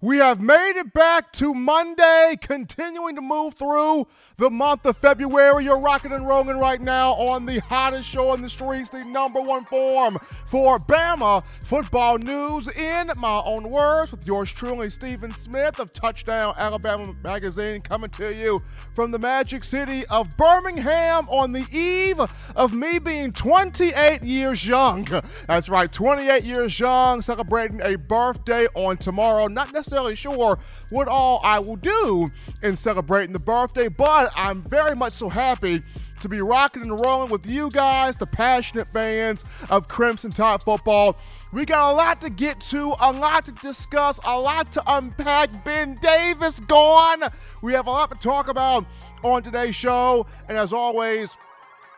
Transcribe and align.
We 0.00 0.18
have 0.18 0.40
made 0.40 0.74
it 0.76 0.92
back 0.92 1.32
to 1.32 1.52
Monday, 1.52 2.36
continuing 2.40 3.16
to 3.16 3.20
move 3.20 3.54
through 3.54 4.06
the 4.36 4.48
month 4.48 4.86
of 4.86 4.96
February. 4.96 5.64
You're 5.64 5.80
rocking 5.80 6.12
and 6.12 6.24
rolling 6.24 6.58
right 6.58 6.80
now 6.80 7.14
on 7.14 7.46
the 7.46 7.58
hottest 7.58 8.08
show 8.08 8.28
on 8.28 8.40
the 8.40 8.48
streets, 8.48 8.90
the 8.90 9.04
number 9.04 9.40
one 9.40 9.64
form 9.64 10.16
for 10.46 10.78
Bama 10.78 11.44
football 11.64 12.16
news. 12.16 12.68
In 12.68 13.10
my 13.16 13.42
own 13.44 13.70
words, 13.70 14.12
with 14.12 14.24
yours 14.24 14.52
truly, 14.52 14.88
Stephen 14.88 15.32
Smith 15.32 15.80
of 15.80 15.92
Touchdown 15.92 16.54
Alabama 16.56 17.12
Magazine, 17.24 17.80
coming 17.80 18.10
to 18.10 18.32
you 18.32 18.60
from 18.94 19.10
the 19.10 19.18
magic 19.18 19.64
city 19.64 20.06
of 20.06 20.28
Birmingham 20.36 21.28
on 21.28 21.50
the 21.50 21.66
eve 21.72 22.20
of 22.54 22.72
me 22.72 23.00
being 23.00 23.32
28 23.32 24.22
years 24.22 24.64
young. 24.64 25.08
That's 25.48 25.68
right, 25.68 25.90
28 25.90 26.44
years 26.44 26.78
young, 26.78 27.20
celebrating 27.20 27.80
a 27.82 27.96
birthday 27.96 28.68
on 28.76 28.96
tomorrow. 28.96 29.48
Not 29.48 29.72
necessarily 29.72 29.87
necessarily 29.88 30.14
sure 30.14 30.58
what 30.90 31.08
all 31.08 31.40
I 31.42 31.58
will 31.58 31.76
do 31.76 32.28
in 32.62 32.76
celebrating 32.76 33.32
the 33.32 33.38
birthday, 33.38 33.88
but 33.88 34.30
I'm 34.36 34.62
very 34.62 34.94
much 34.94 35.14
so 35.14 35.30
happy 35.30 35.82
to 36.20 36.28
be 36.28 36.42
rocking 36.42 36.82
and 36.82 37.00
rolling 37.00 37.30
with 37.30 37.46
you 37.46 37.70
guys, 37.70 38.16
the 38.16 38.26
passionate 38.26 38.88
fans 38.88 39.44
of 39.70 39.88
Crimson 39.88 40.30
Tide 40.30 40.62
football. 40.62 41.18
We 41.52 41.64
got 41.64 41.92
a 41.92 41.96
lot 41.96 42.20
to 42.20 42.28
get 42.28 42.60
to, 42.62 42.94
a 43.00 43.12
lot 43.12 43.46
to 43.46 43.52
discuss, 43.52 44.20
a 44.26 44.38
lot 44.38 44.70
to 44.72 44.82
unpack. 44.86 45.64
Ben 45.64 45.98
Davis 46.02 46.60
gone. 46.60 47.22
We 47.62 47.72
have 47.72 47.86
a 47.86 47.90
lot 47.90 48.10
to 48.10 48.16
talk 48.16 48.48
about 48.48 48.84
on 49.22 49.42
today's 49.42 49.74
show, 49.74 50.26
and 50.48 50.58
as 50.58 50.72
always, 50.72 51.36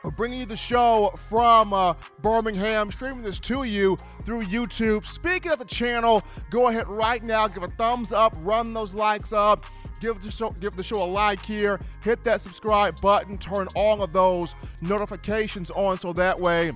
we're 0.02 0.10
bringing 0.10 0.40
you 0.40 0.46
the 0.46 0.56
show 0.56 1.12
from 1.28 1.72
uh, 1.72 1.94
Birmingham, 2.22 2.90
streaming 2.90 3.22
this 3.22 3.40
to 3.40 3.64
you 3.64 3.96
through 4.24 4.42
YouTube. 4.42 5.04
Speaking 5.04 5.52
of 5.52 5.58
the 5.58 5.64
channel, 5.64 6.22
go 6.50 6.68
ahead 6.68 6.88
right 6.88 7.22
now, 7.22 7.48
give 7.48 7.62
a 7.62 7.68
thumbs 7.68 8.12
up, 8.12 8.34
run 8.38 8.72
those 8.74 8.94
likes 8.94 9.32
up. 9.32 9.66
Give 10.00 10.20
the 10.22 10.30
show, 10.30 10.50
give 10.52 10.76
the 10.76 10.82
show 10.82 11.02
a 11.02 11.04
like 11.04 11.44
here. 11.44 11.78
Hit 12.02 12.24
that 12.24 12.40
subscribe 12.40 12.98
button. 13.02 13.36
Turn 13.36 13.68
all 13.74 14.02
of 14.02 14.14
those 14.14 14.54
notifications 14.80 15.70
on 15.72 15.98
so 15.98 16.14
that 16.14 16.40
way 16.40 16.72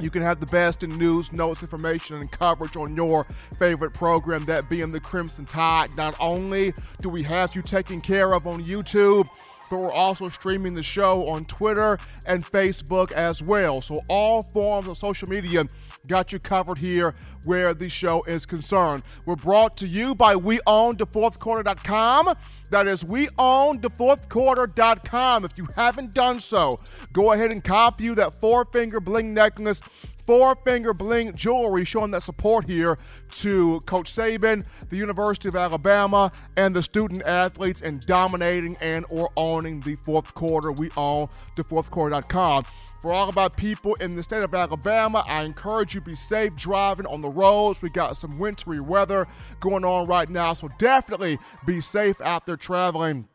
you 0.00 0.10
can 0.10 0.22
have 0.22 0.40
the 0.40 0.46
best 0.46 0.82
in 0.82 0.90
news, 0.96 1.32
notes, 1.32 1.62
information, 1.62 2.16
and 2.16 2.30
coverage 2.30 2.76
on 2.76 2.94
your 2.94 3.24
favorite 3.58 3.92
program, 3.92 4.44
that 4.44 4.68
being 4.68 4.92
the 4.92 5.00
Crimson 5.00 5.44
Tide. 5.44 5.96
Not 5.96 6.14
only 6.20 6.72
do 7.00 7.08
we 7.08 7.22
have 7.24 7.54
you 7.54 7.62
taken 7.62 8.00
care 8.00 8.34
of 8.34 8.46
on 8.46 8.64
YouTube, 8.64 9.28
but 9.70 9.78
we're 9.78 9.92
also 9.92 10.28
streaming 10.28 10.74
the 10.74 10.82
show 10.82 11.28
on 11.28 11.44
Twitter 11.44 11.96
and 12.26 12.44
Facebook 12.44 13.12
as 13.12 13.40
well. 13.42 13.80
So 13.80 14.00
all 14.08 14.42
forms 14.42 14.88
of 14.88 14.98
social 14.98 15.28
media 15.28 15.64
got 16.06 16.32
you 16.32 16.38
covered 16.38 16.78
here 16.78 17.14
where 17.44 17.74
the 17.74 17.88
show 17.88 18.22
is 18.24 18.46
concerned. 18.46 19.02
We're 19.26 19.36
brought 19.36 19.76
to 19.78 19.86
you 19.86 20.14
by 20.14 20.34
WeOwnTheFourthQuarter.com. 20.34 22.34
That 22.70 22.86
is 22.86 23.02
WeOwnTheFourthQuarter.com. 23.04 25.44
If 25.44 25.52
you 25.56 25.68
haven't 25.76 26.12
done 26.14 26.40
so, 26.40 26.78
go 27.12 27.32
ahead 27.32 27.52
and 27.52 27.62
copy 27.62 28.04
you 28.04 28.14
that 28.16 28.32
four 28.32 28.64
finger 28.66 29.00
bling 29.00 29.34
necklace 29.34 29.82
four 30.28 30.54
finger 30.56 30.92
bling 30.92 31.34
jewelry 31.34 31.86
showing 31.86 32.10
that 32.10 32.22
support 32.22 32.66
here 32.66 32.98
to 33.30 33.80
Coach 33.86 34.12
Saban, 34.12 34.62
the 34.90 34.96
University 34.98 35.48
of 35.48 35.56
Alabama, 35.56 36.30
and 36.54 36.76
the 36.76 36.82
student 36.82 37.24
athletes 37.24 37.80
in 37.80 38.02
dominating 38.04 38.76
and 38.82 39.06
or 39.08 39.30
owning 39.38 39.80
the 39.80 39.96
fourth 39.96 40.34
quarter. 40.34 40.70
We 40.70 40.90
own 40.98 41.30
the 41.56 41.64
fourthquarter.com. 41.64 42.64
For 43.00 43.10
all 43.10 43.32
our 43.38 43.48
people 43.48 43.94
in 43.94 44.16
the 44.16 44.22
state 44.22 44.42
of 44.42 44.54
Alabama, 44.54 45.24
I 45.26 45.44
encourage 45.44 45.94
you 45.94 46.00
to 46.00 46.06
be 46.06 46.14
safe 46.14 46.54
driving 46.56 47.06
on 47.06 47.22
the 47.22 47.30
roads. 47.30 47.80
We 47.80 47.88
got 47.88 48.18
some 48.18 48.38
wintry 48.38 48.80
weather 48.80 49.26
going 49.60 49.86
on 49.86 50.08
right 50.08 50.28
now, 50.28 50.52
so 50.52 50.68
definitely 50.76 51.38
be 51.64 51.80
safe 51.80 52.20
out 52.20 52.44
there 52.44 52.58
traveling 52.58 53.28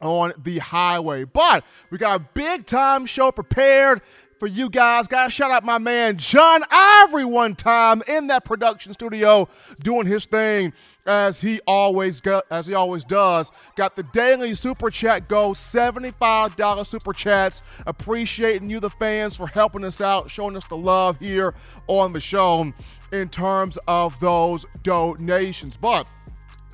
on 0.00 0.32
the 0.42 0.58
highway. 0.58 1.24
But 1.24 1.64
we 1.90 1.98
got 1.98 2.20
a 2.20 2.24
big 2.34 2.66
time 2.66 3.06
show 3.06 3.32
prepared 3.32 4.02
for 4.38 4.46
you 4.46 4.68
guys. 4.68 5.08
Gotta 5.08 5.30
shout 5.30 5.50
out 5.50 5.64
my 5.64 5.78
man 5.78 6.16
John 6.16 6.62
Ivory 6.70 7.24
one 7.24 7.54
time 7.54 8.02
in 8.08 8.26
that 8.28 8.44
production 8.44 8.92
studio 8.92 9.48
doing 9.82 10.06
his 10.06 10.26
thing 10.26 10.72
as 11.06 11.40
he 11.40 11.60
always 11.66 12.20
go, 12.20 12.42
as 12.50 12.66
he 12.66 12.74
always 12.74 13.04
does. 13.04 13.50
Got 13.76 13.96
the 13.96 14.02
daily 14.02 14.54
super 14.54 14.90
chat 14.90 15.28
go, 15.28 15.50
$75 15.50 16.86
super 16.86 17.12
chats. 17.12 17.62
Appreciating 17.86 18.70
you 18.70 18.80
the 18.80 18.90
fans 18.90 19.36
for 19.36 19.46
helping 19.46 19.84
us 19.84 20.00
out, 20.00 20.30
showing 20.30 20.56
us 20.56 20.66
the 20.66 20.76
love 20.76 21.20
here 21.20 21.54
on 21.86 22.12
the 22.12 22.20
show 22.20 22.72
in 23.12 23.28
terms 23.28 23.78
of 23.86 24.18
those 24.20 24.66
donations. 24.82 25.76
But 25.76 26.08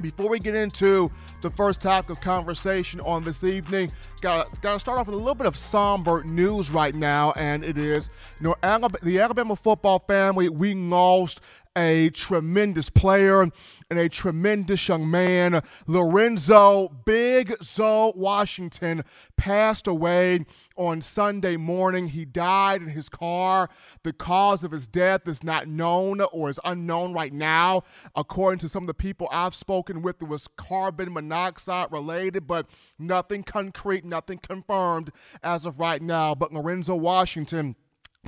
before 0.02 0.28
we 0.28 0.38
get 0.38 0.54
into 0.54 1.10
the 1.40 1.50
first 1.50 1.80
topic 1.80 2.10
of 2.10 2.20
conversation 2.20 3.00
on 3.00 3.22
this 3.22 3.44
evening, 3.44 3.90
got 4.20 4.60
got 4.60 4.74
to 4.74 4.80
start 4.80 4.98
off 4.98 5.06
with 5.06 5.14
a 5.14 5.18
little 5.18 5.34
bit 5.34 5.46
of 5.46 5.56
somber 5.56 6.22
news 6.24 6.70
right 6.70 6.94
now, 6.94 7.32
and 7.36 7.64
it 7.64 7.78
is 7.78 8.10
you 8.40 8.44
know 8.44 8.56
Alabama, 8.62 8.98
the 9.02 9.20
Alabama 9.20 9.56
football 9.56 10.00
family. 10.00 10.48
We 10.48 10.74
lost 10.74 11.40
a 11.76 12.10
tremendous 12.10 12.90
player 12.90 13.42
and 13.42 13.52
a 13.90 14.08
tremendous 14.08 14.86
young 14.88 15.10
man. 15.10 15.60
Lorenzo 15.86 16.88
Big 17.04 17.54
Zoe 17.62 18.12
Washington 18.14 19.02
passed 19.36 19.86
away 19.86 20.44
on 20.76 21.02
Sunday 21.02 21.56
morning. 21.56 22.08
He 22.08 22.24
died 22.24 22.82
in 22.82 22.88
his 22.88 23.08
car. 23.08 23.68
The 24.02 24.12
cause 24.12 24.64
of 24.64 24.72
his 24.72 24.86
death 24.86 25.26
is 25.28 25.42
not 25.42 25.68
known 25.68 26.20
or 26.20 26.50
is 26.50 26.60
unknown 26.64 27.12
right 27.12 27.32
now. 27.32 27.82
According 28.14 28.58
to 28.60 28.68
some 28.68 28.84
of 28.84 28.86
the 28.86 28.94
people 28.94 29.28
I've 29.30 29.54
spoken 29.54 30.02
with, 30.02 30.22
it 30.22 30.28
was 30.28 30.48
carbon 30.56 31.12
monoxide 31.12 31.92
related, 31.92 32.46
but 32.46 32.66
nothing 32.98 33.42
concrete, 33.42 34.04
nothing 34.04 34.38
confirmed 34.38 35.10
as 35.42 35.66
of 35.66 35.78
right 35.78 36.02
now. 36.02 36.34
But 36.34 36.52
Lorenzo 36.52 36.94
Washington 36.94 37.76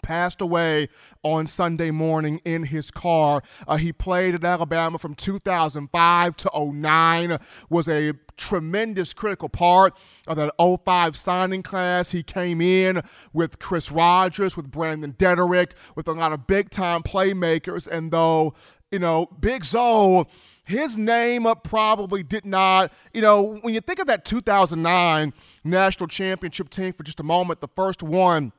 passed 0.04 0.42
away 0.42 0.88
on 1.22 1.47
Sunday 1.47 1.91
morning 1.91 2.41
in 2.44 2.65
his 2.65 2.91
car. 2.91 3.42
Uh, 3.66 3.76
he 3.76 3.91
played 3.91 4.34
at 4.34 4.44
Alabama 4.44 4.98
from 4.98 5.15
2005 5.15 6.37
to 6.37 6.50
09, 6.54 7.38
was 7.70 7.88
a 7.88 8.12
tremendous 8.37 9.15
critical 9.15 9.48
part 9.48 9.97
of 10.26 10.37
that 10.37 10.53
05 10.59 11.16
signing 11.16 11.62
class. 11.62 12.10
He 12.10 12.22
came 12.22 12.60
in 12.60 13.00
with 13.32 13.59
Chris 13.59 13.91
Rogers, 13.91 14.56
with 14.56 14.70
Brandon 14.70 15.12
Deaderick, 15.12 15.75
with 15.97 16.06
a 16.06 16.12
lot 16.12 16.32
of 16.32 16.47
big 16.47 16.69
time 16.69 17.03
playmakers. 17.03 17.88
And 17.88 18.10
though, 18.10 18.53
you 18.92 18.98
know, 18.98 19.26
Big 19.41 19.65
Zoe, 19.65 20.25
his 20.65 20.98
name 20.98 21.47
probably 21.62 22.22
did 22.22 22.44
not, 22.44 22.92
you 23.15 23.22
know, 23.22 23.56
when 23.62 23.72
you 23.72 23.81
think 23.81 24.00
of 24.00 24.06
that 24.09 24.26
2009 24.26 25.32
national 25.65 26.09
championship 26.09 26.69
team 26.69 26.92
for 26.92 27.04
just 27.04 27.21
a 27.21 27.25
moment, 27.25 27.62
the 27.62 27.69
first 27.69 28.03
one 28.03 28.53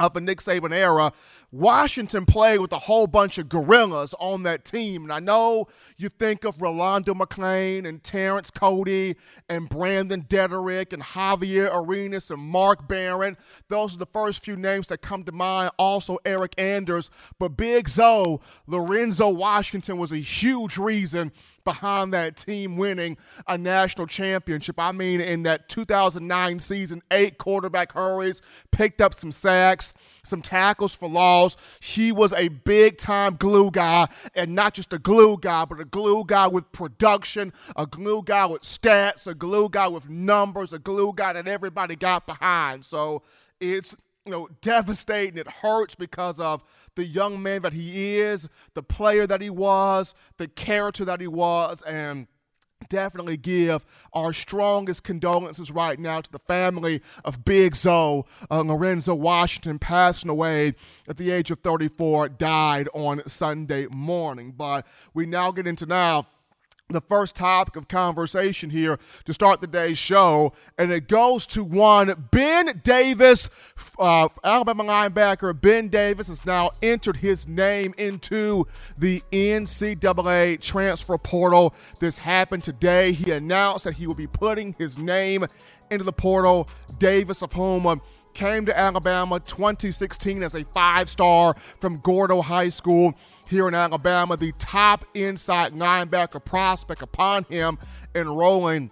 of 0.00 0.14
the 0.14 0.20
Nick 0.20 0.38
Saban 0.38 0.72
era, 0.72 1.12
Washington 1.52 2.26
played 2.26 2.60
with 2.60 2.72
a 2.72 2.78
whole 2.78 3.08
bunch 3.08 3.36
of 3.38 3.48
gorillas 3.48 4.14
on 4.20 4.44
that 4.44 4.64
team. 4.64 5.02
And 5.02 5.12
I 5.12 5.18
know 5.18 5.66
you 5.96 6.08
think 6.08 6.44
of 6.44 6.60
Rolando 6.62 7.12
McClain 7.12 7.86
and 7.86 8.02
Terrence 8.02 8.50
Cody 8.50 9.16
and 9.48 9.68
Brandon 9.68 10.20
Deaderick 10.28 10.92
and 10.92 11.02
Javier 11.02 11.68
Arenas 11.72 12.30
and 12.30 12.40
Mark 12.40 12.86
Barron. 12.86 13.36
Those 13.68 13.96
are 13.96 13.98
the 13.98 14.06
first 14.06 14.44
few 14.44 14.56
names 14.56 14.88
that 14.88 14.98
come 14.98 15.24
to 15.24 15.32
mind. 15.32 15.72
Also, 15.76 16.18
Eryk 16.24 16.54
Anders. 16.56 17.10
But 17.38 17.56
Big 17.56 17.88
Zoe, 17.88 18.38
Lorenzo 18.68 19.28
Washington 19.30 19.98
was 19.98 20.12
a 20.12 20.18
huge 20.18 20.78
reason 20.78 21.32
behind 21.64 22.12
that 22.12 22.36
team 22.36 22.76
winning 22.76 23.16
a 23.46 23.56
national 23.58 24.06
championship. 24.06 24.78
I 24.78 24.92
mean, 24.92 25.20
in 25.20 25.42
that 25.44 25.68
2009 25.68 26.58
season, 26.58 27.02
eight 27.10 27.38
quarterback 27.38 27.92
hurries, 27.92 28.40
picked 28.70 29.00
up 29.00 29.14
some 29.14 29.32
sacks, 29.32 29.94
some 30.24 30.42
tackles 30.42 30.94
for 30.94 31.08
loss. 31.08 31.39
He 31.80 32.12
was 32.12 32.32
a 32.32 32.48
big 32.48 32.98
time 32.98 33.36
glue 33.36 33.70
guy, 33.70 34.06
and 34.34 34.54
not 34.54 34.74
just 34.74 34.92
a 34.92 34.98
glue 34.98 35.38
guy, 35.38 35.64
but 35.64 35.80
a 35.80 35.84
glue 35.84 36.24
guy 36.24 36.46
with 36.46 36.70
production, 36.72 37.52
a 37.76 37.86
glue 37.86 38.22
guy 38.22 38.46
with 38.46 38.62
stats, 38.62 39.26
a 39.26 39.34
glue 39.34 39.68
guy 39.68 39.88
with 39.88 40.08
numbers, 40.08 40.72
a 40.72 40.78
glue 40.78 41.12
guy 41.14 41.32
that 41.32 41.48
everybody 41.48 41.96
got 41.96 42.26
behind. 42.26 42.84
So 42.84 43.22
it's 43.60 43.96
you 44.24 44.32
know 44.32 44.48
devastating. 44.60 45.38
It 45.38 45.48
hurts 45.48 45.94
because 45.94 46.40
of 46.40 46.62
the 46.94 47.04
young 47.04 47.42
man 47.42 47.62
that 47.62 47.72
he 47.72 48.18
is, 48.18 48.48
the 48.74 48.82
player 48.82 49.26
that 49.26 49.40
he 49.40 49.50
was, 49.50 50.14
the 50.36 50.48
character 50.48 51.04
that 51.04 51.20
he 51.20 51.26
was, 51.26 51.82
and 51.82 52.26
definitely 52.88 53.36
give 53.36 53.84
our 54.12 54.32
strongest 54.32 55.04
condolences 55.04 55.70
right 55.70 55.98
now 55.98 56.20
to 56.20 56.32
the 56.32 56.38
family 56.38 57.02
of 57.24 57.44
Big 57.44 57.76
Zoe, 57.76 58.24
uh, 58.50 58.62
Lorenzo 58.62 59.14
Washington, 59.14 59.78
passing 59.78 60.30
away 60.30 60.74
at 61.08 61.16
the 61.16 61.30
age 61.30 61.50
of 61.50 61.58
34, 61.60 62.30
died 62.30 62.88
on 62.94 63.22
Sunday 63.26 63.86
morning. 63.86 64.52
But 64.56 64.86
we 65.14 65.26
now 65.26 65.52
get 65.52 65.66
into 65.66 65.86
now 65.86 66.26
the 66.90 67.00
first 67.00 67.36
topic 67.36 67.76
of 67.76 67.88
conversation 67.88 68.70
here 68.70 68.98
to 69.24 69.32
start 69.32 69.60
the 69.60 69.66
day's 69.66 69.98
show, 69.98 70.52
and 70.78 70.90
it 70.90 71.08
goes 71.08 71.46
to 71.48 71.64
one 71.64 72.28
Ben 72.30 72.80
Davis, 72.82 73.48
uh, 73.98 74.28
Alabama 74.42 74.84
linebacker 74.84 75.58
Ben 75.58 75.88
Davis 75.88 76.28
has 76.28 76.44
now 76.44 76.70
entered 76.82 77.18
his 77.18 77.48
name 77.48 77.94
into 77.98 78.66
the 78.98 79.22
NCAA 79.32 80.60
transfer 80.60 81.18
portal. 81.18 81.74
This 81.98 82.18
happened 82.18 82.64
today. 82.64 83.12
He 83.12 83.30
announced 83.30 83.84
that 83.84 83.94
he 83.94 84.06
will 84.06 84.14
be 84.14 84.26
putting 84.26 84.74
his 84.78 84.98
name 84.98 85.46
into 85.90 86.04
the 86.04 86.12
portal. 86.12 86.68
Davis, 86.98 87.42
of 87.42 87.52
whom 87.52 88.00
came 88.34 88.66
to 88.66 88.78
Alabama 88.78 89.40
2016 89.40 90.42
as 90.42 90.54
a 90.54 90.64
five 90.64 91.08
star 91.08 91.54
from 91.54 91.98
Gordo 91.98 92.42
High 92.42 92.68
School 92.68 93.14
here 93.46 93.68
in 93.68 93.74
Alabama, 93.74 94.36
the 94.36 94.52
top 94.58 95.04
inside 95.14 95.72
linebacker 95.72 96.44
prospect 96.44 97.02
upon 97.02 97.44
him 97.44 97.78
enrolling 98.14 98.90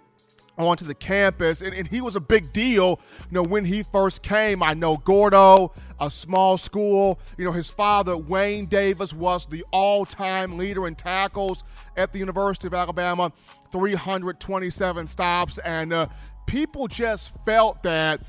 onto 0.59 0.85
the 0.85 0.93
campus. 0.93 1.61
And, 1.61 1.73
and, 1.73 1.87
he 1.87 2.01
was 2.01 2.15
a 2.15 2.19
big 2.19 2.51
deal, 2.51 2.99
you 3.29 3.31
know, 3.31 3.43
when 3.43 3.65
he 3.65 3.83
first 3.83 4.21
came. 4.21 4.61
I 4.61 4.73
know 4.73 4.97
Gordo, 4.97 5.71
a 5.99 6.11
small 6.11 6.57
school, 6.57 7.19
you 7.37 7.45
know, 7.45 7.51
his 7.51 7.71
father, 7.71 8.17
Wayne 8.17 8.65
Davis, 8.65 9.13
was 9.13 9.45
the 9.47 9.63
all 9.71 10.05
time 10.05 10.57
leader 10.57 10.85
in 10.85 10.95
tackles 10.95 11.63
at 11.95 12.11
the 12.11 12.19
University 12.19 12.67
of 12.67 12.73
Alabama, 12.73 13.31
327 13.71 15.07
stops. 15.07 15.57
And 15.59 15.93
uh, 15.93 16.07
people 16.45 16.87
just 16.87 17.33
felt 17.45 17.81
that 17.83 18.21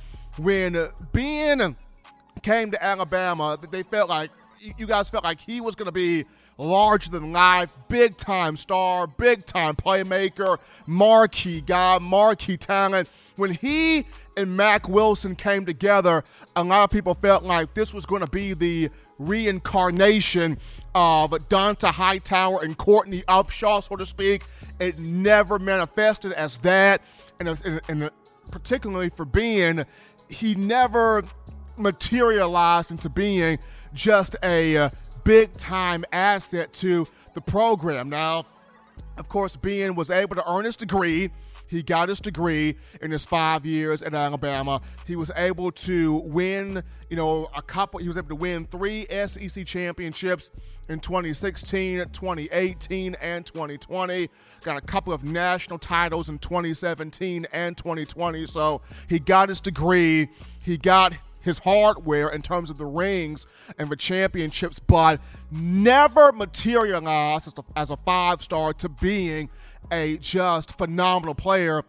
when 0.43 0.89
Ben 1.13 1.77
came 2.43 2.71
to 2.71 2.83
Alabama, 2.83 3.59
they 3.71 3.83
felt 3.83 4.09
like 4.09 4.31
you 4.79 4.87
guys 4.87 5.11
felt 5.11 5.25
like 5.25 5.41
he 5.41 5.61
was 5.61 5.75
going 5.75 5.87
to 5.87 5.93
be 5.93 6.25
larger 6.59 7.11
than 7.11 7.33
life, 7.33 7.71
big 7.89 8.17
time 8.17 8.57
star, 8.57 9.07
big 9.07 9.47
time 9.47 9.75
playmaker, 9.75 10.59
marquee 10.87 11.61
guy, 11.63 11.99
marquee 11.99 12.57
talent. 12.57 13.09
When 13.37 13.53
he 13.53 14.05
and 14.37 14.57
Mack 14.57 14.89
Wilson 14.89 15.35
came 15.35 15.65
together, 15.65 16.23
a 16.57 16.63
lot 16.63 16.85
of 16.85 16.91
people 16.91 17.15
felt 17.15 17.43
like 17.45 17.75
this 17.75 17.95
was 17.95 18.05
going 18.07 18.23
to 18.23 18.31
be 18.31 18.53
the 18.53 18.91
reincarnation 19.19 20.59
of 20.95 21.31
Dont'a 21.31 21.91
Hightower 21.91 22.63
and 22.63 22.77
Courtney 22.77 23.23
Upshaw, 23.29 23.83
so 23.83 23.97
to 23.97 24.07
speak. 24.07 24.43
It 24.79 24.99
never 24.99 25.59
manifested 25.59 26.33
as 26.33 26.59
that, 26.59 27.03
and, 27.39 27.49
and, 27.65 27.81
and 27.89 28.11
particularly 28.51 29.11
for 29.11 29.25
Ben 29.25 29.87
he 30.31 30.55
never 30.55 31.25
materialized 31.77 32.91
into 32.91 33.09
being 33.09 33.59
just 33.93 34.37
a 34.43 34.77
uh, 34.77 34.91
big 35.25 35.53
time 35.55 36.05
asset 36.12 36.73
to 36.75 37.06
the 37.35 37.41
program. 37.41 38.09
Now, 38.09 38.47
of 39.17 39.29
course, 39.29 39.56
Ben 39.56 39.94
was 39.94 40.11
able 40.11 40.37
to 40.37 40.50
earn 40.50 40.65
his 40.65 40.77
degree 40.77 41.31
he 41.70 41.84
got 41.84 42.08
his 42.08 42.19
degree 42.20 42.76
in 43.00 43.12
his 43.12 43.25
five 43.25 43.64
years 43.64 44.02
at 44.02 44.12
Alabama. 44.12 44.81
He 45.06 45.14
was 45.14 45.31
able 45.37 45.70
to 45.72 46.17
win, 46.26 46.82
you 47.08 47.17
know, 47.17 47.49
a 47.56 47.62
couple, 47.62 48.00
he 48.00 48.08
was 48.08 48.17
able 48.17 48.31
to 48.31 48.34
win 48.34 48.64
three 48.64 49.06
SEC 49.06 49.64
championships 49.64 50.50
in 50.88 50.99
2016, 50.99 52.06
2018, 52.06 53.14
and 53.14 53.46
2020. 53.46 54.28
Got 54.64 54.76
a 54.76 54.81
couple 54.81 55.12
of 55.12 55.22
national 55.22 55.78
titles 55.78 56.28
in 56.28 56.38
2017 56.38 57.46
and 57.52 57.76
2020. 57.76 58.46
So 58.49 58.82
he 59.08 59.20
got 59.20 59.49
his 59.49 59.61
degree. 59.61 60.28
He 60.64 60.76
got 60.76 61.14
his 61.40 61.58
hardware 61.58 62.28
in 62.31 62.43
terms 62.43 62.69
of 62.69 62.78
the 62.78 62.84
rings 62.84 63.46
and 63.78 63.88
the 63.88 63.96
championships, 63.96 64.78
but 64.78 65.20
never 65.50 66.32
materialized 66.32 67.52
as 67.76 67.90
a, 67.90 67.94
a 67.94 67.96
five 67.99 68.43
star 68.43 68.72
to 68.75 68.88
being 68.88 69.49
a 69.93 70.19
just 70.19 70.77
phenomenal 70.77 71.35
player 71.35 71.82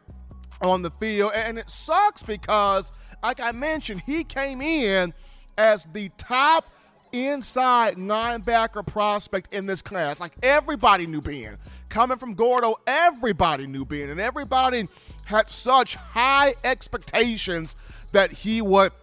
on 0.61 0.81
the 0.81 0.91
field. 0.91 1.31
And 1.35 1.57
it 1.57 1.69
sucks 1.69 2.23
because, 2.23 2.91
like 3.23 3.39
I 3.39 3.51
mentioned, 3.51 4.03
he 4.05 4.23
came 4.23 4.61
in 4.61 5.13
as 5.57 5.87
the 5.93 6.09
top 6.17 6.71
inside 7.13 7.95
linebacker 7.95 8.85
prospect 8.85 9.53
in 9.53 9.65
this 9.65 9.81
class. 9.81 10.19
Like 10.19 10.33
everybody 10.43 11.07
knew 11.07 11.21
Ben. 11.21 11.57
Coming 11.89 12.17
from 12.17 12.33
Gordo, 12.33 12.75
everybody 12.87 13.67
knew 13.67 13.85
Ben. 13.85 14.09
And 14.09 14.19
everybody 14.19 14.87
had 15.25 15.49
such 15.49 15.95
high 15.95 16.55
expectations 16.63 17.75
that 18.13 18.31
he 18.31 18.61
would 18.61 18.93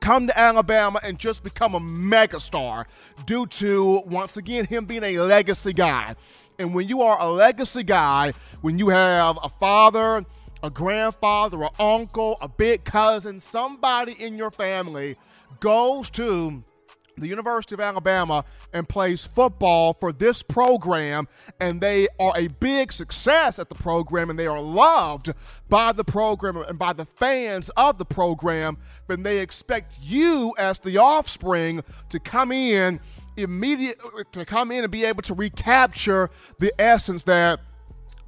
come 0.00 0.26
to 0.26 0.38
Alabama 0.38 1.00
and 1.02 1.18
just 1.18 1.42
become 1.42 1.74
a 1.74 1.80
megastar 1.80 2.84
due 3.26 3.46
to, 3.46 4.02
once 4.06 4.36
again, 4.36 4.64
him 4.66 4.84
being 4.84 5.02
a 5.02 5.18
legacy 5.18 5.72
guy. 5.72 6.14
And 6.58 6.74
when 6.74 6.88
you 6.88 7.02
are 7.02 7.16
a 7.20 7.28
legacy 7.30 7.84
guy, 7.84 8.32
when 8.62 8.78
you 8.78 8.88
have 8.88 9.38
a 9.42 9.48
father, 9.48 10.24
a 10.62 10.70
grandfather, 10.70 11.62
an 11.62 11.68
uncle, 11.78 12.36
a 12.40 12.48
big 12.48 12.84
cousin, 12.84 13.38
somebody 13.38 14.12
in 14.12 14.36
your 14.36 14.50
family 14.50 15.16
goes 15.60 16.10
to 16.10 16.62
the 17.16 17.28
University 17.28 17.74
of 17.74 17.80
Alabama 17.80 18.44
and 18.72 18.88
plays 18.88 19.24
football 19.24 19.94
for 19.94 20.12
this 20.12 20.42
program, 20.42 21.28
and 21.60 21.80
they 21.80 22.08
are 22.18 22.32
a 22.36 22.48
big 22.48 22.92
success 22.92 23.58
at 23.58 23.68
the 23.68 23.74
program, 23.74 24.30
and 24.30 24.38
they 24.38 24.46
are 24.46 24.60
loved 24.60 25.32
by 25.68 25.92
the 25.92 26.04
program 26.04 26.56
and 26.56 26.78
by 26.78 26.92
the 26.92 27.04
fans 27.04 27.70
of 27.70 27.98
the 27.98 28.04
program, 28.04 28.76
then 29.06 29.22
they 29.22 29.38
expect 29.38 29.94
you, 30.00 30.54
as 30.58 30.78
the 30.78 30.98
offspring, 30.98 31.82
to 32.08 32.20
come 32.20 32.52
in 32.52 33.00
immediate 33.42 34.00
to 34.32 34.44
come 34.44 34.70
in 34.70 34.84
and 34.84 34.92
be 34.92 35.04
able 35.04 35.22
to 35.22 35.34
recapture 35.34 36.30
the 36.58 36.72
essence 36.80 37.24
that 37.24 37.60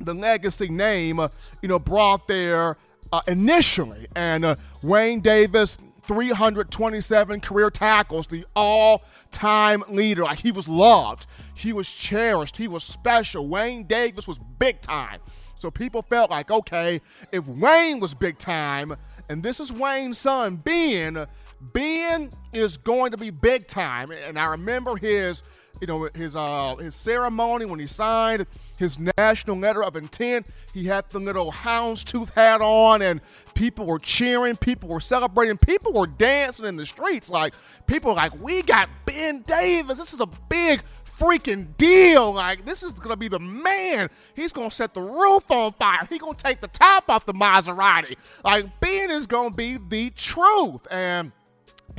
the 0.01 0.15
legacy 0.15 0.69
name, 0.69 1.21
uh, 1.21 1.29
you 1.62 1.69
know, 1.69 1.79
brought 1.79 2.27
there 2.27 2.77
uh, 3.12 3.21
initially. 3.29 4.07
And 4.17 4.45
uh, 4.45 4.57
Wayne 4.83 5.21
Davis, 5.21 5.77
327 6.03 7.41
career 7.41 7.71
tackles, 7.71 8.27
the 8.27 8.45
all-time 8.57 9.85
leader. 9.89 10.23
Like 10.23 10.39
he 10.39 10.53
was 10.53 10.67
loved, 10.67 11.27
he 11.55 11.73
was 11.73 11.89
cherished, 11.89 12.57
he 12.57 12.69
was 12.69 12.83
special. 12.83 13.47
Wayne 13.47 13.85
Davis 13.85 14.27
was 14.27 14.39
big 14.59 14.81
time. 14.81 15.21
So 15.57 15.71
people 15.71 16.01
felt 16.01 16.31
like, 16.31 16.51
okay, 16.51 17.03
if 17.33 17.47
Wayne 17.47 18.01
was 18.01 18.15
big 18.15 18.39
time, 18.39 18.97
and 19.29 19.43
this 19.43 19.61
is 19.61 19.71
Wayne's 19.71 20.17
son, 20.17 20.57
Ben, 20.57 21.27
Ben 21.73 22.31
is 22.53 22.77
going 22.77 23.12
to 23.12 23.17
be 23.17 23.31
big 23.31 23.67
time. 23.67 24.11
And 24.11 24.39
I 24.39 24.47
remember 24.47 24.97
his, 24.97 25.43
you 25.81 25.87
know, 25.87 26.09
his 26.15 26.37
uh 26.37 26.77
his 26.77 26.95
ceremony 26.95 27.65
when 27.65 27.79
he 27.79 27.87
signed 27.87 28.47
his 28.79 28.99
national 29.19 29.57
letter 29.57 29.85
of 29.85 29.97
intent. 29.97 30.47
He 30.73 30.85
had 30.85 31.09
the 31.11 31.19
little 31.19 31.53
houndstooth 31.53 32.31
hat 32.35 32.61
on, 32.61 33.03
and 33.03 33.21
people 33.55 33.87
were 33.87 33.99
cheering, 33.99 34.57
people 34.57 34.89
were 34.89 35.01
celebrating, 35.01 35.59
people 35.59 35.93
were 35.93 36.07
dancing 36.07 36.67
in 36.67 36.77
the 36.77 36.87
streets. 36.87 37.31
Like 37.31 37.55
people 37.87 38.15
like, 38.15 38.41
"We 38.43 38.62
got 38.62 38.89
Ben 39.07 39.41
Davis. 39.43 39.99
This 39.99 40.12
is 40.12 40.21
a 40.21 40.29
big 40.49 40.83
freaking 41.21 41.77
deal. 41.77 42.33
Like, 42.33 42.65
this 42.65 42.83
is 42.83 42.93
gonna 42.93 43.17
be 43.17 43.29
the 43.29 43.39
man. 43.39 44.09
He's 44.35 44.53
gonna 44.53 44.71
set 44.71 44.95
the 44.95 45.03
roof 45.03 45.51
on 45.51 45.73
fire. 45.75 46.07
He's 46.09 46.19
gonna 46.19 46.35
take 46.35 46.61
the 46.61 46.69
top 46.69 47.11
off 47.11 47.26
the 47.26 47.35
Maserati. 47.35 48.17
Like, 48.45 48.81
Ben 48.81 49.11
is 49.11 49.26
gonna 49.26 49.55
be 49.55 49.76
the 49.76 50.11
truth. 50.11 50.87
And 50.90 51.31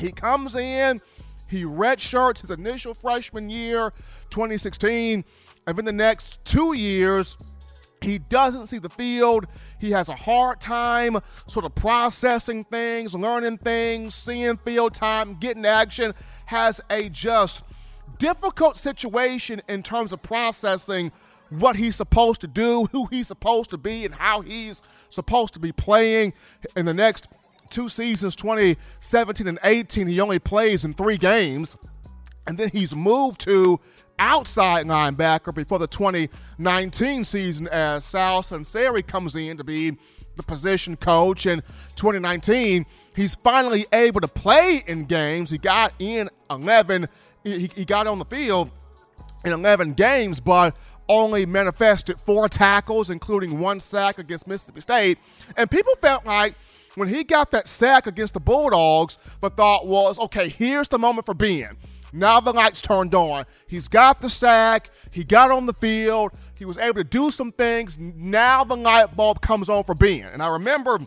he 0.01 0.12
comes 0.12 0.55
in, 0.55 1.00
he 1.48 1.63
redshirts 1.63 2.41
his 2.41 2.51
initial 2.51 2.93
freshman 2.93 3.50
year, 3.50 3.93
2016, 4.29 5.24
and 5.67 5.79
in 5.79 5.86
the 5.86 5.91
next 5.91 6.43
two 6.43 6.75
years, 6.75 7.38
he 8.01 8.17
doesn't 8.17 8.65
see 8.65 8.79
the 8.79 8.89
field. 8.89 9.46
He 9.79 9.91
has 9.91 10.10
a 10.10 10.15
hard 10.15 10.60
time 10.60 11.17
sort 11.46 11.65
of 11.65 11.75
processing 11.75 12.63
things, 12.63 13.13
learning 13.13 13.60
things, 13.60 14.15
seeing 14.15 14.58
field 14.58 14.96
time, 14.96 15.34
getting 15.36 15.65
action, 15.65 16.13
has 16.46 16.81
a 16.89 17.10
just 17.10 17.63
difficult 18.17 18.77
situation 18.77 19.62
in 19.70 19.84
terms 19.84 20.13
of 20.13 20.24
processing 20.24 21.12
what 21.50 21.75
he's 21.75 21.96
supposed 21.96 22.41
to 22.41 22.48
do, 22.48 22.88
who 22.91 23.05
he's 23.08 23.27
supposed 23.27 23.70
to 23.70 23.77
be, 23.77 24.05
and 24.05 24.15
how 24.15 24.41
he's 24.41 24.81
supposed 25.10 25.53
to 25.53 25.60
be 25.60 25.72
playing 25.72 26.34
in 26.75 26.86
the 26.86 26.93
next 26.93 27.27
two 27.72 27.90
seasons, 27.90 28.36
2017 28.36 29.48
and 29.48 29.60
18, 29.63 30.08
he 30.08 30.20
only 30.20 30.40
plays 30.40 30.86
in 30.86 30.94
three 30.94 31.18
games. 31.18 31.75
And 32.48 32.58
then 32.58 32.70
he's 32.70 32.96
moved 32.96 33.42
to 33.42 33.80
outside 34.20 34.86
linebacker 34.86 35.54
before 35.54 35.80
the 35.80 35.88
2019 35.88 37.24
season 37.24 37.68
as 37.70 38.06
Sal 38.06 38.44
Sunseri 38.44 39.06
comes 39.06 39.36
in 39.36 39.58
to 39.58 39.63
be 39.63 39.98
the 40.36 40.44
position 40.44 40.96
coach. 40.96 41.46
In 41.46 41.62
2019, 41.96 42.86
he's 43.16 43.36
finally 43.36 43.86
able 43.92 44.22
to 44.22 44.28
play 44.28 44.84
in 44.88 45.06
games. 45.06 45.50
He 45.50 45.58
got 45.58 45.94
in 46.00 46.30
11, 46.50 47.08
he, 47.44 47.68
he 47.75 47.86
got 47.86 48.08
on 48.08 48.20
the 48.20 48.25
field 48.25 48.70
in 49.44 49.51
11 49.51 49.94
games, 49.94 50.40
but 50.40 50.75
only 51.10 51.46
manifested 51.46 52.22
four 52.22 52.48
tackles, 52.48 53.10
including 53.10 53.60
one 53.60 53.80
sack 53.80 54.18
against 54.18 54.48
Mississippi 54.48 54.82
State. 54.82 55.18
And 55.58 55.70
people 55.70 55.94
felt 56.01 56.25
like 56.25 56.56
when 56.95 57.07
he 57.07 57.24
got 57.24 57.51
that 57.51 57.67
sack 57.67 58.07
against 58.07 58.33
the 58.33 58.39
Bulldogs, 58.39 59.17
the 59.41 59.50
thought 59.50 59.88
was, 59.88 60.19
okay, 60.19 60.50
here's 60.50 60.88
the 60.88 61.00
moment 61.00 61.25
for 61.25 61.33
Ben. 61.33 61.77
Now 62.13 62.39
the 62.39 62.51
lights 62.51 62.81
turned 62.81 63.15
on. 63.15 63.45
He's 63.67 63.88
got 63.88 64.19
the 64.19 64.29
sack. 64.29 64.89
He 65.12 65.24
got 65.24 65.51
on 65.51 65.65
the 65.65 65.74
field. 65.74 66.33
He 66.57 66.65
was 66.65 66.77
able 66.77 66.95
to 66.95 67.03
do 67.03 67.31
some 67.31 67.51
things. 67.51 67.98
Now 67.98 68.63
the 68.63 68.75
light 68.75 69.15
bulb 69.15 69.41
comes 69.41 69.69
on 69.69 69.83
for 69.86 69.95
Ben. 69.95 70.25
And 70.25 70.43
I 70.43 70.48
remember 70.50 71.00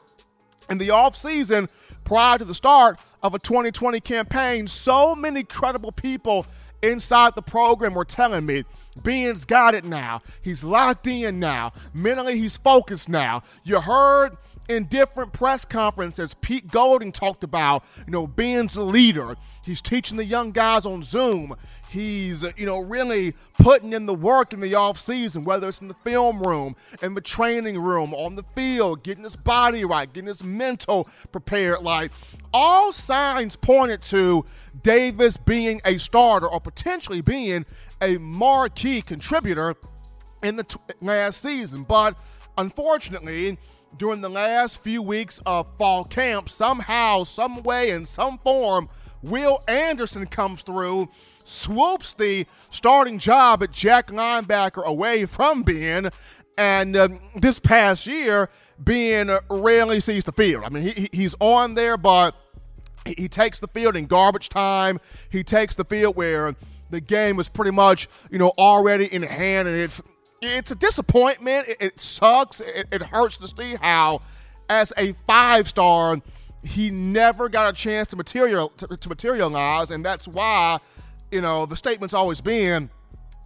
in 0.71 0.79
the 0.79 0.89
offseason, 0.89 1.71
prior 2.05 2.39
to 2.39 2.45
the 2.45 2.55
start 2.55 3.01
of 3.23 3.35
a 3.35 3.39
2020 3.39 4.01
campaign, 4.01 4.67
so 4.67 5.15
many 5.15 5.43
credible 5.43 5.93
people 5.93 6.47
inside 6.83 7.35
the 7.35 7.43
program 7.43 7.95
were 7.95 8.05
telling 8.05 8.47
me 8.47 8.65
Ben's 9.03 9.45
got 9.45 9.75
it 9.75 9.85
now. 9.85 10.23
He's 10.43 10.63
locked 10.63 11.07
in 11.07 11.41
now. 11.41 11.73
Mentally, 11.93 12.39
he's 12.39 12.57
focused 12.57 13.09
now. 13.09 13.43
You 13.65 13.81
heard 13.81 14.37
in 14.69 14.85
different 14.85 15.33
press 15.33 15.65
conferences, 15.65 16.35
Pete 16.41 16.69
Golding 16.69 17.13
talked 17.13 17.45
about, 17.45 17.85
you 18.07 18.13
know, 18.13 18.27
Ben's 18.27 18.77
a 18.77 18.83
leader. 18.83 19.37
He's 19.63 19.81
teaching 19.81 20.17
the 20.17 20.25
young 20.25 20.53
guys 20.53 20.87
on 20.87 21.03
Zoom. 21.03 21.55
He's, 21.89 22.45
you 22.57 22.67
know, 22.67 22.81
really 22.81 23.35
putting 23.59 23.93
in 23.93 24.07
the 24.07 24.15
work 24.15 24.53
in 24.53 24.61
the 24.61 24.75
off 24.75 24.99
season, 24.99 25.45
whether 25.45 25.69
it's 25.69 25.81
in 25.81 25.89
the 25.89 25.97
film 26.03 26.43
room, 26.43 26.75
in 27.03 27.15
the 27.15 27.21
training 27.21 27.79
room, 27.81 28.15
on 28.15 28.37
the 28.37 28.43
field, 28.43 29.03
getting 29.03 29.25
his 29.25 29.37
body 29.37 29.85
right, 29.85 30.13
getting 30.13 30.29
his 30.29 30.43
mental 30.43 31.09
prepared. 31.31 31.83
Like, 31.83 32.13
all 32.53 32.91
signs 32.91 33.57
pointed 33.57 34.03
to 34.03 34.45
Davis 34.83 35.37
being 35.37 35.81
a 35.85 35.99
starter 35.99 36.49
or 36.49 36.61
potentially 36.61 37.21
being 37.21 37.67
a 38.01 38.19
marquee 38.19 39.03
contributor 39.03 39.75
in 40.43 40.57
the 40.57 40.65
t- 40.65 40.79
last 41.01 41.41
season. 41.41 41.85
But 41.85 42.19
unfortunately, 42.59 43.59
during 43.99 44.21
the 44.21 44.29
last 44.29 44.83
few 44.83 45.03
weeks 45.03 45.41
of 45.47 45.67
fall 45.79 46.05
camp, 46.05 46.49
somehow, 46.49 47.25
some 47.25 47.63
way, 47.63 47.91
in 47.91 48.07
some 48.07 48.39
form, 48.39 48.89
Will 49.23 49.63
Anderson 49.69 50.27
comes 50.27 50.63
through, 50.63 51.09
swoops 51.45 52.13
the 52.13 52.47
starting 52.71 53.19
job 53.19 53.63
at 53.63 53.71
Jack 53.71 54.09
linebacker 54.09 54.85
away 54.85 55.27
from 55.27 55.63
Ben, 55.63 56.11
and 56.57 56.97
um, 56.97 57.19
this 57.35 57.59
past 57.59 58.07
year, 58.07 58.49
Ben 58.79 59.31
rarely 59.51 60.01
sees 60.01 60.25
the 60.25 60.33
field. 60.33 60.65
I 60.65 60.69
mean, 60.69 60.83
he, 60.85 61.09
he's 61.13 61.35
on 61.41 61.75
there, 61.75 61.97
but 61.97 62.37
he, 63.07 63.15
he 63.19 63.29
takes 63.29 63.61
the 63.61 63.69
field 63.69 63.97
in 63.97 64.07
garbage 64.07 64.49
time. 64.49 65.01
He 65.31 65.43
takes 65.45 65.75
the 65.75 65.85
field 65.85 66.17
where 66.17 66.55
the 66.91 67.01
game 67.01 67.41
is 67.41 67.49
pretty 67.49 67.71
much, 67.71 68.09
you 68.31 68.39
know, 68.39 68.53
already 68.59 69.13
in 69.13 69.23
hand, 69.23 69.69
and 69.69 69.77
it's 69.77 70.03
it's 70.47 70.71
a 70.71 70.75
disappointment. 70.75 71.69
It, 71.69 71.77
it 71.81 72.01
sucks. 72.01 72.61
It, 72.61 72.87
it, 72.93 73.03
hurts 73.03 73.37
to 73.39 73.49
see 73.49 73.77
how, 73.81 74.23
as 74.69 74.93
a 74.97 75.13
five 75.27 75.69
star, 75.69 76.21
he 76.63 76.91
never 76.91 77.49
got 77.49 77.73
a 77.73 77.77
chance 77.77 78.09
to 78.09 78.17
material 78.17 78.69
to, 78.71 78.97
to 78.97 79.09
materialize, 79.09 79.91
and 79.91 80.05
that's 80.05 80.27
why, 80.27 80.79
you 81.31 81.41
know, 81.41 81.67
the 81.67 81.77
statement's 81.77 82.15
always 82.15 82.41
been. 82.41 82.91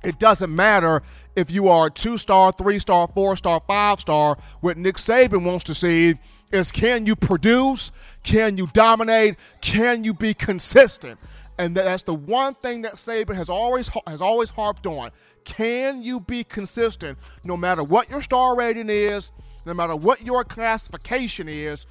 It 0.04 0.20
doesn't 0.20 0.54
matter 0.54 1.02
if 1.34 1.50
you 1.50 1.68
are 1.68 1.90
two 1.90 2.18
star, 2.18 2.52
three 2.52 2.78
star, 2.78 3.08
four 3.08 3.36
star, 3.36 3.60
five 3.66 4.00
star. 4.00 4.36
What 4.60 4.76
Nick 4.76 4.96
Saban 4.96 5.44
wants 5.44 5.64
to 5.64 5.74
see 5.74 6.14
is 6.52 6.72
can 6.72 7.06
you 7.06 7.16
produce? 7.16 7.90
Can 8.24 8.56
you 8.56 8.68
dominate? 8.72 9.36
Can 9.60 10.04
you 10.04 10.14
be 10.14 10.34
consistent? 10.34 11.18
And 11.58 11.76
that's 11.76 12.04
the 12.04 12.14
one 12.14 12.54
thing 12.54 12.82
that 12.82 12.94
Saban 12.94 13.34
has 13.34 13.50
always 13.50 13.90
has 14.06 14.20
always 14.20 14.50
harped 14.50 14.86
on. 14.86 15.10
Can 15.44 16.02
you 16.02 16.20
be 16.20 16.44
consistent 16.44 17.18
no 17.44 17.56
matter 17.56 17.82
what 17.82 18.08
your 18.08 18.22
star 18.22 18.56
rating 18.56 18.88
is, 18.88 19.32
no 19.66 19.74
matter 19.74 19.96
what 19.96 20.22
your 20.22 20.44
classification 20.44 21.48
is? 21.48 21.86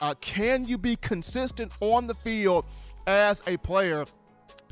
Uh, 0.00 0.14
can 0.20 0.66
you 0.66 0.78
be 0.78 0.96
consistent 0.96 1.70
on 1.80 2.06
the 2.06 2.14
field 2.14 2.64
as 3.06 3.42
a 3.46 3.58
player? 3.58 4.06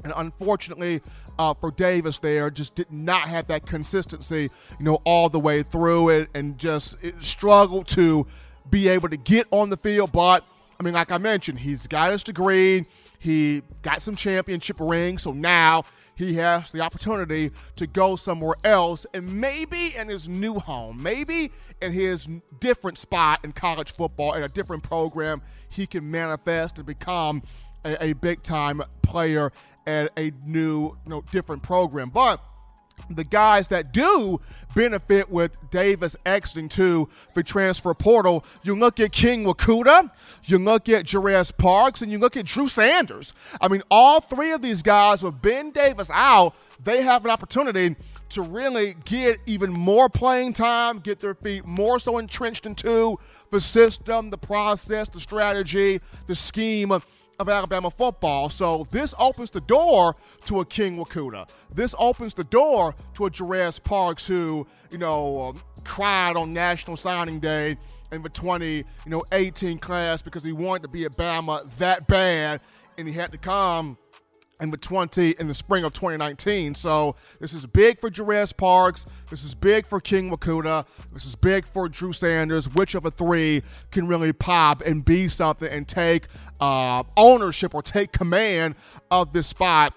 And 0.04 0.12
unfortunately, 0.16 1.02
uh, 1.38 1.54
for 1.54 1.70
Davis, 1.70 2.18
there 2.18 2.50
just 2.50 2.74
did 2.74 2.90
not 2.90 3.28
have 3.28 3.48
that 3.48 3.66
consistency, 3.66 4.48
you 4.78 4.84
know, 4.84 5.00
all 5.04 5.28
the 5.28 5.40
way 5.40 5.62
through 5.62 6.10
it, 6.10 6.30
and 6.34 6.56
just 6.56 6.96
it 7.02 7.22
struggled 7.22 7.88
to 7.88 8.26
be 8.70 8.88
able 8.88 9.08
to 9.08 9.16
get 9.16 9.46
on 9.50 9.68
the 9.68 9.76
field. 9.76 10.12
But 10.12 10.44
I 10.80 10.82
mean, 10.84 10.94
like 10.94 11.10
I 11.10 11.18
mentioned, 11.18 11.58
he's 11.58 11.86
got 11.86 12.12
his 12.12 12.22
degree. 12.22 12.84
He 13.18 13.62
got 13.82 14.00
some 14.02 14.14
championship 14.14 14.76
rings, 14.80 15.22
so 15.22 15.32
now 15.32 15.82
he 16.14 16.34
has 16.34 16.72
the 16.72 16.80
opportunity 16.80 17.52
to 17.76 17.86
go 17.86 18.16
somewhere 18.16 18.56
else 18.64 19.06
and 19.14 19.40
maybe 19.40 19.94
in 19.96 20.08
his 20.08 20.28
new 20.28 20.54
home, 20.54 21.02
maybe 21.02 21.50
in 21.80 21.92
his 21.92 22.26
different 22.60 22.98
spot 22.98 23.40
in 23.44 23.52
college 23.52 23.94
football, 23.94 24.34
in 24.34 24.42
a 24.42 24.48
different 24.48 24.82
program, 24.82 25.42
he 25.70 25.86
can 25.86 26.10
manifest 26.10 26.78
and 26.78 26.86
become 26.86 27.42
a, 27.84 28.06
a 28.06 28.12
big 28.14 28.42
time 28.42 28.82
player 29.02 29.52
at 29.86 30.12
a 30.18 30.32
new, 30.46 30.96
you 31.04 31.10
know, 31.10 31.22
different 31.30 31.62
program. 31.62 32.10
But 32.10 32.40
the 33.10 33.24
guys 33.24 33.68
that 33.68 33.92
do 33.92 34.40
benefit 34.74 35.30
with 35.30 35.70
Davis 35.70 36.16
exiting 36.26 36.68
to 36.70 37.08
the 37.34 37.42
transfer 37.42 37.94
portal, 37.94 38.44
you 38.62 38.78
look 38.78 39.00
at 39.00 39.12
King 39.12 39.44
Mwikuta, 39.44 40.10
you 40.44 40.58
look 40.58 40.88
at 40.88 41.04
Jarez 41.04 41.56
Parks, 41.56 42.02
and 42.02 42.12
you 42.12 42.18
look 42.18 42.36
at 42.36 42.46
Drew 42.46 42.68
Sanders. 42.68 43.34
I 43.60 43.68
mean, 43.68 43.82
all 43.90 44.20
three 44.20 44.52
of 44.52 44.62
these 44.62 44.82
guys, 44.82 45.22
with 45.22 45.40
Ben 45.40 45.70
Davis 45.70 46.10
out, 46.12 46.54
they 46.82 47.02
have 47.02 47.24
an 47.24 47.30
opportunity 47.30 47.96
to 48.30 48.42
really 48.42 48.94
get 49.04 49.40
even 49.46 49.72
more 49.72 50.08
playing 50.08 50.52
time, 50.52 50.98
get 50.98 51.18
their 51.18 51.34
feet 51.34 51.66
more 51.66 51.98
so 51.98 52.18
entrenched 52.18 52.66
into 52.66 53.18
the 53.50 53.60
system, 53.60 54.30
the 54.30 54.38
process, 54.38 55.08
the 55.08 55.20
strategy, 55.20 56.00
the 56.26 56.34
scheme 56.34 56.92
of 57.38 57.48
Alabama 57.48 57.88
football. 57.88 58.48
So 58.48 58.86
this 58.90 59.14
opens 59.18 59.50
the 59.50 59.60
door 59.60 60.16
to 60.46 60.60
a 60.60 60.64
King 60.64 60.96
Mwikuta. 60.96 61.48
This 61.72 61.94
opens 61.98 62.34
the 62.34 62.42
door 62.42 62.96
to 63.14 63.26
a 63.26 63.30
Jarez 63.30 63.80
Parks 63.82 64.26
who, 64.26 64.66
you 64.90 64.98
know, 64.98 65.42
um, 65.42 65.62
cried 65.84 66.36
on 66.36 66.52
National 66.52 66.96
Signing 66.96 67.38
Day 67.38 67.76
in 68.10 68.22
the 68.22 68.28
20, 68.28 68.74
you 68.76 68.84
know, 69.06 69.22
18 69.30 69.78
class 69.78 70.20
because 70.20 70.42
he 70.42 70.50
wanted 70.50 70.82
to 70.82 70.88
be 70.88 71.04
at 71.04 71.12
Bama 71.12 71.70
that 71.76 72.08
bad, 72.08 72.60
and 72.96 73.06
he 73.06 73.14
had 73.14 73.30
to 73.30 73.38
come 73.38 73.96
in 74.60 74.70
the 74.70 74.76
20 74.76 75.36
in 75.38 75.48
the 75.48 75.54
spring 75.54 75.84
of 75.84 75.92
2019. 75.92 76.74
So 76.74 77.14
this 77.40 77.52
is 77.52 77.64
big 77.66 78.00
for 78.00 78.10
Jarez 78.10 78.56
Parks. 78.56 79.06
This 79.30 79.44
is 79.44 79.54
big 79.54 79.86
for 79.86 80.00
King 80.00 80.30
Mwikuta. 80.30 80.86
This 81.12 81.24
is 81.24 81.34
big 81.36 81.64
for 81.64 81.88
Drew 81.88 82.12
Sanders. 82.12 82.72
Which 82.74 82.94
of 82.94 83.04
the 83.04 83.10
three 83.10 83.62
can 83.90 84.08
really 84.08 84.32
pop 84.32 84.82
and 84.82 85.04
be 85.04 85.28
something 85.28 85.68
and 85.68 85.86
take 85.86 86.26
uh, 86.60 87.02
ownership 87.16 87.74
or 87.74 87.82
take 87.82 88.12
command 88.12 88.74
of 89.10 89.32
this 89.32 89.46
spot? 89.46 89.94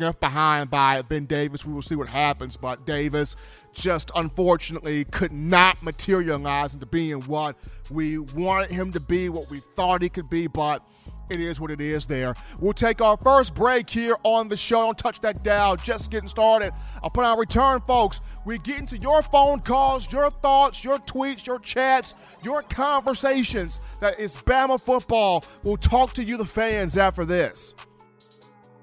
Left 0.00 0.18
behind 0.18 0.70
by 0.70 1.02
Ben 1.02 1.24
Davis. 1.24 1.64
We 1.64 1.72
will 1.72 1.82
see 1.82 1.94
what 1.94 2.08
happens, 2.08 2.56
but 2.56 2.84
Davis 2.84 3.36
just 3.72 4.10
unfortunately 4.16 5.04
could 5.04 5.30
not 5.30 5.80
materialize 5.84 6.74
into 6.74 6.86
being 6.86 7.20
what 7.22 7.54
we 7.90 8.18
wanted 8.18 8.70
him 8.70 8.90
to 8.92 8.98
be, 8.98 9.28
what 9.28 9.48
we 9.48 9.60
thought 9.60 10.02
he 10.02 10.08
could 10.08 10.28
be, 10.28 10.48
but 10.48 10.88
it 11.30 11.40
is 11.40 11.60
what 11.60 11.70
it 11.70 11.80
is 11.80 12.06
there. 12.06 12.34
We'll 12.60 12.72
take 12.72 13.00
our 13.00 13.16
first 13.16 13.54
break 13.54 13.88
here 13.88 14.16
on 14.22 14.48
the 14.48 14.56
show. 14.56 14.84
Don't 14.84 14.98
touch 14.98 15.20
that 15.20 15.42
dial, 15.42 15.76
just 15.76 16.10
getting 16.10 16.28
started. 16.28 16.72
I'll 17.02 17.10
put 17.10 17.26
return, 17.36 17.80
folks. 17.86 18.20
We 18.44 18.58
get 18.58 18.78
into 18.78 18.96
your 18.98 19.22
phone 19.22 19.60
calls, 19.60 20.10
your 20.12 20.30
thoughts, 20.30 20.84
your 20.84 20.98
tweets, 20.98 21.46
your 21.46 21.58
chats, 21.58 22.14
your 22.42 22.62
conversations. 22.62 23.80
That 24.00 24.20
is 24.20 24.36
Bama 24.36 24.80
football. 24.80 25.44
We'll 25.64 25.76
talk 25.76 26.12
to 26.14 26.24
you, 26.24 26.36
the 26.36 26.44
fans, 26.44 26.96
after 26.96 27.24
this. 27.24 27.74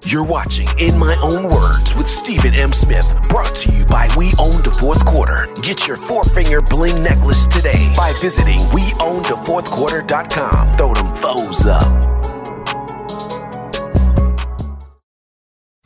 You're 0.05 0.25
watching 0.25 0.67
In 0.79 1.00
My 1.00 1.15
Own 1.23 1.50
Words 1.50 1.97
with 1.97 2.09
Stephen 2.09 2.53
M. 2.53 2.73
Smith, 2.73 3.07
brought 3.29 3.55
to 3.55 3.71
you 3.71 3.85
by 3.85 4.09
We 4.17 4.33
Own 4.38 4.51
the 4.62 4.75
Fourth 4.77 5.05
Quarter. 5.05 5.47
Get 5.62 5.88
your 5.88 5.95
four 5.95 6.25
finger 6.25 6.62
bling 6.62 7.01
necklace 7.01 7.45
today 7.45 7.93
by 7.95 8.12
visiting 8.21 8.59
WeOwnTheFourthQuarter.com. 8.59 10.73
Throw 10.73 10.93
them 10.93 11.15
foes 11.15 11.65
up. 11.65 12.23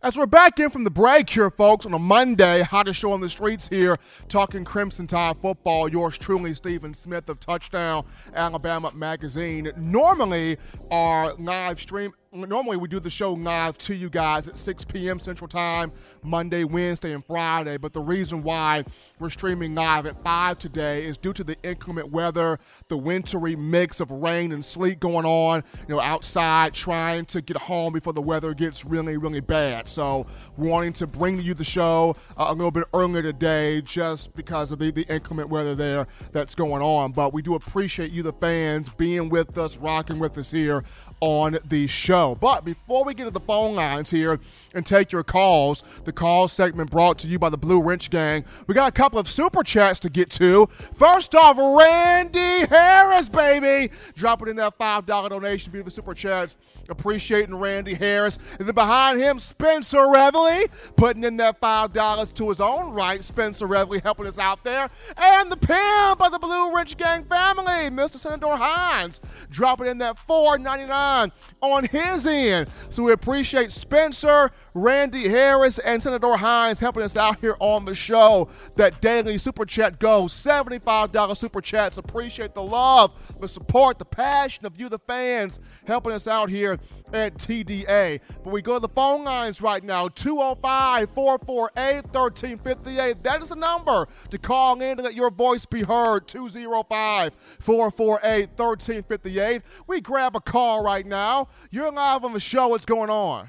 As 0.00 0.16
we're 0.16 0.26
back 0.26 0.60
in 0.60 0.70
from 0.70 0.84
the 0.84 0.92
break 0.92 1.28
here, 1.28 1.50
folks, 1.50 1.84
on 1.84 1.92
a 1.92 1.98
Monday, 1.98 2.62
hottest 2.62 3.00
show 3.00 3.10
on 3.10 3.20
the 3.20 3.28
streets 3.28 3.68
here, 3.68 3.96
talking 4.28 4.64
Crimson 4.64 5.08
Tide 5.08 5.36
football. 5.38 5.88
Yours 5.88 6.16
truly, 6.16 6.54
Stephen 6.54 6.94
Smith 6.94 7.28
of 7.28 7.40
Touchdown 7.40 8.06
Alabama 8.32 8.92
Magazine. 8.94 9.72
Normally, 9.76 10.56
our 10.92 11.34
live 11.34 11.80
stream 11.80 12.12
normally 12.32 12.76
we 12.76 12.88
do 12.88 13.00
the 13.00 13.10
show 13.10 13.32
live 13.32 13.78
to 13.78 13.94
you 13.94 14.10
guys 14.10 14.48
at 14.48 14.56
6 14.56 14.84
p.m. 14.86 15.18
Central 15.18 15.48
Time, 15.48 15.90
Monday, 16.22 16.64
Wednesday, 16.64 17.12
and 17.12 17.24
Friday. 17.24 17.76
But 17.76 17.92
the 17.92 18.00
reason 18.00 18.42
why 18.42 18.84
we're 19.18 19.30
streaming 19.30 19.74
live 19.74 20.06
at 20.06 20.22
5 20.22 20.58
today 20.58 21.04
is 21.04 21.16
due 21.16 21.32
to 21.32 21.44
the 21.44 21.56
inclement 21.62 22.10
weather, 22.10 22.58
the 22.88 22.96
wintry 22.96 23.56
mix 23.56 24.00
of 24.00 24.10
rain 24.10 24.52
and 24.52 24.64
sleet 24.64 25.00
going 25.00 25.24
on, 25.24 25.62
you 25.88 25.94
know, 25.94 26.00
outside 26.00 26.74
trying 26.74 27.24
to 27.26 27.40
get 27.40 27.56
home 27.56 27.92
before 27.92 28.12
the 28.12 28.22
weather 28.22 28.54
gets 28.54 28.84
really, 28.84 29.16
really 29.16 29.40
bad. 29.40 29.88
So, 29.88 30.26
wanting 30.56 30.92
to 30.94 31.06
bring 31.06 31.40
you 31.40 31.54
the 31.54 31.64
show 31.64 32.16
uh, 32.36 32.46
a 32.48 32.52
little 32.52 32.70
bit 32.70 32.84
earlier 32.92 33.22
today 33.22 33.80
just 33.80 34.34
because 34.34 34.70
of 34.70 34.78
the, 34.78 34.90
the 34.90 35.06
inclement 35.12 35.48
weather 35.50 35.74
there 35.74 36.06
that's 36.32 36.54
going 36.54 36.82
on. 36.82 37.12
But 37.12 37.32
we 37.32 37.42
do 37.42 37.54
appreciate 37.54 38.10
you, 38.12 38.22
the 38.22 38.32
fans, 38.32 38.88
being 38.88 39.28
with 39.28 39.56
us, 39.56 39.76
rocking 39.76 40.18
with 40.18 40.36
us 40.36 40.50
here 40.50 40.84
on 41.20 41.58
the 41.64 41.86
show. 41.86 42.18
But 42.34 42.64
before 42.64 43.04
we 43.04 43.14
get 43.14 43.24
to 43.24 43.30
the 43.30 43.40
phone 43.40 43.74
lines 43.74 44.10
here 44.10 44.38
and 44.74 44.84
take 44.84 45.12
your 45.12 45.22
calls, 45.22 45.82
the 46.04 46.12
call 46.12 46.48
segment 46.48 46.90
brought 46.90 47.18
to 47.18 47.28
you 47.28 47.38
by 47.38 47.50
the 47.50 47.58
Blue 47.58 47.82
Wrench 47.82 48.10
Gang, 48.10 48.44
we 48.66 48.74
got 48.74 48.88
a 48.88 48.92
couple 48.92 49.18
of 49.18 49.28
super 49.28 49.62
chats 49.62 50.00
to 50.00 50.10
get 50.10 50.30
to. 50.30 50.66
First 50.66 51.34
off, 51.34 51.56
Randy 51.58 52.66
Harris, 52.66 53.28
baby, 53.28 53.92
dropping 54.14 54.48
in 54.48 54.56
that 54.56 54.78
$5 54.78 55.06
donation 55.28 55.72
via 55.72 55.82
the 55.82 55.90
super 55.90 56.14
chats. 56.14 56.58
Appreciating 56.88 57.54
Randy 57.54 57.94
Harris. 57.94 58.38
And 58.58 58.66
then 58.66 58.74
behind 58.74 59.20
him, 59.20 59.38
Spencer 59.38 59.98
Reveley, 59.98 60.68
putting 60.96 61.22
in 61.22 61.36
that 61.36 61.60
$5 61.60 62.34
to 62.34 62.48
his 62.48 62.60
own 62.60 62.92
right. 62.92 63.22
Spencer 63.22 63.66
Reveley 63.66 64.02
helping 64.02 64.26
us 64.26 64.38
out 64.38 64.64
there. 64.64 64.88
And 65.16 65.52
the 65.52 65.56
pimp 65.56 66.20
of 66.22 66.32
the 66.32 66.38
Blue 66.38 66.74
Wrench 66.74 66.96
Gang 66.96 67.24
family, 67.24 67.90
Mr. 67.90 68.16
Senator 68.16 68.56
Hines, 68.56 69.20
dropping 69.50 69.86
in 69.88 69.98
that 69.98 70.16
$4.99 70.16 71.30
on 71.60 71.84
his 71.84 71.98
end. 72.26 72.68
So 72.90 73.04
we 73.04 73.12
appreciate 73.12 73.70
Spencer, 73.70 74.50
Randy 74.74 75.28
Harris, 75.28 75.78
and 75.78 76.02
Senator 76.02 76.36
Hines 76.36 76.80
helping 76.80 77.02
us 77.02 77.16
out 77.16 77.40
here 77.40 77.56
on 77.60 77.84
the 77.84 77.94
show. 77.94 78.48
That 78.76 79.00
daily 79.00 79.38
super 79.38 79.64
chat 79.64 79.98
goes 79.98 80.32
$75 80.32 81.36
super 81.36 81.60
chats. 81.60 81.98
Appreciate 81.98 82.54
the 82.54 82.62
love, 82.62 83.12
the 83.40 83.48
support, 83.48 83.98
the 83.98 84.04
passion 84.04 84.66
of 84.66 84.78
you, 84.78 84.88
the 84.88 84.98
fans, 84.98 85.60
helping 85.86 86.12
us 86.12 86.26
out 86.26 86.48
here 86.48 86.78
at 87.12 87.34
TDA. 87.38 88.20
But 88.44 88.52
we 88.52 88.62
go 88.62 88.74
to 88.74 88.80
the 88.80 88.88
phone 88.88 89.24
lines 89.24 89.60
right 89.60 89.82
now 89.82 90.08
205 90.08 91.10
448 91.10 92.04
1358. 92.04 93.22
That 93.22 93.42
is 93.42 93.48
the 93.48 93.56
number 93.56 94.06
to 94.30 94.38
call 94.38 94.80
in 94.80 94.96
to 94.96 95.02
let 95.02 95.14
your 95.14 95.30
voice 95.30 95.64
be 95.66 95.82
heard 95.82 96.28
205 96.28 97.34
448 97.34 98.48
1358. 98.56 99.62
We 99.86 100.00
grab 100.00 100.36
a 100.36 100.40
call 100.40 100.82
right 100.82 101.06
now. 101.06 101.48
You're 101.70 101.92
live 101.98 102.24
on 102.24 102.32
the 102.32 102.38
show. 102.38 102.68
What's 102.68 102.84
going 102.84 103.10
on? 103.10 103.48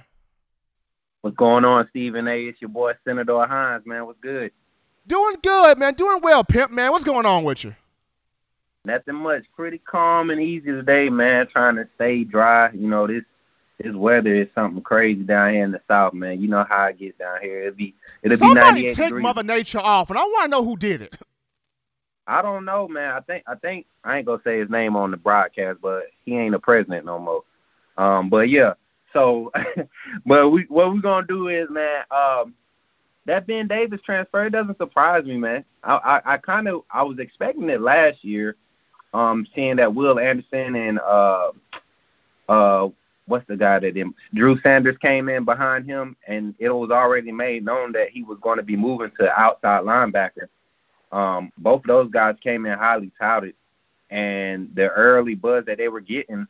What's 1.22 1.38
going 1.38 1.66
on, 1.66 1.88
Stephen 1.92 2.28
A? 2.28 2.46
It's 2.46 2.60
your 2.60 2.70
boy 2.70 2.94
Senator 3.06 3.46
Hines, 3.46 3.84
man. 3.86 4.08
What's 4.08 4.20
good? 4.22 4.52
Doing 5.06 5.36
good, 5.44 5.78
man. 5.78 5.94
Doing 5.94 6.20
well, 6.24 6.44
pimp, 6.44 6.72
man. 6.72 6.92
What's 6.92 7.04
going 7.04 7.28
on 7.28 7.44
with 7.44 7.64
you? 7.64 7.76
Nothing 8.86 9.16
much. 9.16 9.44
Pretty 9.56 9.78
calm 9.78 10.32
and 10.32 10.42
easy 10.42 10.72
today, 10.72 11.10
man. 11.10 11.46
Trying 11.48 11.76
to 11.76 11.88
stay 11.96 12.24
dry. 12.24 12.72
You 12.72 12.88
know, 12.88 13.06
this 13.06 13.24
this 13.80 13.94
weather 13.94 14.34
is 14.34 14.48
something 14.56 14.82
crazy 14.82 15.22
down 15.22 15.54
here 15.54 15.64
in 15.64 15.72
the 15.72 15.82
south, 15.88 16.16
man. 16.16 16.42
You 16.42 16.48
know 16.48 16.66
how 16.68 16.86
it 16.86 16.98
gets 16.98 17.20
down 17.20 17.42
here. 17.44 17.68
It'll 17.68 17.76
be 17.76 17.94
it'll 18.24 18.38
Somebody 18.38 18.82
be 18.82 18.88
98 18.88 18.96
take 18.96 19.06
degrees. 19.10 19.24
Mother 19.24 19.44
Nature 19.44 19.80
off, 19.80 20.10
and 20.10 20.18
I 20.18 20.24
want 20.24 20.46
to 20.46 20.50
know 20.50 20.66
who 20.66 20.76
did 20.76 21.04
it. 21.04 21.16
I 22.26 22.42
don't 22.42 22.66
know, 22.66 22.88
man. 22.88 23.12
I 23.12 23.20
think 23.20 23.44
I 23.46 23.56
think 23.56 23.86
I 24.04 24.18
ain't 24.18 24.26
gonna 24.26 24.42
say 24.44 24.60
his 24.60 24.72
name 24.72 24.96
on 24.96 25.12
the 25.12 25.18
broadcast, 25.18 25.80
but 25.82 26.06
he 26.26 26.36
ain't 26.36 26.56
a 26.56 26.60
president 26.60 27.06
no 27.06 27.20
more. 27.20 27.44
Um, 28.00 28.30
but 28.30 28.50
yeah. 28.50 28.74
So, 29.14 29.52
but 30.26 30.50
we 30.50 30.66
what 30.70 30.92
we're 30.92 31.02
gonna 31.02 31.28
do 31.28 31.50
is, 31.50 31.70
man. 31.70 32.04
Um, 32.10 32.56
that 33.26 33.46
Ben 33.46 33.68
Davis 33.68 34.02
transfer 34.04 34.50
doesn't 34.50 34.78
surprise 34.78 35.26
me, 35.26 35.38
man. 35.38 35.64
I 35.84 35.94
I, 35.94 36.34
I 36.34 36.38
kind 36.38 36.68
of 36.68 36.82
I 36.90 37.04
was 37.04 37.20
expecting 37.20 37.70
it 37.70 37.82
last 37.82 38.24
year, 38.24 38.56
um, 39.14 39.46
seeing 39.54 39.76
that 39.76 39.94
Will 39.94 40.18
Anderson 40.18 40.76
and 40.76 41.00
uh 41.00 41.52
uh 42.48 42.88
what's 43.26 43.48
the 43.48 43.58
guy 43.58 43.80
that 43.80 43.96
in, 43.96 44.14
Drew 44.34 44.60
Sanders 44.62 44.98
came 45.02 45.30
in 45.30 45.46
behind 45.46 45.86
him, 45.86 46.16
and 46.28 46.56
it 46.58 46.70
was 46.70 46.90
already 46.90 47.32
made 47.32 47.64
known 47.64 47.92
that 47.92 48.10
he 48.10 48.24
was 48.24 48.40
going 48.42 48.58
to 48.58 48.64
be 48.64 48.76
moving 48.76 49.12
to 49.20 49.40
outside 49.40 49.84
linebacker. 49.84 50.48
Um, 51.12 51.52
both 51.58 51.84
those 51.84 52.10
guys 52.10 52.36
came 52.42 52.66
in 52.66 52.78
highly 52.78 53.12
touted, 53.20 53.54
and 54.10 54.72
the 54.74 54.90
early 54.90 55.36
buzz 55.36 55.66
that 55.66 55.78
they 55.78 55.90
were 55.90 56.02
getting, 56.02 56.48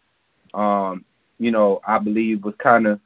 um, 0.54 1.04
you 1.40 1.52
know, 1.52 1.82
I 1.88 1.98
believe 1.98 2.44
was 2.44 2.56
kind 2.60 2.86
of 2.86 3.00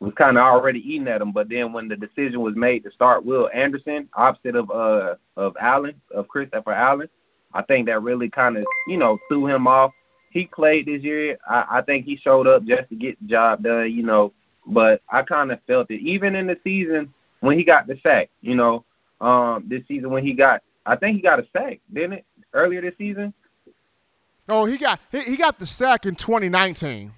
was 0.00 0.12
kind 0.14 0.36
of 0.38 0.44
already 0.44 0.80
eating 0.80 1.08
at 1.08 1.20
him. 1.20 1.32
But 1.32 1.48
then 1.48 1.72
when 1.72 1.88
the 1.88 1.96
decision 1.96 2.40
was 2.40 2.54
made 2.54 2.84
to 2.84 2.90
start 2.90 3.24
Will 3.24 3.48
Anderson, 3.52 4.08
opposite 4.14 4.56
of 4.56 4.70
uh 4.70 5.14
of 5.36 5.56
Allen, 5.60 6.00
of 6.14 6.28
Christopher 6.28 6.72
Allen, 6.72 7.08
I 7.54 7.62
think 7.62 7.86
that 7.86 8.02
really 8.02 8.28
kind 8.28 8.56
of 8.56 8.64
you 8.86 8.96
know 8.96 9.18
threw 9.28 9.46
him 9.46 9.66
off. 9.66 9.92
He 10.30 10.46
played 10.46 10.86
this 10.86 11.02
year. 11.02 11.38
I, 11.48 11.78
I 11.78 11.82
think 11.82 12.04
he 12.04 12.16
showed 12.16 12.46
up 12.46 12.64
just 12.64 12.90
to 12.90 12.96
get 12.96 13.18
the 13.20 13.28
job 13.28 13.62
done, 13.62 13.90
you 13.92 14.02
know. 14.02 14.32
But 14.66 15.00
I 15.08 15.22
kind 15.22 15.50
of 15.50 15.60
felt 15.66 15.90
it, 15.90 16.00
even 16.02 16.34
in 16.34 16.46
the 16.46 16.58
season 16.62 17.14
when 17.40 17.56
he 17.56 17.64
got 17.64 17.86
the 17.86 17.98
sack, 18.02 18.28
you 18.42 18.54
know. 18.54 18.84
Um, 19.20 19.64
this 19.66 19.82
season 19.88 20.10
when 20.10 20.24
he 20.24 20.32
got, 20.32 20.62
I 20.86 20.94
think 20.94 21.16
he 21.16 21.22
got 21.22 21.40
a 21.40 21.46
sack, 21.52 21.80
didn't 21.92 22.12
it? 22.12 22.24
Earlier 22.52 22.80
this 22.80 22.94
season. 22.98 23.34
Oh, 24.48 24.64
he 24.64 24.78
got 24.78 25.00
he, 25.10 25.20
he 25.22 25.36
got 25.36 25.58
the 25.58 25.66
sack 25.66 26.06
in 26.06 26.14
2019. 26.14 27.12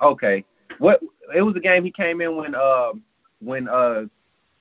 Okay. 0.00 0.44
What 0.78 1.00
it 1.34 1.42
was 1.42 1.56
a 1.56 1.60
game 1.60 1.84
he 1.84 1.90
came 1.90 2.20
in 2.20 2.36
when 2.36 2.54
uh 2.54 2.92
when 3.40 3.68
uh 3.68 4.04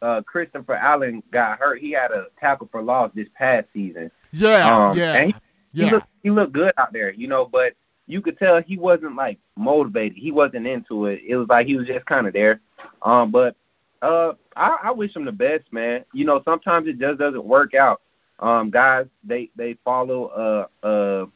uh 0.02 0.22
Christopher 0.22 0.76
Allen 0.76 1.24
got 1.32 1.60
hurt. 1.60 1.80
He 1.80 1.92
had 1.92 2.12
a 2.12 2.28
tackle 2.40 2.70
for 2.72 2.82
loss 2.82 3.12
this 3.14 3.28
past 3.36 3.68
season. 3.74 4.12
Yeah, 4.32 4.90
Um, 4.90 4.98
yeah, 4.98 5.26
he, 5.26 5.36
yeah. 5.74 5.86
he 5.86 5.92
looked 5.92 6.08
he 6.24 6.30
looked 6.30 6.54
good 6.54 6.74
out 6.78 6.94
there, 6.94 7.12
you 7.12 7.28
know, 7.28 7.46
but 7.46 7.74
you 8.08 8.22
could 8.22 8.38
tell 8.38 8.62
he 8.62 8.78
wasn't 8.78 9.16
like 9.16 9.40
motivated. 9.56 10.18
He 10.18 10.32
wasn't 10.32 10.68
into 10.68 11.06
it. 11.06 11.22
It 11.26 11.36
was 11.36 11.48
like 11.48 11.68
he 11.68 11.76
was 11.78 11.88
just 11.88 12.06
kind 12.06 12.28
of 12.28 12.34
there. 12.34 12.60
Um, 13.02 13.32
but 13.32 13.56
uh, 14.02 14.34
I, 14.56 14.78
I 14.84 14.92
wish 14.92 15.16
him 15.16 15.26
the 15.26 15.32
best, 15.32 15.72
man. 15.72 16.04
You 16.14 16.26
know, 16.26 16.42
sometimes 16.44 16.88
it 16.88 17.00
just 17.00 17.20
doesn't 17.20 17.44
work 17.46 17.74
out. 17.74 18.02
Um, 18.40 18.70
guys, 18.70 19.06
they 19.24 19.50
they 19.56 19.78
follow 19.86 20.68
a, 20.84 20.88
a, 20.88 21.28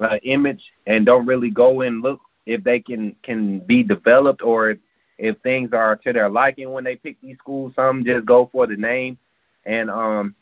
a 0.00 0.18
image 0.22 0.62
and 0.86 1.06
don't 1.06 1.26
really 1.26 1.50
go 1.50 1.80
and 1.80 2.02
look 2.02 2.20
if 2.46 2.64
they 2.64 2.80
can 2.80 3.16
can 3.22 3.60
be 3.60 3.82
developed 3.82 4.42
or 4.42 4.70
if, 4.70 4.78
if 5.18 5.38
things 5.38 5.72
are 5.72 5.96
to 5.96 6.12
their 6.12 6.28
liking 6.28 6.70
when 6.70 6.84
they 6.84 6.96
pick 6.96 7.20
these 7.20 7.38
schools. 7.38 7.72
Some 7.76 8.04
just 8.04 8.26
go 8.26 8.48
for 8.52 8.66
the 8.66 8.76
name, 8.76 9.18
and 9.64 9.90
um, 9.90 10.34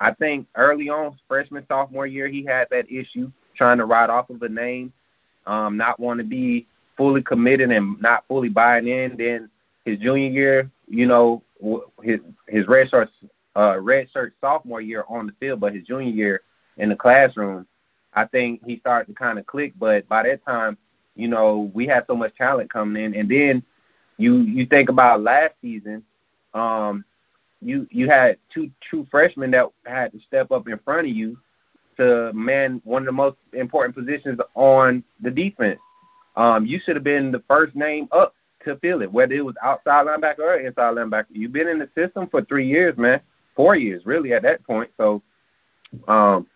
I 0.00 0.12
think 0.12 0.46
early 0.54 0.88
on, 0.88 1.18
freshman 1.26 1.66
sophomore 1.66 2.06
year, 2.06 2.28
he 2.28 2.44
had 2.44 2.68
that 2.70 2.90
issue 2.90 3.30
trying 3.56 3.78
to 3.78 3.84
ride 3.84 4.10
off 4.10 4.30
of 4.30 4.42
a 4.42 4.48
name, 4.48 4.92
um, 5.46 5.76
not 5.76 5.98
want 5.98 6.18
to 6.18 6.24
be 6.24 6.66
fully 6.96 7.22
committed 7.22 7.70
and 7.70 8.00
not 8.00 8.24
fully 8.28 8.48
buying 8.48 8.86
in. 8.86 9.16
Then 9.16 9.50
his 9.84 9.98
junior 9.98 10.30
year, 10.30 10.70
you 10.88 11.06
know, 11.06 11.42
his 12.02 12.20
his 12.46 12.66
red 12.68 12.88
shirt 12.90 13.10
uh, 13.56 13.78
red 13.80 14.08
shirt 14.12 14.34
sophomore 14.40 14.80
year 14.80 15.04
on 15.08 15.26
the 15.26 15.32
field, 15.40 15.60
but 15.60 15.74
his 15.74 15.84
junior 15.84 16.12
year 16.12 16.42
in 16.76 16.88
the 16.88 16.96
classroom, 16.96 17.66
I 18.14 18.24
think 18.24 18.64
he 18.64 18.78
started 18.78 19.12
to 19.12 19.18
kind 19.18 19.38
of 19.38 19.46
click. 19.46 19.72
But 19.78 20.08
by 20.08 20.22
that 20.24 20.44
time, 20.44 20.78
you 21.18 21.26
know, 21.26 21.70
we 21.74 21.86
had 21.86 22.06
so 22.06 22.14
much 22.14 22.34
talent 22.36 22.72
coming 22.72 23.04
in, 23.04 23.14
and 23.14 23.28
then 23.28 23.62
you 24.18 24.36
you 24.38 24.66
think 24.66 24.88
about 24.88 25.20
last 25.20 25.54
season, 25.60 26.04
um, 26.54 27.04
you 27.60 27.88
you 27.90 28.08
had 28.08 28.38
two 28.54 28.70
true 28.88 29.06
freshmen 29.10 29.50
that 29.50 29.66
had 29.84 30.12
to 30.12 30.20
step 30.26 30.52
up 30.52 30.68
in 30.68 30.78
front 30.78 31.08
of 31.08 31.14
you 31.14 31.36
to 31.96 32.32
man 32.32 32.80
one 32.84 33.02
of 33.02 33.06
the 33.06 33.12
most 33.12 33.36
important 33.52 33.96
positions 33.96 34.38
on 34.54 35.02
the 35.20 35.30
defense. 35.30 35.80
Um, 36.36 36.66
you 36.66 36.80
should 36.84 36.94
have 36.94 37.04
been 37.04 37.32
the 37.32 37.42
first 37.48 37.74
name 37.74 38.08
up 38.12 38.34
to 38.64 38.76
fill 38.76 39.02
it, 39.02 39.10
whether 39.10 39.34
it 39.34 39.44
was 39.44 39.56
outside 39.60 40.06
linebacker 40.06 40.38
or 40.38 40.60
inside 40.60 40.94
linebacker. 40.94 41.26
You've 41.32 41.52
been 41.52 41.66
in 41.66 41.80
the 41.80 41.88
system 41.96 42.28
for 42.28 42.42
three 42.42 42.68
years, 42.68 42.96
man, 42.96 43.20
four 43.56 43.74
years 43.74 44.06
really 44.06 44.32
at 44.34 44.42
that 44.42 44.64
point. 44.64 44.90
So, 44.96 45.20
um, 46.06 46.46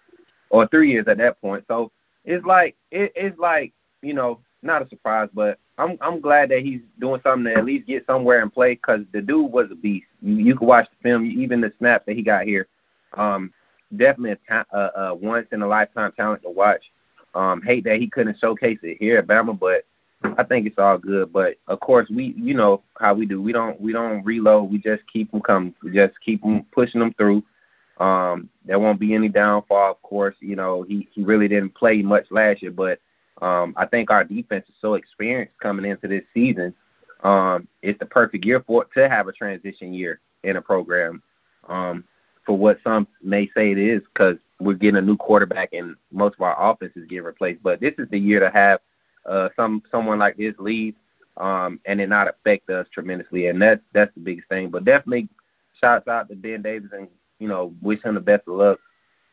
or 0.50 0.68
three 0.68 0.92
years 0.92 1.08
at 1.08 1.18
that 1.18 1.40
point. 1.40 1.64
So 1.66 1.90
it's 2.24 2.44
like 2.44 2.76
it, 2.92 3.12
it's 3.16 3.38
like 3.40 3.72
you 4.02 4.14
know 4.14 4.38
not 4.62 4.82
a 4.82 4.88
surprise, 4.88 5.28
but 5.34 5.58
I'm 5.78 5.98
I'm 6.00 6.20
glad 6.20 6.50
that 6.50 6.62
he's 6.62 6.80
doing 7.00 7.20
something 7.22 7.52
to 7.52 7.58
at 7.58 7.64
least 7.64 7.86
get 7.86 8.06
somewhere 8.06 8.42
and 8.42 8.52
play 8.52 8.74
because 8.74 9.00
the 9.12 9.20
dude 9.20 9.50
was 9.50 9.68
a 9.70 9.74
beast. 9.74 10.06
You, 10.20 10.36
you 10.36 10.56
can 10.56 10.66
watch 10.66 10.88
the 10.90 11.08
film, 11.08 11.26
even 11.26 11.60
the 11.60 11.72
snaps 11.78 12.04
that 12.06 12.16
he 12.16 12.22
got 12.22 12.44
here. 12.44 12.68
Um, 13.14 13.52
definitely 13.96 14.32
a, 14.32 14.38
ta- 14.48 14.76
a, 14.76 15.00
a 15.00 15.14
once 15.14 15.48
in 15.52 15.62
a 15.62 15.66
lifetime 15.66 16.12
talent 16.12 16.42
to 16.42 16.50
watch. 16.50 16.84
Um, 17.34 17.62
hate 17.62 17.84
that 17.84 17.98
he 17.98 18.08
couldn't 18.08 18.38
showcase 18.38 18.78
it 18.82 18.98
here 19.00 19.18
at 19.18 19.26
Bama, 19.26 19.58
but 19.58 19.84
I 20.38 20.44
think 20.44 20.66
it's 20.66 20.78
all 20.78 20.98
good. 20.98 21.32
But 21.32 21.56
of 21.66 21.80
course, 21.80 22.08
we 22.10 22.34
you 22.36 22.54
know 22.54 22.82
how 22.98 23.14
we 23.14 23.26
do. 23.26 23.40
We 23.40 23.52
don't 23.52 23.80
we 23.80 23.92
don't 23.92 24.24
reload. 24.24 24.70
We 24.70 24.78
just 24.78 25.02
keep 25.12 25.30
them 25.30 25.40
coming. 25.40 25.74
We 25.82 25.92
just 25.92 26.14
keep 26.24 26.42
them 26.42 26.64
pushing 26.72 27.00
them 27.00 27.14
through. 27.14 27.42
Um, 27.98 28.48
there 28.64 28.78
won't 28.78 29.00
be 29.00 29.14
any 29.14 29.28
downfall. 29.28 29.90
Of 29.90 30.02
course, 30.02 30.34
you 30.40 30.56
know 30.56 30.82
he 30.82 31.08
he 31.14 31.22
really 31.22 31.48
didn't 31.48 31.74
play 31.74 32.02
much 32.02 32.26
last 32.30 32.62
year, 32.62 32.70
but 32.70 33.00
um, 33.42 33.74
I 33.76 33.86
think 33.86 34.10
our 34.10 34.24
defense 34.24 34.64
is 34.68 34.74
so 34.80 34.94
experienced 34.94 35.58
coming 35.60 35.84
into 35.84 36.08
this 36.08 36.24
season. 36.32 36.74
Um, 37.22 37.68
it's 37.82 37.98
the 37.98 38.06
perfect 38.06 38.44
year 38.44 38.62
for 38.66 38.84
to 38.96 39.08
have 39.08 39.28
a 39.28 39.32
transition 39.32 39.92
year 39.92 40.20
in 40.44 40.56
a 40.56 40.62
program. 40.62 41.22
Um, 41.68 42.04
for 42.46 42.56
what 42.56 42.78
some 42.82 43.06
may 43.22 43.48
say 43.54 43.70
it 43.70 43.78
is, 43.78 44.02
because 44.12 44.36
we're 44.60 44.74
getting 44.74 44.96
a 44.96 45.02
new 45.02 45.16
quarterback 45.16 45.72
and 45.72 45.94
most 46.10 46.34
of 46.34 46.42
our 46.42 46.70
offense 46.70 46.92
is 46.96 47.06
getting 47.06 47.24
replaced. 47.24 47.62
But 47.62 47.80
this 47.80 47.94
is 47.98 48.08
the 48.10 48.18
year 48.18 48.40
to 48.40 48.50
have 48.50 48.80
uh, 49.26 49.48
some 49.54 49.82
someone 49.90 50.18
like 50.18 50.36
this 50.36 50.54
lead 50.58 50.96
um, 51.36 51.80
and 51.86 52.00
it 52.00 52.08
not 52.08 52.28
affect 52.28 52.68
us 52.70 52.86
tremendously, 52.92 53.46
and 53.46 53.60
that's 53.60 53.80
that's 53.92 54.12
the 54.14 54.20
biggest 54.20 54.48
thing. 54.48 54.70
But 54.70 54.84
definitely, 54.84 55.28
shouts 55.80 56.08
out 56.08 56.28
to 56.28 56.36
Ben 56.36 56.62
Davis 56.62 56.90
and 56.92 57.08
you 57.38 57.48
know 57.48 57.74
wish 57.80 58.02
him 58.02 58.14
the 58.14 58.20
best 58.20 58.46
of 58.46 58.54
luck. 58.54 58.78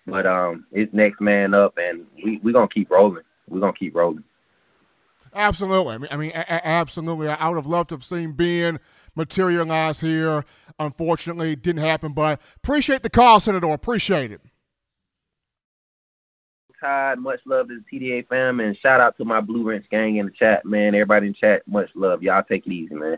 But 0.05 0.25
um, 0.25 0.65
it's 0.71 0.93
next 0.93 1.21
man 1.21 1.53
up, 1.53 1.77
and 1.77 2.05
we 2.23 2.39
we 2.43 2.53
gonna 2.53 2.67
keep 2.67 2.89
rolling. 2.89 3.23
We're 3.49 3.59
gonna 3.59 3.73
keep 3.73 3.95
rolling. 3.95 4.23
Absolutely. 5.33 5.93
I 5.93 5.97
mean, 5.97 6.07
I 6.11 6.17
mean, 6.17 6.31
a- 6.33 6.39
a- 6.39 6.67
absolutely. 6.67 7.27
I 7.29 7.47
would 7.47 7.55
have 7.55 7.67
loved 7.67 7.89
to 7.89 7.95
have 7.95 8.03
seen 8.03 8.31
Ben 8.31 8.79
materialize 9.15 10.01
here. 10.01 10.43
Unfortunately, 10.79 11.51
it 11.53 11.61
didn't 11.61 11.83
happen. 11.83 12.13
But 12.13 12.41
appreciate 12.57 13.03
the 13.03 13.09
call, 13.09 13.39
Senator. 13.39 13.67
Appreciate 13.71 14.31
it. 14.31 14.41
Todd, 16.79 17.19
much 17.19 17.41
love 17.45 17.67
to 17.67 17.79
the 17.79 17.99
TDA 17.99 18.27
fam, 18.27 18.61
and 18.61 18.77
shout 18.77 19.01
out 19.01 19.17
to 19.17 19.25
my 19.25 19.41
Blue 19.41 19.63
Rinse 19.63 19.85
gang 19.91 20.15
in 20.15 20.27
the 20.27 20.31
chat, 20.31 20.65
man. 20.65 20.95
Everybody 20.95 21.27
in 21.27 21.33
chat, 21.33 21.61
much 21.67 21.89
love. 21.93 22.23
Y'all 22.23 22.41
take 22.41 22.65
it 22.65 22.71
easy, 22.71 22.95
man. 22.95 23.17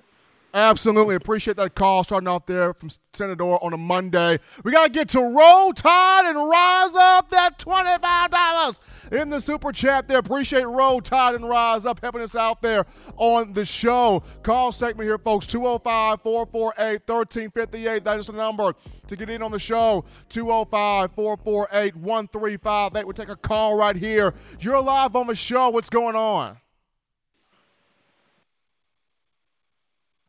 Absolutely. 0.54 1.16
Appreciate 1.16 1.56
that 1.58 1.76
call 1.76 2.04
starting 2.04 2.28
off 2.28 2.46
there 2.46 2.74
from 2.74 2.90
Senator 3.14 3.44
on 3.44 3.72
a 3.74 3.78
Monday. 3.78 4.38
We 4.64 4.72
got 4.72 4.88
to 4.88 4.92
get 4.92 5.08
to 5.10 5.20
Roll 5.20 5.72
Tide 5.72 6.26
and 6.26 6.38
rise 6.38 6.94
up 6.96 7.30
that 7.30 7.58
$25 7.58 9.14
in 9.14 9.30
the 9.30 9.40
super 9.40 9.72
chat 9.72 10.10
there. 10.10 10.18
Appreciate 10.18 10.66
Roll 10.66 11.00
Tide 11.00 11.36
and 11.36 11.48
rise 11.48 11.86
up 11.86 12.02
helping 12.02 12.22
us 12.22 12.36
out 12.36 12.62
there 12.62 12.86
on 13.16 13.54
the 13.54 13.64
show. 13.64 14.24
Call 14.44 14.74
segment 14.74 15.08
here, 15.08 15.18
folks 15.18 15.48
205 15.48 16.22
448 16.22 17.02
1358. 17.08 18.04
That 18.04 18.20
is 18.20 18.28
the 18.28 18.34
number 18.34 18.74
to 19.08 19.16
get 19.16 19.30
in 19.30 19.42
on 19.42 19.52
the 19.52 19.60
show 19.60 20.04
205 20.30 21.12
448 21.14 21.96
1358. 21.96 23.06
We'll 23.06 23.14
take 23.14 23.30
a 23.30 23.38
call 23.38 23.78
right 23.78 23.96
here. 23.96 24.34
You're 24.60 24.82
live 24.82 25.16
on 25.16 25.28
the 25.28 25.36
show. 25.36 25.70
What's 25.70 25.90
going 25.90 26.16
on? 26.16 26.58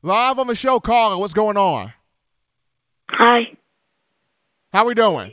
Live 0.03 0.41
on 0.41 0.49
the 0.49 0.57
show, 0.57 0.81
caller. 0.81 1.17
What's 1.17 1.33
going 1.33 1.57
on? 1.57 1.93
Hi. 3.11 3.57
How 4.73 4.85
we 4.85 4.95
doing? 4.95 5.33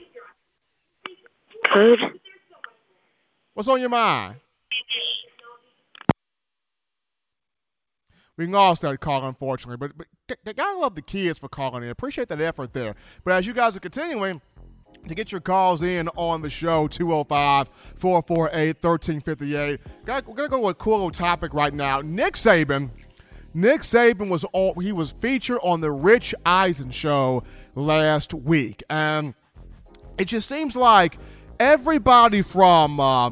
Good. 1.73 1.99
What's 3.55 3.67
on 3.67 3.79
your 3.79 3.89
mind? 3.89 4.35
We 8.37 8.45
lost 8.45 8.83
that 8.83 8.99
call, 8.99 9.27
unfortunately, 9.27 9.75
but, 9.75 10.07
but 10.45 10.55
gotta 10.55 10.77
love 10.77 10.95
the 10.95 11.01
kids 11.01 11.39
for 11.39 11.49
calling 11.49 11.83
in. 11.83 11.89
Appreciate 11.89 12.29
that 12.29 12.39
effort 12.39 12.71
there. 12.71 12.95
But 13.23 13.33
as 13.33 13.47
you 13.47 13.53
guys 13.53 13.75
are 13.75 13.81
continuing 13.81 14.39
to 15.07 15.15
get 15.15 15.31
your 15.31 15.41
calls 15.41 15.83
in 15.83 16.07
on 16.09 16.41
the 16.41 16.49
show, 16.49 16.87
205 16.87 17.67
448 17.95 18.83
1358. 18.83 19.79
We're 20.05 20.21
going 20.21 20.35
to 20.37 20.47
go 20.47 20.61
to 20.61 20.67
a 20.69 20.73
cool 20.73 20.93
little 20.93 21.11
topic 21.11 21.53
right 21.53 21.73
now. 21.73 22.01
Nick 22.01 22.35
Saban 22.35 22.91
Nick 23.53 23.81
Saban 23.81 24.29
was 24.29 24.45
on, 24.53 24.81
he 24.81 24.91
was 24.91 25.11
featured 25.11 25.59
on 25.63 25.81
the 25.81 25.91
Rich 25.91 26.35
Eisen 26.45 26.91
show 26.91 27.43
last 27.75 28.33
week, 28.33 28.83
and 28.89 29.33
it 30.17 30.25
just 30.25 30.47
seems 30.47 30.75
like 30.75 31.17
everybody 31.59 32.41
from 32.41 32.99
uh, 32.99 33.31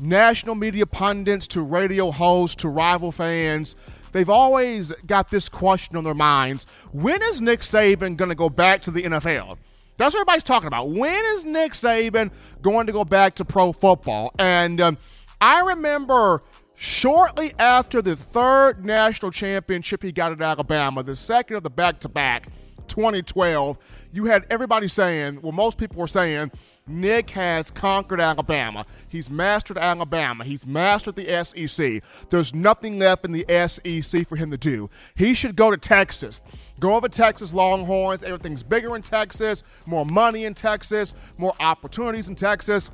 national 0.00 0.54
media 0.54 0.86
pundits 0.86 1.46
to 1.48 1.62
radio 1.62 2.10
hosts 2.10 2.56
to 2.56 2.68
rival 2.68 3.12
fans. 3.12 3.76
They've 4.12 4.30
always 4.30 4.92
got 5.06 5.30
this 5.30 5.48
question 5.48 5.96
on 5.96 6.04
their 6.04 6.14
minds. 6.14 6.66
When 6.92 7.20
is 7.22 7.40
Nick 7.40 7.60
Saban 7.60 8.16
going 8.16 8.28
to 8.28 8.36
go 8.36 8.48
back 8.48 8.82
to 8.82 8.90
the 8.90 9.02
NFL? 9.02 9.56
That's 9.96 10.14
what 10.14 10.20
everybody's 10.20 10.44
talking 10.44 10.66
about. 10.66 10.90
When 10.90 11.24
is 11.36 11.44
Nick 11.44 11.72
Saban 11.72 12.30
going 12.62 12.86
to 12.86 12.92
go 12.92 13.04
back 13.04 13.36
to 13.36 13.44
pro 13.44 13.72
football? 13.72 14.32
And 14.38 14.80
um, 14.80 14.98
I 15.40 15.60
remember 15.60 16.40
Shortly 16.76 17.54
after 17.58 18.02
the 18.02 18.16
third 18.16 18.84
national 18.84 19.30
championship 19.30 20.02
he 20.02 20.12
got 20.12 20.32
at 20.32 20.40
Alabama, 20.40 21.02
the 21.02 21.16
second 21.16 21.56
of 21.56 21.62
the 21.62 21.70
back 21.70 22.00
to 22.00 22.08
back, 22.08 22.48
2012, 22.88 23.78
you 24.12 24.26
had 24.26 24.44
everybody 24.50 24.88
saying, 24.88 25.40
well, 25.40 25.52
most 25.52 25.78
people 25.78 25.98
were 25.98 26.06
saying, 26.06 26.50
Nick 26.86 27.30
has 27.30 27.70
conquered 27.70 28.20
Alabama. 28.20 28.84
He's 29.08 29.30
mastered 29.30 29.78
Alabama. 29.78 30.44
He's 30.44 30.66
mastered 30.66 31.16
the 31.16 31.44
SEC. 31.44 32.02
There's 32.28 32.54
nothing 32.54 32.98
left 32.98 33.24
in 33.24 33.32
the 33.32 33.46
SEC 33.68 34.28
for 34.28 34.36
him 34.36 34.50
to 34.50 34.58
do. 34.58 34.90
He 35.14 35.34
should 35.34 35.56
go 35.56 35.70
to 35.70 35.78
Texas. 35.78 36.42
Go 36.80 36.94
over 36.94 37.08
Texas 37.08 37.54
Longhorns. 37.54 38.22
Everything's 38.22 38.62
bigger 38.62 38.94
in 38.96 39.02
Texas, 39.02 39.62
more 39.86 40.04
money 40.04 40.44
in 40.44 40.52
Texas, 40.54 41.14
more 41.38 41.54
opportunities 41.58 42.28
in 42.28 42.34
Texas 42.34 42.90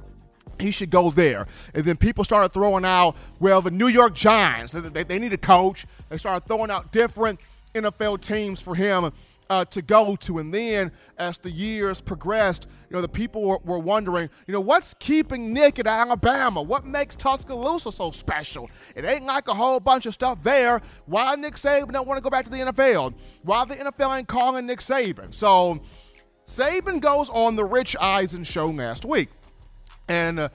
he 0.61 0.71
should 0.71 0.91
go 0.91 1.11
there. 1.11 1.47
And 1.75 1.85
then 1.85 1.97
people 1.97 2.25
started 2.25 2.53
throwing 2.53 2.85
out, 2.85 3.17
well, 3.41 3.63
the 3.63 3.71
New 3.71 3.89
York 3.89 4.15
Giants, 4.15 4.73
they, 4.73 5.05
they 5.05 5.19
need 5.19 5.33
a 5.33 5.39
coach. 5.39 5.87
They 6.09 6.19
started 6.19 6.47
throwing 6.47 6.71
out 6.71 6.93
different 6.93 7.41
NFL 7.75 8.21
teams 8.21 8.61
for 8.61 8.75
him 8.75 9.13
uh, 9.51 9.65
to 9.67 9.83
go 9.83 10.15
to. 10.15 10.39
And 10.39 10.55
then 10.55 10.93
as 11.19 11.37
the 11.39 11.51
years 11.51 12.01
progressed, 12.01 12.69
you 12.89 12.95
know, 12.97 13.03
the 13.03 13.09
people 13.09 13.43
were, 13.43 13.59
were, 13.65 13.79
wondering, 13.79 14.31
you 14.47 14.55
know, 14.55 14.61
what's 14.61 14.95
keeping 14.95 15.53
Nick 15.53 15.79
at 15.81 15.87
Alabama? 15.87 16.63
What 16.63 16.87
makes 16.87 17.17
Tuscaloosa 17.17 17.91
so 17.91 18.13
special? 18.13 18.71
It 18.95 19.05
ain't 19.05 19.27
like 19.27 19.49
a 19.49 19.55
whole 19.55 19.81
bunch 19.81 20.07
of 20.07 20.15
stuff 20.15 20.43
there. 20.43 20.81
Why 21.07 21.35
Nick 21.35 21.55
Saban 21.55 21.93
don't 21.93 22.07
want 22.07 22.19
to 22.19 22.23
go 22.23 22.31
back 22.31 22.45
to 22.45 22.51
the 22.51 22.59
NFL? 22.59 23.15
Why 23.43 23.65
the 23.65 23.77
NFL 23.77 24.19
ain't 24.19 24.29
calling 24.29 24.67
Nick 24.67 24.79
Saban? 24.79 25.35
So 25.35 25.81
Saban 26.47 27.01
goes 27.01 27.29
on 27.31 27.57
the 27.57 27.65
Rich 27.65 27.97
Eisen 28.01 28.45
show 28.45 28.67
last 28.67 29.05
week. 29.05 29.31
And 30.11 30.41
uh, 30.41 30.49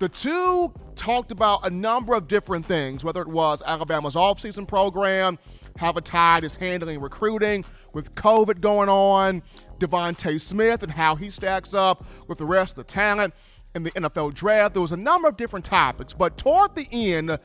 the 0.00 0.08
two 0.10 0.70
talked 0.94 1.32
about 1.32 1.66
a 1.66 1.70
number 1.70 2.14
of 2.14 2.28
different 2.28 2.66
things, 2.66 3.02
whether 3.02 3.22
it 3.22 3.28
was 3.28 3.62
Alabama's 3.64 4.14
offseason 4.14 4.68
program, 4.68 5.38
how 5.78 5.92
the 5.92 6.02
Tide 6.02 6.44
is 6.44 6.54
handling 6.54 7.00
recruiting 7.00 7.64
with 7.94 8.14
COVID 8.14 8.60
going 8.60 8.90
on, 8.90 9.42
DeVonta 9.78 10.38
Smith 10.38 10.82
and 10.82 10.92
how 10.92 11.16
he 11.16 11.30
stacks 11.30 11.72
up 11.72 12.04
with 12.28 12.36
the 12.36 12.44
rest 12.44 12.72
of 12.72 12.76
the 12.76 12.84
talent 12.84 13.32
in 13.74 13.82
the 13.82 13.90
NFL 13.92 14.34
draft. 14.34 14.74
There 14.74 14.82
was 14.82 14.92
a 14.92 14.96
number 14.96 15.26
of 15.26 15.38
different 15.38 15.64
topics, 15.64 16.12
but 16.12 16.36
toward 16.36 16.74
the 16.74 16.86
end, 16.92 17.38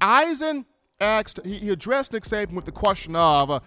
Eisen 0.00 0.66
asked, 1.00 1.38
he 1.44 1.70
addressed 1.70 2.12
Nick 2.12 2.24
Saban 2.24 2.54
with 2.54 2.64
the 2.64 2.72
question 2.72 3.14
of, 3.14 3.48
uh, 3.48 3.60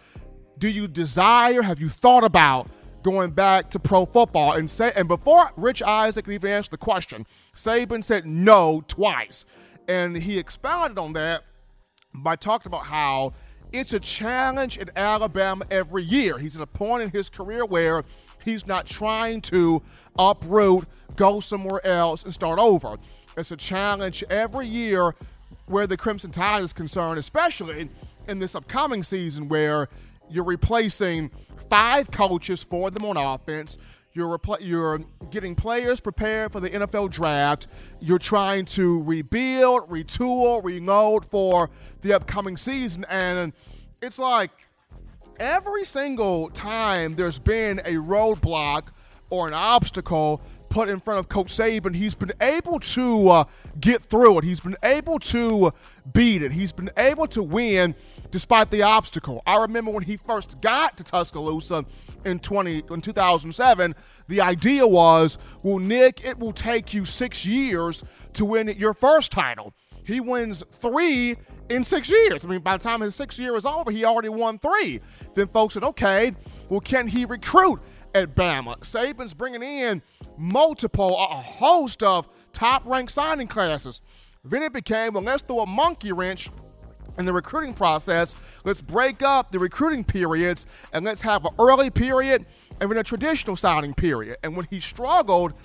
do 0.58 0.68
you 0.68 0.90
desire, 0.90 1.62
have 1.62 1.80
you 1.80 1.88
thought 1.88 2.26
about 2.26 2.70
going 3.04 3.32
back 3.32 3.70
to 3.72 3.80
pro 3.80 4.06
football. 4.06 4.54
And 4.54 4.70
say, 4.70 4.92
and 4.96 5.08
before 5.08 5.52
Rich 5.56 5.82
could 5.86 6.30
even 6.30 6.50
answer 6.50 6.72
the 6.72 6.78
question, 6.78 7.28
Saban 7.56 8.04
said 8.04 8.26
no 8.26 8.84
twice. 8.88 9.46
And 9.88 10.16
he 10.16 10.40
expounded 10.40 10.98
on 10.98 11.14
that 11.14 11.44
by 12.14 12.36
talking 12.36 12.70
about 12.70 12.86
how 12.86 13.34
it's 13.72 13.94
a 13.94 14.00
challenge 14.00 14.78
in 14.78 14.90
Alabama 14.96 15.66
every 15.70 16.04
year. 16.04 16.38
He's 16.38 16.56
at 16.56 16.62
a 16.62 16.68
point 16.68 17.04
in 17.04 17.10
his 17.10 17.30
career 17.30 17.66
where 17.66 18.04
he's 18.46 18.68
not 18.68 18.86
trying 18.86 19.42
to 19.42 19.82
uproot, 20.18 20.86
go 21.16 21.40
somewhere 21.40 21.86
else, 21.86 22.24
and 22.24 22.34
start 22.34 22.60
over. 22.60 22.98
It's 23.36 23.52
a 23.52 23.58
challenge 23.58 24.24
every 24.30 24.68
year 24.68 25.16
where 25.66 25.88
the 25.88 25.98
Crimson 25.98 26.32
Tide 26.32 26.62
is 26.62 26.72
concerned, 26.72 27.18
especially 27.18 27.90
in 28.28 28.40
this 28.40 28.56
upcoming 28.56 29.04
season 29.04 29.50
where 29.50 29.90
you're 30.30 30.44
replacing 30.44 31.32
five 31.74 32.12
coaches 32.12 32.62
for 32.62 32.92
them 32.92 33.04
on 33.04 33.18
offense. 33.18 33.80
You're, 34.14 34.38
repl- 34.38 34.60
you're 34.62 35.02
getting 35.32 35.56
players 35.56 36.00
prepared 36.00 36.52
for 36.52 36.60
the 36.60 36.70
NFL 36.70 37.10
draft. 37.10 37.66
You're 38.00 38.20
trying 38.20 38.66
to 38.66 39.02
rebuild, 39.02 39.90
retool, 39.90 40.64
reload 40.64 41.26
for 41.26 41.72
the 42.04 42.14
upcoming 42.14 42.58
season. 42.58 43.08
And 43.10 43.54
it's 44.04 44.20
like 44.20 44.52
every 45.40 45.84
single 45.84 46.52
time 46.52 47.16
there's 47.16 47.40
been 47.40 47.80
a 47.80 47.96
roadblock 47.96 48.90
or 49.32 49.48
an 49.48 49.56
obstacle 49.56 50.44
put 50.70 50.90
in 50.90 51.00
front 51.00 51.20
of 51.22 51.28
Coach 51.28 51.48
Saban, 51.48 51.96
he's 51.96 52.14
been 52.14 52.34
able 52.40 52.80
to 52.82 53.30
uh, 53.30 53.44
get 53.80 54.04
through 54.04 54.38
it. 54.38 54.44
He's 54.44 54.60
been 54.60 54.78
able 54.84 55.18
to 55.20 55.72
beat 56.14 56.44
it. 56.44 56.52
He's 56.52 56.72
been 56.72 56.92
able 56.98 57.26
to 57.28 57.42
win 57.42 57.96
despite 58.34 58.72
the 58.72 58.82
obstacle. 58.82 59.44
I 59.46 59.62
remember 59.62 59.92
when 59.92 60.04
he 60.04 60.18
first 60.18 60.60
got 60.60 60.98
to 60.98 61.04
Tuscaloosa 61.04 61.86
in 62.26 62.40
20 62.40 62.84
in 62.90 63.00
2007, 63.00 63.94
the 64.28 64.42
idea 64.42 64.88
was, 64.88 65.38
well, 65.64 65.78
Nick, 65.78 66.26
it 66.26 66.40
will 66.40 66.52
take 66.52 66.96
you 66.96 67.06
six 67.06 67.46
years 67.46 68.04
to 68.34 68.44
win 68.44 68.70
your 68.70 68.96
first 68.96 69.32
title. 69.32 69.72
He 70.04 70.20
wins 70.20 70.64
three 70.72 71.36
in 71.70 71.84
six 71.84 72.10
years. 72.10 72.44
I 72.44 72.48
mean, 72.48 72.62
by 72.62 72.76
the 72.76 72.84
time 72.84 73.02
his 73.02 73.14
six 73.14 73.38
year 73.38 73.56
is 73.56 73.68
over, 73.68 73.92
he 73.92 74.04
already 74.04 74.30
won 74.30 74.58
three. 74.58 75.00
Then 75.36 75.48
folks 75.50 75.76
said, 75.76 75.84
okay, 75.84 76.34
well, 76.70 76.82
can 76.82 77.08
he 77.08 77.26
recruit 77.26 77.82
at 78.16 78.34
Bama? 78.34 78.80
Saban's 78.80 79.36
bringing 79.36 79.62
in 79.62 80.02
multiple, 80.40 81.16
a 81.20 81.36
host 81.36 82.02
of 82.02 82.28
top 82.52 82.82
ranked 82.88 83.12
signing 83.12 83.48
classes. 83.48 84.02
Then 84.44 84.64
it 84.64 84.74
became, 84.74 85.14
well, 85.14 85.22
let's 85.22 85.44
throw 85.44 85.60
a 85.60 85.68
monkey 85.68 86.12
wrench 86.12 86.50
in 87.18 87.26
the 87.26 87.34
recruiting 87.34 87.74
process. 87.74 88.36
Let's 88.64 88.82
break 88.82 89.22
up 89.22 89.52
the 89.52 89.60
recruiting 89.60 90.04
periods 90.04 90.68
and 90.94 91.06
let's 91.06 91.22
have 91.22 91.46
an 91.46 91.52
early 91.60 91.90
period 91.90 92.46
and 92.80 92.90
then 92.90 92.98
a 92.98 93.04
traditional 93.04 93.56
signing 93.56 93.94
period. 93.94 94.38
And 94.44 94.56
when 94.56 94.68
he 94.70 94.80
struggled 94.80 95.60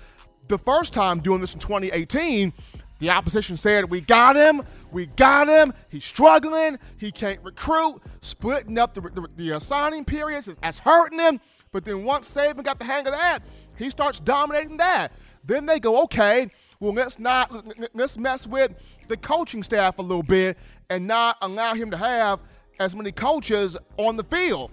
the 0.48 0.58
first 0.58 0.92
time 0.92 1.20
doing 1.20 1.40
this 1.40 1.54
in 1.54 1.60
2018, 1.60 2.52
the 2.98 3.10
opposition 3.10 3.56
said, 3.56 3.90
We 3.90 4.00
got 4.00 4.36
him, 4.36 4.62
we 4.90 5.06
got 5.06 5.48
him, 5.48 5.72
he's 5.88 6.04
struggling, 6.04 6.78
he 6.96 7.12
can't 7.12 7.40
recruit, 7.44 8.02
splitting 8.20 8.78
up 8.78 8.94
the, 8.94 9.00
the, 9.00 9.28
the 9.36 9.52
uh, 9.52 9.58
signing 9.58 10.04
periods, 10.04 10.48
is, 10.48 10.78
hurting 10.78 11.18
him. 11.18 11.40
But 11.70 11.84
then 11.84 12.04
once 12.04 12.32
Saban 12.32 12.64
got 12.64 12.78
the 12.78 12.84
hang 12.84 13.06
of 13.06 13.12
that, 13.12 13.40
he 13.76 13.90
starts 13.90 14.20
dominating 14.20 14.78
that. 14.78 15.12
Then 15.44 15.66
they 15.66 15.78
go, 15.78 16.02
okay, 16.04 16.50
well 16.80 16.92
let's 16.92 17.18
not 17.18 17.52
let's 17.94 18.16
mess 18.18 18.46
with 18.46 18.74
the 19.08 19.16
coaching 19.16 19.62
staff 19.62 19.98
a 19.98 20.02
little 20.02 20.22
bit 20.22 20.56
and 20.90 21.06
not 21.06 21.36
allow 21.42 21.74
him 21.74 21.90
to 21.90 21.96
have 21.96 22.40
as 22.78 22.94
many 22.94 23.12
coaches 23.12 23.76
on 23.96 24.16
the 24.16 24.24
field. 24.24 24.70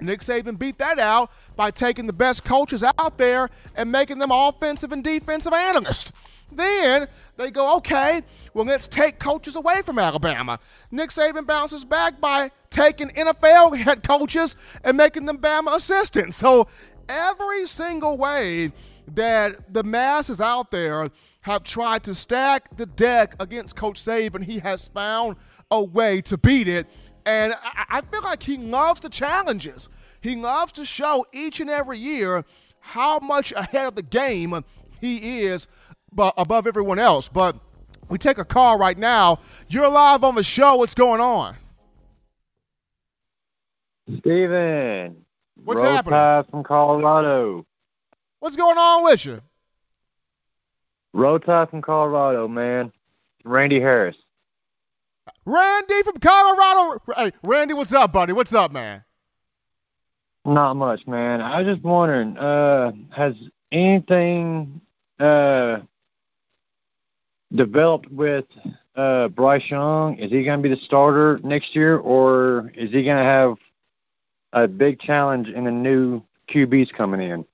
Nick 0.00 0.20
Saban 0.20 0.58
beat 0.58 0.78
that 0.78 0.98
out 0.98 1.30
by 1.56 1.70
taking 1.70 2.06
the 2.06 2.12
best 2.12 2.44
coaches 2.44 2.82
out 2.82 3.18
there 3.18 3.48
and 3.76 3.90
making 3.90 4.18
them 4.18 4.30
offensive 4.32 4.92
and 4.92 5.04
defensive 5.04 5.52
analysts. 5.52 6.12
Then 6.50 7.08
they 7.36 7.50
go, 7.50 7.76
okay, 7.78 8.22
well, 8.52 8.64
let's 8.64 8.86
take 8.86 9.18
coaches 9.18 9.56
away 9.56 9.82
from 9.82 9.98
Alabama. 9.98 10.58
Nick 10.90 11.10
Saban 11.10 11.46
bounces 11.46 11.84
back 11.84 12.20
by 12.20 12.50
taking 12.70 13.08
NFL 13.08 13.76
head 13.78 14.06
coaches 14.06 14.56
and 14.82 14.96
making 14.96 15.26
them 15.26 15.38
Bama 15.38 15.76
assistants. 15.76 16.36
So 16.36 16.68
every 17.08 17.66
single 17.66 18.18
way 18.18 18.72
that 19.14 19.72
the 19.72 19.82
masses 19.82 20.40
out 20.40 20.70
there 20.70 21.08
have 21.44 21.62
tried 21.62 22.02
to 22.02 22.14
stack 22.14 22.74
the 22.74 22.86
deck 22.86 23.36
against 23.38 23.76
Coach 23.76 24.00
Saban, 24.00 24.42
he 24.42 24.60
has 24.60 24.88
found 24.88 25.36
a 25.70 25.84
way 25.84 26.22
to 26.22 26.38
beat 26.38 26.68
it. 26.68 26.86
And 27.26 27.54
I, 27.62 28.00
feel 28.00 28.22
like 28.22 28.42
he 28.42 28.56
loves 28.56 29.00
the 29.00 29.10
challenges. 29.10 29.90
He 30.22 30.36
loves 30.36 30.72
to 30.72 30.86
show 30.86 31.26
each 31.34 31.60
and 31.60 31.68
every 31.68 31.98
year 31.98 32.46
how 32.80 33.18
much 33.18 33.52
ahead 33.52 33.86
of 33.88 33.94
the 33.94 34.02
game 34.02 34.64
he 35.02 35.42
is 35.42 35.68
above 36.16 36.66
everyone 36.66 36.98
else. 36.98 37.28
But 37.28 37.56
we 38.08 38.16
take 38.16 38.38
a 38.38 38.44
call 38.46 38.78
right 38.78 38.96
now. 38.96 39.40
You're 39.68 39.90
live 39.90 40.24
on 40.24 40.36
the 40.36 40.42
show. 40.42 40.76
What's 40.76 40.94
going 40.94 41.20
on? 41.20 41.56
Steven. 44.18 45.16
What's 45.62 45.82
happening? 45.82 46.44
from 46.50 46.64
Colorado. 46.64 47.66
What's 48.40 48.56
going 48.56 48.78
on 48.78 49.04
with 49.04 49.26
you? 49.26 49.42
Rota 51.14 51.68
from 51.70 51.80
Colorado, 51.80 52.48
man. 52.48 52.92
Randy 53.44 53.80
Harris. 53.80 54.16
Randy 55.46 56.02
from 56.02 56.18
Colorado. 56.18 57.00
Hey, 57.16 57.32
Randy, 57.42 57.72
what's 57.72 57.92
up, 57.92 58.12
buddy? 58.12 58.32
What's 58.32 58.52
up, 58.52 58.72
man? 58.72 59.04
Not 60.44 60.74
much, 60.74 61.06
man. 61.06 61.40
I 61.40 61.62
was 61.62 61.74
just 61.74 61.84
wondering, 61.84 62.36
uh, 62.36 62.92
has 63.10 63.34
anything 63.70 64.80
uh, 65.20 65.78
developed 67.54 68.10
with 68.10 68.46
uh, 68.96 69.28
Bryce 69.28 69.70
Young? 69.70 70.18
Is 70.18 70.32
he 70.32 70.42
going 70.42 70.62
to 70.62 70.68
be 70.68 70.74
the 70.74 70.80
starter 70.84 71.38
next 71.44 71.76
year, 71.76 71.96
or 71.96 72.72
is 72.74 72.90
he 72.90 73.04
going 73.04 73.18
to 73.18 73.24
have 73.24 73.56
a 74.52 74.66
big 74.66 75.00
challenge 75.00 75.48
in 75.48 75.64
the 75.64 75.70
new 75.70 76.22
QBs 76.52 76.92
coming 76.92 77.22
in? 77.22 77.44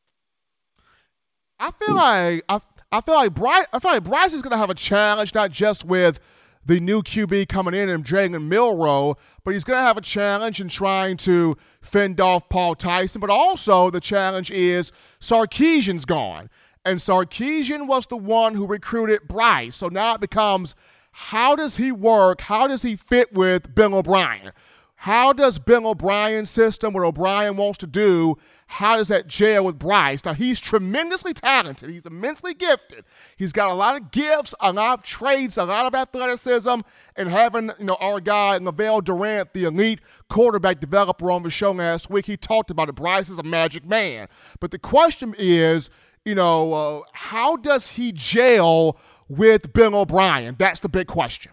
I 1.59 1.71
feel 1.73 1.95
like 1.95 2.43
I, 2.49 2.61
I 2.93 3.01
feel 3.01 3.15
like 3.15 3.35
Bryce 3.35 3.67
I 3.73 3.79
feel 3.79 3.93
like 3.93 4.05
Bryce 4.05 4.33
is 4.33 4.43
going 4.43 4.51
to 4.51 4.57
have 4.57 4.71
a 4.71 4.75
challenge 4.75 5.35
not 5.35 5.53
just 5.53 5.85
with 5.85 6.19
the 6.67 6.81
new 6.81 7.03
QB 7.03 7.49
coming 7.49 7.73
in 7.73 7.89
and 7.89 8.05
Jalen 8.05 8.49
Milroe, 8.49 9.17
but 9.45 9.55
he's 9.55 9.65
going 9.65 9.79
to 9.79 9.83
have 9.83 9.97
a 9.97 10.03
challenge 10.03 10.61
in 10.61 10.69
trying 10.69 11.17
to 11.19 11.57
fend 11.81 12.21
off 12.21 12.49
Paul 12.49 12.75
Tyson. 12.75 13.21
But 13.21 13.31
also 13.31 13.91
the 13.91 14.01
challenge 14.01 14.51
is 14.51 14.93
Sarkisian's 15.21 16.05
gone, 16.05 16.51
and 16.85 16.99
Sarkisian 16.99 17.87
was 17.87 18.07
the 18.07 18.17
one 18.17 18.55
who 18.55 18.67
recruited 18.67 19.29
Bryce. 19.29 19.77
So 19.77 19.89
now 19.89 20.15
it 20.15 20.21
becomes 20.21 20.75
how 21.13 21.57
does 21.57 21.77
he 21.77 21.93
work? 21.93 22.41
How 22.43 22.67
does 22.67 22.83
he 22.83 22.97
fit 22.97 23.33
with 23.33 23.75
Bill 23.75 23.95
O'Brien? 23.95 24.53
How 25.05 25.33
does 25.33 25.59
Bill 25.59 25.87
O'Brien's 25.87 26.51
system, 26.51 26.93
what 26.93 27.07
O'Brien 27.07 27.57
wants 27.57 27.79
to 27.79 27.87
do, 27.87 28.37
how 28.67 28.97
does 28.97 29.09
that 29.09 29.27
gel 29.27 29.65
with 29.65 29.79
Bryce? 29.79 30.23
Now, 30.27 30.35
he's 30.35 30.61
tremendously 30.61 31.33
talented. 31.33 31.89
He's 31.89 32.05
immensely 32.05 32.53
gifted. 32.53 33.07
He's 33.39 33.55
got 33.55 33.71
a 33.71 33.75
lot 33.75 33.97
of 33.97 34.11
gifts, 34.11 34.55
a 34.61 34.75
lot 34.75 34.99
of 34.99 35.05
traits, 35.07 35.57
a 35.57 35.65
lot 35.65 35.87
of 35.87 35.95
athleticism, 35.95 36.81
and 37.17 37.29
having, 37.31 37.71
you 37.79 37.87
know, 37.87 37.97
our 37.99 38.21
guy, 38.21 38.59
LaVell 38.59 39.03
Durant, 39.03 39.55
the 39.55 39.65
elite 39.65 40.01
quarterback 40.29 40.81
developer 40.81 41.31
on 41.31 41.45
the 41.45 41.51
show 41.51 41.73
last 41.73 42.11
week, 42.11 42.27
he 42.27 42.37
talked 42.37 42.71
about 42.71 42.91
it. 42.91 42.95
Bryce 42.95 43.31
is 43.31 43.39
a 43.39 43.43
magic 43.43 43.87
man. 43.87 44.29
But 44.61 44.71
the 44.71 44.79
question 44.79 45.35
is, 45.39 45.89
you 46.27 46.35
know, 46.35 46.75
uh, 46.75 47.01
how 47.15 47.57
does 47.57 47.93
he 47.93 48.13
gel 48.13 48.99
with 49.31 49.73
Bill 49.73 49.97
O'Brien? 49.97 50.57
That's 50.59 50.81
the 50.81 50.91
big 50.91 51.07
question. 51.07 51.53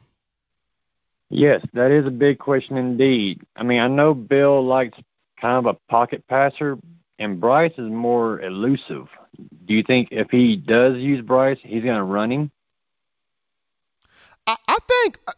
Yes, 1.29 1.61
that 1.73 1.91
is 1.91 2.05
a 2.05 2.11
big 2.11 2.39
question 2.39 2.77
indeed. 2.77 3.41
I 3.55 3.63
mean, 3.63 3.79
I 3.79 3.87
know 3.87 4.13
Bill 4.13 4.65
likes 4.65 4.97
kind 5.39 5.57
of 5.57 5.65
a 5.65 5.91
pocket 5.91 6.23
passer, 6.27 6.77
and 7.19 7.39
Bryce 7.39 7.73
is 7.77 7.89
more 7.89 8.41
elusive. 8.41 9.07
Do 9.65 9.73
you 9.73 9.83
think 9.83 10.09
if 10.11 10.29
he 10.31 10.55
does 10.55 10.97
use 10.97 11.21
Bryce, 11.21 11.59
he's 11.61 11.83
going 11.83 11.97
to 11.97 12.03
run 12.03 12.31
him? 12.31 12.51
I, 14.45 14.55
I 14.67 14.77
think 14.87 15.19
uh, 15.27 15.33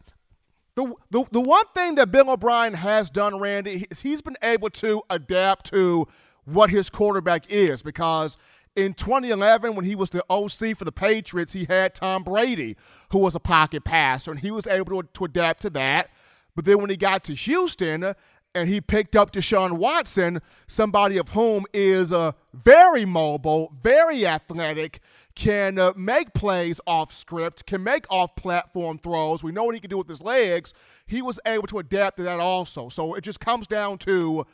the, 0.76 0.94
the 1.10 1.24
the 1.32 1.40
one 1.40 1.64
thing 1.74 1.96
that 1.96 2.12
Bill 2.12 2.30
O'Brien 2.30 2.74
has 2.74 3.10
done, 3.10 3.40
Randy, 3.40 3.86
is 3.90 4.00
he's 4.00 4.22
been 4.22 4.36
able 4.42 4.70
to 4.70 5.02
adapt 5.10 5.66
to 5.72 6.06
what 6.44 6.70
his 6.70 6.88
quarterback 6.88 7.50
is 7.50 7.82
because– 7.82 8.38
in 8.76 8.94
2011, 8.94 9.74
when 9.74 9.84
he 9.84 9.94
was 9.94 10.10
the 10.10 10.24
OC 10.30 10.76
for 10.76 10.84
the 10.84 10.92
Patriots, 10.92 11.52
he 11.52 11.66
had 11.68 11.94
Tom 11.94 12.22
Brady, 12.22 12.76
who 13.10 13.18
was 13.18 13.34
a 13.34 13.40
pocket 13.40 13.84
passer, 13.84 14.30
and 14.30 14.40
he 14.40 14.50
was 14.50 14.66
able 14.66 15.02
to, 15.02 15.08
to 15.14 15.24
adapt 15.24 15.62
to 15.62 15.70
that. 15.70 16.10
But 16.54 16.64
then 16.64 16.78
when 16.78 16.90
he 16.90 16.96
got 16.96 17.24
to 17.24 17.34
Houston 17.34 18.14
and 18.54 18.68
he 18.68 18.80
picked 18.80 19.14
up 19.14 19.32
Deshaun 19.32 19.72
Watson, 19.72 20.40
somebody 20.66 21.16
of 21.16 21.28
whom 21.30 21.64
is 21.72 22.12
uh, 22.12 22.32
very 22.52 23.04
mobile, 23.04 23.72
very 23.80 24.26
athletic, 24.26 25.00
can 25.34 25.78
uh, 25.78 25.92
make 25.96 26.34
plays 26.34 26.80
off 26.86 27.12
script, 27.12 27.66
can 27.66 27.82
make 27.82 28.06
off 28.10 28.34
platform 28.34 28.98
throws. 28.98 29.44
We 29.44 29.52
know 29.52 29.64
what 29.64 29.74
he 29.74 29.80
can 29.80 29.90
do 29.90 29.98
with 29.98 30.08
his 30.08 30.22
legs. 30.22 30.74
He 31.06 31.22
was 31.22 31.38
able 31.46 31.68
to 31.68 31.78
adapt 31.78 32.16
to 32.16 32.24
that 32.24 32.40
also. 32.40 32.88
So 32.88 33.14
it 33.14 33.22
just 33.22 33.40
comes 33.40 33.66
down 33.66 33.98
to 33.98 34.44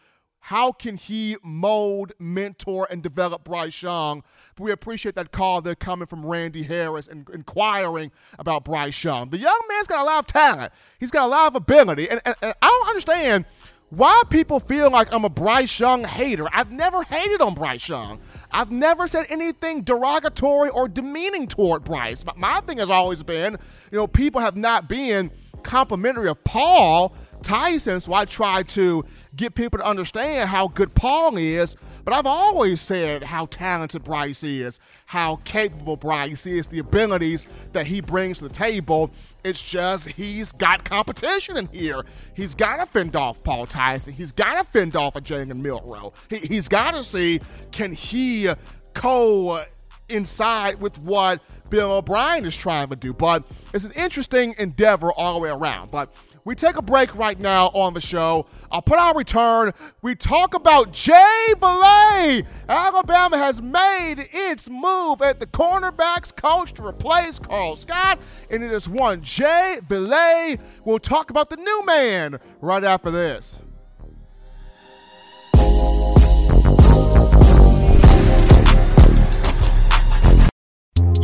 how 0.46 0.70
can 0.70 0.96
he 0.96 1.36
mold, 1.42 2.12
mentor, 2.20 2.86
and 2.88 3.02
develop 3.02 3.42
Bryce 3.42 3.82
Young? 3.82 4.22
We 4.60 4.70
appreciate 4.70 5.16
that 5.16 5.32
call 5.32 5.60
there 5.60 5.74
coming 5.74 6.06
from 6.06 6.24
Randy 6.24 6.62
Harris 6.62 7.08
and 7.08 7.28
inquiring 7.30 8.12
about 8.38 8.64
Bryce 8.64 9.02
Young. 9.02 9.30
The 9.30 9.38
young 9.38 9.60
man's 9.68 9.88
got 9.88 10.02
a 10.02 10.04
lot 10.04 10.20
of 10.20 10.26
talent. 10.26 10.72
He's 11.00 11.10
got 11.10 11.24
a 11.24 11.26
lot 11.26 11.48
of 11.48 11.56
ability. 11.56 12.08
And, 12.08 12.20
and, 12.24 12.36
and 12.40 12.54
I 12.62 12.66
don't 12.68 12.88
understand 12.88 13.46
why 13.90 14.22
people 14.30 14.60
feel 14.60 14.88
like 14.88 15.12
I'm 15.12 15.24
a 15.24 15.28
Bryce 15.28 15.80
Young 15.80 16.04
hater. 16.04 16.46
I've 16.52 16.70
never 16.70 17.02
hated 17.02 17.40
on 17.40 17.54
Bryce 17.54 17.88
Young. 17.88 18.20
I've 18.52 18.70
never 18.70 19.08
said 19.08 19.26
anything 19.28 19.82
derogatory 19.82 20.70
or 20.70 20.86
demeaning 20.86 21.48
toward 21.48 21.82
Bryce. 21.82 22.22
But 22.22 22.36
my 22.36 22.60
thing 22.60 22.78
has 22.78 22.88
always 22.88 23.24
been, 23.24 23.56
you 23.90 23.98
know, 23.98 24.06
people 24.06 24.40
have 24.40 24.56
not 24.56 24.88
been 24.88 25.32
complimentary 25.64 26.28
of 26.28 26.42
Paul 26.44 27.12
Tyson, 27.42 28.00
so 28.00 28.12
I 28.12 28.24
try 28.24 28.62
to 28.62 29.04
get 29.34 29.54
people 29.54 29.78
to 29.78 29.84
understand 29.84 30.48
how 30.48 30.68
good 30.68 30.94
Paul 30.94 31.36
is. 31.36 31.76
But 32.04 32.14
I've 32.14 32.26
always 32.26 32.80
said 32.80 33.22
how 33.22 33.46
talented 33.46 34.04
Bryce 34.04 34.42
is, 34.42 34.80
how 35.06 35.36
capable 35.44 35.96
Bryce 35.96 36.46
is, 36.46 36.66
the 36.66 36.78
abilities 36.78 37.46
that 37.72 37.86
he 37.86 38.00
brings 38.00 38.38
to 38.38 38.44
the 38.44 38.54
table. 38.54 39.10
It's 39.44 39.62
just 39.62 40.08
he's 40.08 40.52
got 40.52 40.84
competition 40.84 41.56
in 41.56 41.68
here. 41.68 42.04
He's 42.34 42.54
got 42.54 42.76
to 42.76 42.86
fend 42.86 43.16
off 43.16 43.42
Paul 43.44 43.66
Tyson. 43.66 44.12
He's 44.12 44.32
got 44.32 44.54
to 44.54 44.64
fend 44.64 44.96
off 44.96 45.16
a 45.16 45.20
Jalen 45.20 45.58
Milroe. 45.58 46.12
He, 46.30 46.38
he's 46.38 46.68
got 46.68 46.92
to 46.92 47.02
see 47.02 47.40
can 47.70 47.92
he 47.92 48.48
co 48.94 49.64
inside 50.08 50.80
with 50.80 51.04
what 51.04 51.40
Bill 51.70 51.92
O'Brien 51.92 52.44
is 52.44 52.56
trying 52.56 52.88
to 52.88 52.96
do. 52.96 53.12
But 53.12 53.50
it's 53.74 53.84
an 53.84 53.92
interesting 53.92 54.54
endeavor 54.58 55.12
all 55.12 55.34
the 55.34 55.40
way 55.40 55.50
around. 55.50 55.90
But 55.90 56.14
We 56.46 56.54
take 56.54 56.76
a 56.76 56.82
break 56.82 57.16
right 57.16 57.40
now 57.40 57.70
on 57.74 57.92
the 57.92 58.00
show. 58.00 58.46
I'll 58.70 58.80
put 58.80 59.00
our 59.00 59.16
return. 59.16 59.72
We 60.00 60.14
talk 60.14 60.54
about 60.54 60.92
Jay 60.92 61.48
Valai. 61.56 62.46
Alabama 62.68 63.36
has 63.36 63.60
made 63.60 64.28
its 64.32 64.70
move 64.70 65.22
at 65.22 65.40
the 65.40 65.46
cornerbacks 65.48 66.34
coach 66.34 66.72
to 66.74 66.86
replace 66.86 67.40
Karl 67.40 67.74
Scott, 67.74 68.20
and 68.48 68.62
it 68.62 68.70
is 68.70 68.88
one 68.88 69.22
Jay 69.22 69.78
Valai. 69.88 70.60
We'll 70.84 71.00
talk 71.00 71.30
about 71.30 71.50
the 71.50 71.56
new 71.56 71.84
man 71.84 72.38
right 72.60 72.84
after 72.84 73.10
this. 73.10 73.58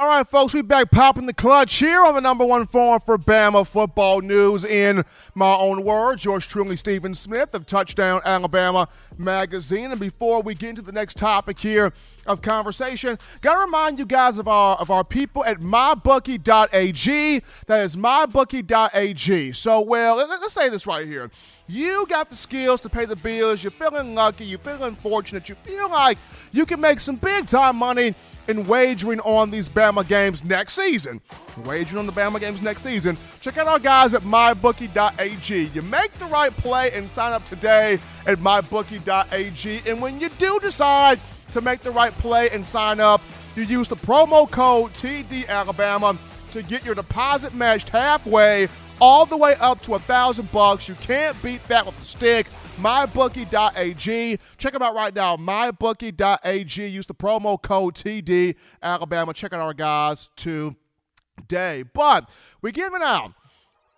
All 0.00 0.06
right, 0.06 0.28
folks, 0.28 0.54
we 0.54 0.62
back 0.62 0.92
popping 0.92 1.26
the 1.26 1.34
clutch 1.34 1.74
here 1.74 2.04
on 2.04 2.14
the 2.14 2.20
number 2.20 2.46
one 2.46 2.68
forum 2.68 3.00
for 3.00 3.18
Bama 3.18 3.66
football 3.66 4.20
news. 4.20 4.64
In 4.64 5.02
my 5.34 5.52
own 5.56 5.82
words, 5.82 6.24
yours 6.24 6.46
truly, 6.46 6.76
Stephen 6.76 7.16
Smith 7.16 7.52
of 7.52 7.66
Touchdown 7.66 8.20
Alabama 8.24 8.86
Magazine. 9.16 9.90
And 9.90 9.98
before 9.98 10.40
we 10.40 10.54
get 10.54 10.68
into 10.68 10.82
the 10.82 10.92
next 10.92 11.16
topic 11.16 11.58
here 11.58 11.92
of 12.28 12.42
conversation, 12.42 13.18
gotta 13.40 13.58
remind 13.60 13.98
you 13.98 14.06
guys 14.06 14.38
of 14.38 14.46
our 14.46 14.76
of 14.76 14.90
our 14.90 15.04
people 15.04 15.44
at 15.44 15.58
mybookie.ag. 15.58 17.42
That 17.66 17.82
is 17.82 17.96
mybookie.ag. 17.96 19.52
So, 19.52 19.80
well, 19.80 20.16
let, 20.16 20.28
let's 20.28 20.52
say 20.52 20.68
this 20.68 20.86
right 20.86 21.06
here. 21.06 21.30
You 21.70 22.06
got 22.08 22.30
the 22.30 22.36
skills 22.36 22.80
to 22.82 22.88
pay 22.88 23.04
the 23.04 23.16
bills. 23.16 23.62
You're 23.62 23.70
feeling 23.72 24.14
lucky. 24.14 24.44
You're 24.46 24.58
feeling 24.58 24.96
fortunate. 24.96 25.50
You 25.50 25.54
feel 25.56 25.90
like 25.90 26.16
you 26.50 26.64
can 26.64 26.80
make 26.80 26.98
some 26.98 27.16
big 27.16 27.46
time 27.46 27.76
money 27.76 28.14
in 28.48 28.66
wagering 28.66 29.20
on 29.20 29.50
these 29.50 29.68
Bama 29.68 30.06
games 30.08 30.42
next 30.42 30.72
season. 30.72 31.20
Wagering 31.64 31.98
on 31.98 32.06
the 32.06 32.12
Bama 32.12 32.40
games 32.40 32.62
next 32.62 32.82
season. 32.82 33.18
Check 33.40 33.58
out 33.58 33.66
our 33.66 33.78
guys 33.78 34.14
at 34.14 34.22
mybookie.ag. 34.22 35.70
You 35.74 35.82
make 35.82 36.16
the 36.18 36.24
right 36.26 36.56
play 36.56 36.90
and 36.92 37.10
sign 37.10 37.32
up 37.32 37.44
today 37.44 38.00
at 38.26 38.38
mybookie.ag. 38.38 39.82
And 39.84 40.00
when 40.00 40.20
you 40.20 40.30
do 40.30 40.58
decide 40.60 41.20
to 41.52 41.60
make 41.60 41.82
the 41.82 41.90
right 41.90 42.16
play 42.18 42.50
and 42.50 42.64
sign 42.64 43.00
up, 43.00 43.20
you 43.56 43.64
use 43.64 43.88
the 43.88 43.96
promo 43.96 44.50
code 44.50 44.92
TD 44.92 45.48
Alabama 45.48 46.18
to 46.52 46.62
get 46.62 46.84
your 46.84 46.94
deposit 46.94 47.54
matched 47.54 47.90
halfway 47.90 48.68
all 49.00 49.26
the 49.26 49.36
way 49.36 49.54
up 49.56 49.82
to 49.82 49.94
a 49.94 49.98
thousand 49.98 50.50
bucks. 50.52 50.88
You 50.88 50.94
can't 50.96 51.40
beat 51.42 51.66
that 51.68 51.86
with 51.86 51.98
a 52.00 52.04
stick. 52.04 52.48
MyBookie.ag. 52.76 54.38
Check 54.56 54.72
them 54.72 54.82
out 54.82 54.94
right 54.94 55.14
now. 55.14 55.36
MyBookie.ag. 55.36 56.86
Use 56.86 57.06
the 57.06 57.14
promo 57.14 57.60
code 57.60 57.94
TD 57.94 58.54
Alabama. 58.82 59.32
Check 59.32 59.52
out 59.52 59.60
our 59.60 59.74
guys 59.74 60.30
today. 60.36 61.84
But 61.92 62.30
we 62.62 62.72
give 62.72 62.94
it 62.94 63.02
out. 63.02 63.32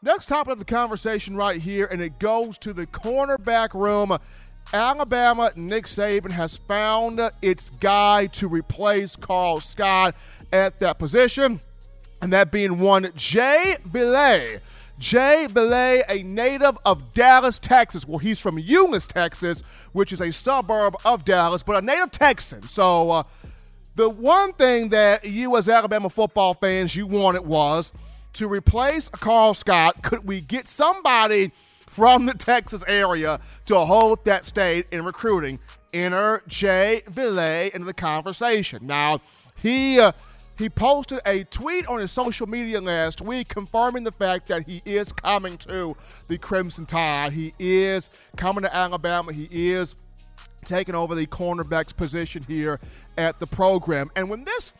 Next 0.02 0.26
topic 0.26 0.52
of 0.52 0.58
the 0.58 0.64
conversation 0.64 1.36
right 1.36 1.60
here, 1.60 1.84
and 1.84 2.00
it 2.00 2.18
goes 2.18 2.56
to 2.60 2.72
the 2.72 2.86
cornerback 2.86 3.74
room. 3.74 4.16
Alabama, 4.72 5.50
Nick 5.56 5.86
Saban 5.86 6.30
has 6.30 6.56
found 6.56 7.20
its 7.42 7.70
guy 7.70 8.26
to 8.28 8.46
replace 8.46 9.16
Karl 9.16 9.60
Scott 9.60 10.14
at 10.52 10.78
that 10.78 10.98
position, 10.98 11.60
and 12.22 12.32
that 12.32 12.52
being 12.52 12.78
one 12.78 13.10
Jay 13.16 13.76
Valai. 13.84 14.60
Jay 14.98 15.46
Valai, 15.48 16.02
a 16.08 16.22
native 16.22 16.78
of 16.84 17.12
Dallas, 17.14 17.58
Texas. 17.58 18.06
Well, 18.06 18.18
he's 18.18 18.38
from 18.38 18.58
Euless, 18.58 19.06
Texas, 19.06 19.62
which 19.92 20.12
is 20.12 20.20
a 20.20 20.30
suburb 20.30 20.94
of 21.04 21.24
Dallas, 21.24 21.62
but 21.62 21.82
a 21.82 21.84
native 21.84 22.10
Texan. 22.10 22.62
So, 22.68 23.10
uh, 23.10 23.22
the 23.96 24.08
one 24.08 24.52
thing 24.52 24.90
that 24.90 25.24
you, 25.24 25.56
as 25.56 25.68
Alabama 25.68 26.10
football 26.10 26.54
fans, 26.54 26.94
you 26.94 27.06
wanted 27.06 27.44
was 27.44 27.92
to 28.34 28.46
replace 28.46 29.08
Karl 29.08 29.54
Scott. 29.54 30.02
Could 30.02 30.26
we 30.26 30.42
get 30.42 30.68
somebody 30.68 31.50
from 31.90 32.24
the 32.24 32.34
Texas 32.34 32.84
area 32.86 33.40
to 33.66 33.76
hold 33.80 34.24
that 34.24 34.46
state 34.46 34.86
in 34.92 35.04
recruiting? 35.04 35.58
Enter 35.92 36.40
Jay 36.46 37.02
Valai 37.10 37.70
into 37.70 37.84
the 37.84 37.94
conversation. 37.94 38.86
Now, 38.86 39.20
he. 39.56 39.98
Uh, 39.98 40.12
he 40.56 40.68
posted 40.68 41.20
a 41.24 41.44
tweet 41.44 41.86
on 41.86 42.00
his 42.00 42.12
social 42.12 42.46
media 42.46 42.82
last 42.82 43.22
week 43.22 43.48
confirming 43.48 44.04
the 44.04 44.12
fact 44.12 44.46
that 44.48 44.68
he 44.68 44.82
is 44.84 45.10
coming 45.10 45.56
to 45.56 45.96
the 46.28 46.36
Crimson 46.36 46.84
Tide. 46.84 47.32
He 47.32 47.54
is 47.58 48.10
coming 48.36 48.64
to 48.64 48.76
Alabama. 48.76 49.32
He 49.32 49.48
is 49.50 49.94
taking 50.66 50.94
over 50.94 51.14
the 51.14 51.26
cornerback's 51.26 51.94
position 51.94 52.42
here 52.46 52.78
at 53.16 53.40
the 53.40 53.46
program. 53.46 54.10
And 54.16 54.28
when 54.28 54.44
this 54.44 54.74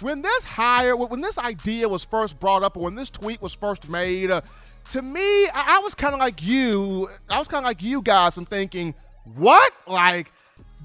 when 0.00 0.22
this 0.22 0.44
hire, 0.44 0.96
when 0.96 1.20
this 1.20 1.38
idea 1.38 1.88
was 1.88 2.04
first 2.04 2.38
brought 2.38 2.62
up, 2.62 2.76
when 2.76 2.94
this 2.94 3.10
tweet 3.10 3.42
was 3.42 3.52
first 3.52 3.88
made, 3.88 4.30
uh, 4.30 4.40
to 4.88 5.02
me, 5.02 5.48
I, 5.48 5.76
I 5.76 5.78
was 5.80 5.94
kind 5.94 6.14
of 6.14 6.20
like 6.20 6.42
you. 6.42 7.08
I 7.28 7.38
was 7.38 7.48
kind 7.48 7.64
of 7.64 7.68
like 7.68 7.82
you 7.82 8.02
guys. 8.02 8.36
I'm 8.36 8.46
thinking, 8.46 8.94
what? 9.24 9.72
Like, 9.86 10.32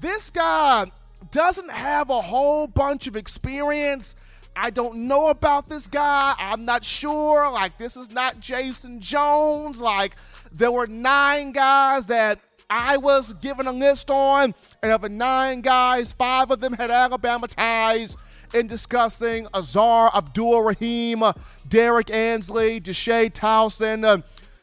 this 0.00 0.30
guy 0.30 0.90
doesn't 1.30 1.70
have 1.70 2.10
a 2.10 2.20
whole 2.20 2.66
bunch 2.66 3.06
of 3.06 3.16
experience. 3.16 4.14
I 4.56 4.70
don't 4.70 5.08
know 5.08 5.28
about 5.28 5.68
this 5.68 5.86
guy. 5.86 6.34
I'm 6.38 6.64
not 6.64 6.84
sure. 6.84 7.50
Like, 7.50 7.78
this 7.78 7.96
is 7.96 8.10
not 8.10 8.40
Jason 8.40 9.00
Jones. 9.00 9.80
Like, 9.80 10.14
there 10.52 10.70
were 10.70 10.86
nine 10.86 11.52
guys 11.52 12.06
that 12.06 12.38
I 12.70 12.96
was 12.96 13.32
given 13.34 13.66
a 13.66 13.72
list 13.72 14.10
on, 14.10 14.54
and 14.82 14.92
of 14.92 15.02
the 15.02 15.08
nine 15.08 15.60
guys, 15.60 16.12
five 16.12 16.50
of 16.50 16.60
them 16.60 16.72
had 16.74 16.90
Alabama 16.90 17.48
ties 17.48 18.16
in 18.54 18.66
discussing 18.66 19.46
Aazaar 19.46 20.14
Abdul-Rahim, 20.14 21.22
Derek 21.68 22.10
Ansley, 22.10 22.80
DeShea 22.80 23.32
Townsend, 23.32 24.04
uh, 24.04 24.18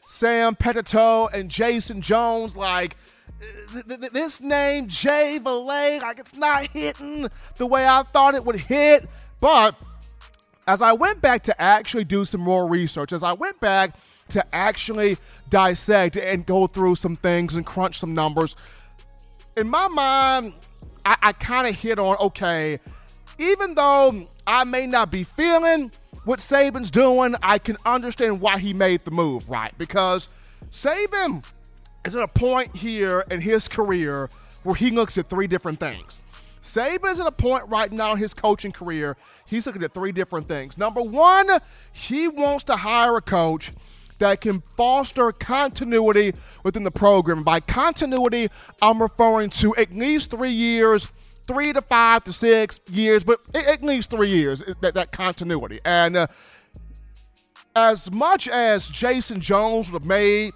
Sam 0.06 0.54
Petito, 0.54 1.28
and 1.28 1.48
Jason 1.50 2.00
Jones. 2.00 2.56
Like, 2.56 2.96
th- 3.72 3.86
th- 3.86 4.12
this 4.12 4.40
name, 4.40 4.88
Jay 4.88 5.38
Valai, 5.42 6.00
like 6.02 6.18
it's 6.18 6.34
not 6.34 6.66
hitting 6.68 7.28
the 7.56 7.66
way 7.66 7.86
I 7.86 8.02
thought 8.12 8.34
it 8.34 8.44
would 8.44 8.56
hit. 8.56 9.08
But 9.40 9.74
as 10.66 10.82
I 10.82 10.92
went 10.92 11.20
back 11.20 11.42
to 11.44 11.60
actually 11.60 12.04
do 12.04 12.24
some 12.24 12.40
more 12.40 12.68
research, 12.68 13.12
as 13.12 13.22
I 13.22 13.32
went 13.32 13.60
back 13.60 13.96
to 14.30 14.44
actually 14.54 15.18
dissect 15.50 16.16
and 16.16 16.46
go 16.46 16.66
through 16.66 16.94
some 16.94 17.16
things 17.16 17.56
and 17.56 17.66
crunch 17.66 17.98
some 17.98 18.14
numbers, 18.14 18.56
in 19.56 19.68
my 19.68 19.88
mind, 19.88 20.54
I, 21.04 21.16
I 21.20 21.32
kind 21.32 21.66
of 21.66 21.74
hit 21.74 21.98
on 21.98 22.16
okay, 22.18 22.78
even 23.38 23.74
though 23.74 24.26
I 24.46 24.64
may 24.64 24.86
not 24.86 25.10
be 25.10 25.24
feeling 25.24 25.90
what 26.24 26.38
Saban's 26.38 26.90
doing, 26.90 27.34
I 27.42 27.58
can 27.58 27.76
understand 27.84 28.40
why 28.40 28.58
he 28.58 28.72
made 28.72 29.00
the 29.00 29.10
move, 29.10 29.48
right? 29.48 29.76
Because 29.76 30.28
Saban 30.70 31.44
is 32.04 32.14
at 32.14 32.22
a 32.22 32.28
point 32.28 32.74
here 32.74 33.24
in 33.30 33.40
his 33.40 33.68
career 33.68 34.30
where 34.62 34.74
he 34.74 34.90
looks 34.90 35.18
at 35.18 35.28
three 35.28 35.46
different 35.46 35.80
things. 35.80 36.20
Saban 36.62 37.12
is 37.12 37.18
at 37.18 37.26
a 37.26 37.32
point 37.32 37.64
right 37.68 37.90
now 37.90 38.12
in 38.12 38.18
his 38.18 38.34
coaching 38.34 38.70
career, 38.70 39.16
he's 39.46 39.66
looking 39.66 39.82
at 39.82 39.92
three 39.92 40.12
different 40.12 40.46
things. 40.46 40.78
Number 40.78 41.02
one, 41.02 41.48
he 41.92 42.28
wants 42.28 42.64
to 42.64 42.76
hire 42.76 43.16
a 43.16 43.20
coach 43.20 43.72
that 44.20 44.40
can 44.40 44.60
foster 44.76 45.32
continuity 45.32 46.32
within 46.62 46.84
the 46.84 46.90
program. 46.92 47.42
By 47.42 47.58
continuity, 47.58 48.48
I'm 48.80 49.02
referring 49.02 49.50
to 49.50 49.74
at 49.74 49.92
least 49.92 50.30
three 50.30 50.50
years, 50.50 51.10
three 51.46 51.72
to 51.72 51.82
five 51.82 52.24
to 52.24 52.32
six 52.32 52.80
years, 52.90 53.24
but 53.24 53.40
at 53.54 53.82
least 53.82 54.10
three 54.10 54.30
years, 54.30 54.62
that, 54.80 54.94
that 54.94 55.12
continuity. 55.12 55.80
And 55.84 56.16
uh, 56.16 56.26
as 57.74 58.10
much 58.10 58.48
as 58.48 58.88
Jason 58.88 59.40
Jones 59.40 59.90
would 59.90 60.02
have 60.02 60.08
made 60.08 60.52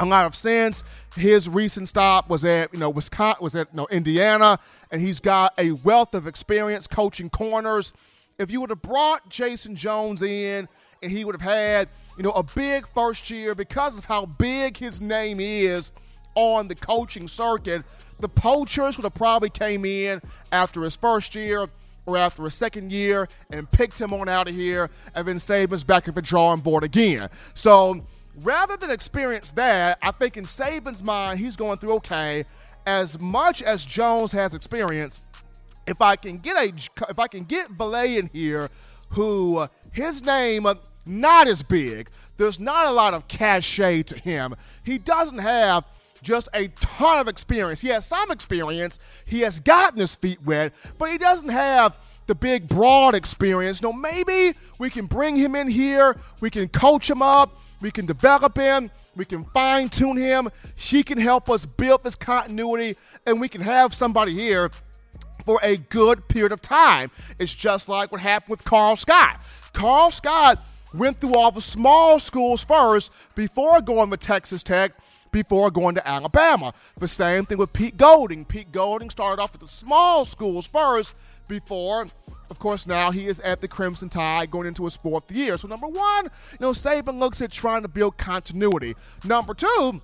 a 0.00 0.06
lot 0.06 0.26
of 0.26 0.34
sense. 0.34 0.84
His 1.16 1.48
recent 1.48 1.88
stop 1.88 2.28
was 2.28 2.44
at 2.44 2.72
you 2.72 2.78
know 2.78 2.90
Wisconsin, 2.90 3.42
was 3.42 3.56
at 3.56 3.68
you 3.72 3.78
know, 3.78 3.88
Indiana, 3.90 4.58
and 4.90 5.00
he's 5.00 5.20
got 5.20 5.52
a 5.58 5.72
wealth 5.72 6.14
of 6.14 6.26
experience 6.26 6.86
coaching 6.86 7.30
corners. 7.30 7.92
If 8.38 8.50
you 8.50 8.60
would 8.60 8.70
have 8.70 8.82
brought 8.82 9.28
Jason 9.28 9.74
Jones 9.74 10.22
in, 10.22 10.68
and 11.02 11.12
he 11.12 11.24
would 11.24 11.34
have 11.34 11.42
had 11.42 11.90
you 12.16 12.22
know 12.22 12.32
a 12.32 12.42
big 12.42 12.86
first 12.86 13.30
year 13.30 13.54
because 13.54 13.98
of 13.98 14.04
how 14.04 14.26
big 14.26 14.76
his 14.76 15.00
name 15.00 15.40
is 15.40 15.92
on 16.34 16.68
the 16.68 16.74
coaching 16.74 17.26
circuit, 17.26 17.82
the 18.18 18.28
poachers 18.28 18.96
would 18.96 19.04
have 19.04 19.14
probably 19.14 19.50
came 19.50 19.84
in 19.84 20.20
after 20.52 20.82
his 20.82 20.96
first 20.96 21.34
year 21.34 21.66
or 22.06 22.16
after 22.16 22.46
a 22.46 22.50
second 22.50 22.90
year 22.90 23.28
and 23.50 23.70
picked 23.70 24.00
him 24.00 24.14
on 24.14 24.28
out 24.28 24.48
of 24.48 24.54
here, 24.54 24.88
and 25.14 25.28
then 25.28 25.36
Saban's 25.36 25.84
back 25.84 26.08
at 26.08 26.14
the 26.14 26.22
drawing 26.22 26.60
board 26.60 26.82
again. 26.82 27.28
So 27.54 28.06
rather 28.42 28.76
than 28.76 28.90
experience 28.90 29.50
that, 29.52 29.98
I 30.00 30.10
think 30.12 30.36
in 30.36 30.44
Saban's 30.44 31.02
mind, 31.02 31.38
he's 31.38 31.56
going 31.56 31.78
through 31.78 31.94
okay. 31.94 32.44
As 32.86 33.18
much 33.20 33.62
as 33.62 33.84
Jones 33.84 34.32
has 34.32 34.54
experience, 34.54 35.20
if 35.86 36.00
I 36.00 36.16
can 36.16 36.38
get 36.38 36.56
a 36.56 36.72
if 37.10 37.18
I 37.18 37.26
can 37.26 37.44
get 37.44 37.68
Valai 37.76 38.18
in 38.18 38.30
here, 38.32 38.70
who 39.10 39.66
his 39.92 40.22
name 40.22 40.66
not 41.06 41.48
as 41.48 41.62
big, 41.62 42.08
there's 42.36 42.60
not 42.60 42.86
a 42.86 42.92
lot 42.92 43.14
of 43.14 43.28
cachet 43.28 44.04
to 44.04 44.18
him. 44.18 44.54
He 44.82 44.98
doesn't 44.98 45.38
have 45.38 45.84
just 46.22 46.48
a 46.54 46.68
ton 46.80 47.18
of 47.18 47.28
experience. 47.28 47.80
He 47.80 47.88
has 47.88 48.06
some 48.06 48.30
experience. 48.30 48.98
He 49.24 49.40
has 49.40 49.60
gotten 49.60 49.98
his 49.98 50.14
feet 50.14 50.42
wet, 50.44 50.72
but 50.98 51.10
he 51.10 51.18
doesn't 51.18 51.48
have 51.48 51.96
the 52.26 52.34
big 52.34 52.68
broad 52.68 53.14
experience. 53.14 53.80
No, 53.80 53.92
maybe 53.92 54.52
we 54.78 54.90
can 54.90 55.06
bring 55.06 55.36
him 55.36 55.54
in 55.54 55.68
here. 55.68 56.16
We 56.40 56.50
can 56.50 56.68
coach 56.68 57.08
him 57.08 57.22
up 57.22 57.60
we 57.80 57.90
can 57.90 58.06
develop 58.06 58.56
him. 58.56 58.90
We 59.14 59.24
can 59.24 59.44
fine 59.44 59.88
tune 59.88 60.16
him. 60.16 60.48
She 60.76 61.02
can 61.02 61.18
help 61.18 61.48
us 61.48 61.64
build 61.64 62.04
this 62.04 62.16
continuity, 62.16 62.96
and 63.26 63.40
we 63.40 63.48
can 63.48 63.60
have 63.60 63.94
somebody 63.94 64.32
here 64.32 64.70
for 65.44 65.60
a 65.62 65.76
good 65.76 66.28
period 66.28 66.52
of 66.52 66.60
time. 66.60 67.10
It's 67.38 67.54
just 67.54 67.88
like 67.88 68.12
what 68.12 68.20
happened 68.20 68.50
with 68.50 68.64
Karl 68.64 68.96
Scott. 68.96 69.42
Karl 69.72 70.10
Scott 70.10 70.66
went 70.92 71.20
through 71.20 71.34
all 71.34 71.50
the 71.50 71.60
small 71.60 72.18
schools 72.18 72.64
first 72.64 73.12
before 73.34 73.80
going 73.80 74.10
to 74.10 74.16
Texas 74.16 74.62
Tech, 74.62 74.94
before 75.30 75.70
going 75.70 75.94
to 75.94 76.06
Alabama. 76.06 76.72
The 76.98 77.08
same 77.08 77.46
thing 77.46 77.58
with 77.58 77.72
Pete 77.72 77.96
Golding. 77.96 78.44
Pete 78.44 78.72
Golding 78.72 79.10
started 79.10 79.42
off 79.42 79.54
at 79.54 79.60
the 79.60 79.68
small 79.68 80.24
schools 80.24 80.66
first 80.66 81.14
before 81.48 82.06
of 82.50 82.58
course, 82.58 82.86
now 82.86 83.10
he 83.10 83.26
is 83.26 83.40
at 83.40 83.60
the 83.60 83.68
Crimson 83.68 84.08
Tide 84.08 84.50
going 84.50 84.66
into 84.66 84.84
his 84.84 84.96
fourth 84.96 85.30
year. 85.30 85.58
So, 85.58 85.68
number 85.68 85.86
one, 85.86 86.24
you 86.24 86.58
know, 86.60 86.72
Saban 86.72 87.18
looks 87.18 87.42
at 87.42 87.50
trying 87.50 87.82
to 87.82 87.88
build 87.88 88.16
continuity. 88.16 88.94
Number 89.24 89.54
two, 89.54 90.00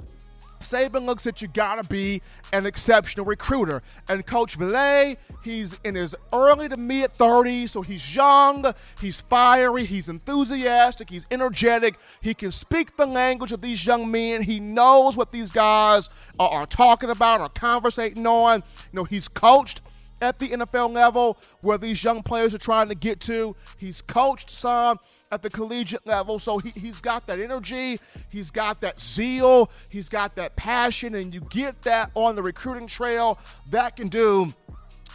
Saban 0.65 1.05
looks 1.05 1.27
at 1.27 1.43
you 1.43 1.49
gotta 1.49 1.85
be 1.85 2.23
an 2.53 2.67
exceptional 2.67 3.27
recruiter. 3.27 3.83
And 4.09 4.27
Coach 4.27 4.59
Valai, 4.59 5.17
he's 5.43 5.79
in 5.85 5.95
his 5.95 6.17
early 6.33 6.69
to 6.69 6.77
mid 6.77 7.13
30s, 7.13 7.71
so 7.71 7.83
he's 7.83 8.15
young, 8.15 8.65
he's 9.01 9.21
fiery, 9.21 9.85
he's 9.85 10.09
enthusiastic, 10.09 11.11
he's 11.11 11.27
energetic, 11.31 11.97
he 12.21 12.35
can 12.35 12.51
speak 12.51 12.97
the 12.97 13.07
language 13.07 13.53
of 13.53 13.61
these 13.61 13.85
young 13.85 14.11
men. 14.11 14.43
He 14.43 14.61
knows 14.61 15.17
what 15.17 15.31
these 15.31 15.51
guys 15.51 16.09
are, 16.39 16.51
are 16.51 16.67
talking 16.67 17.11
about 17.11 17.41
or 17.41 17.49
conversating 17.49 18.27
on. 18.27 18.63
You 18.93 18.97
know, 19.01 19.05
he's 19.05 19.29
coached 19.29 19.81
at 20.21 20.39
the 20.39 20.49
NFL 20.49 20.93
level 20.93 21.39
where 21.61 21.79
these 21.79 22.03
young 22.03 22.23
players 22.23 22.55
are 22.55 22.59
trying 22.59 22.89
to 22.89 22.95
get 22.95 23.21
to. 23.21 23.55
He's 23.77 24.01
coached 24.01 24.51
some 24.51 24.99
at 25.33 25.43
the 25.43 25.51
collegiate 25.51 26.07
level, 26.07 26.39
so 26.39 26.59
he, 26.59 26.71
he's 26.71 27.01
got 27.01 27.27
that 27.27 27.41
energy, 27.41 27.99
he's 28.31 28.51
got 28.51 28.81
that 28.81 29.01
zeal, 29.01 29.71
he's 29.89 30.09
got 30.09 30.37
that 30.37 30.57
passion, 30.57 31.15
and 31.15 31.35
you 31.35 31.41
get 31.51 31.81
that 31.83 32.11
on 32.15 32.37
the 32.37 32.43
recruiting 32.43 32.87
trail. 32.87 33.39
That 33.71 33.97
can 33.97 34.09
do 34.09 34.53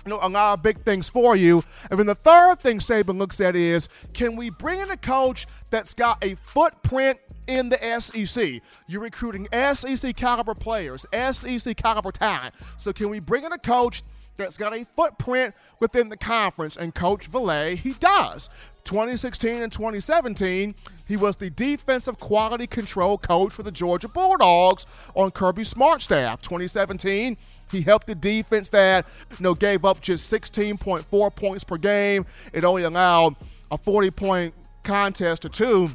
you 0.05 0.09
know, 0.11 0.19
a 0.21 0.29
lot 0.29 0.57
of 0.57 0.63
big 0.63 0.79
things 0.79 1.09
for 1.09 1.35
you. 1.35 1.63
And 1.89 1.99
then 1.99 2.07
the 2.07 2.15
third 2.15 2.59
thing 2.61 2.79
Saban 2.79 3.17
looks 3.17 3.41
at 3.41 3.55
is 3.55 3.89
can 4.13 4.35
we 4.35 4.49
bring 4.49 4.79
in 4.79 4.89
a 4.91 4.97
coach 4.97 5.45
that's 5.69 5.93
got 5.93 6.23
a 6.23 6.35
footprint 6.35 7.19
in 7.47 7.69
the 7.69 7.77
SEC? 7.99 8.61
You're 8.87 9.01
recruiting 9.01 9.47
SEC 9.73 10.15
caliber 10.15 10.55
players, 10.55 11.05
SEC 11.13 11.75
caliber 11.77 12.11
talent. 12.11 12.55
So 12.77 12.93
can 12.93 13.09
we 13.09 13.19
bring 13.19 13.43
in 13.43 13.51
a 13.51 13.57
coach 13.57 14.03
that's 14.39 14.57
got 14.57 14.75
a 14.75 14.83
footprint 14.83 15.53
within 15.79 16.09
the 16.09 16.17
conference, 16.17 16.75
and 16.75 16.95
Coach 16.95 17.29
Valai, 17.29 17.75
he 17.75 17.93
does. 17.93 18.49
2016 18.85 19.61
and 19.61 19.71
2017, 19.71 20.73
he 21.07 21.15
was 21.15 21.35
the 21.35 21.51
defensive 21.51 22.17
quality 22.17 22.65
control 22.65 23.17
coach 23.19 23.53
for 23.53 23.61
the 23.61 23.71
Georgia 23.71 24.07
Bulldogs 24.07 24.87
on 25.13 25.29
Kirby 25.29 25.63
Smart 25.63 26.01
staff. 26.01 26.41
2017, 26.41 27.37
he 27.69 27.81
helped 27.81 28.07
the 28.07 28.15
defense 28.15 28.69
that 28.69 29.05
you 29.31 29.43
know 29.43 29.53
gave 29.53 29.85
up 29.85 30.01
just 30.01 30.31
16.4 30.31 31.35
points 31.35 31.63
per 31.63 31.77
game. 31.77 32.25
It 32.51 32.63
only 32.63 32.83
allowed 32.83 33.35
a 33.69 33.77
40 33.77 34.09
point 34.11 34.53
contest 34.83 35.43
to 35.43 35.49
two 35.49 35.91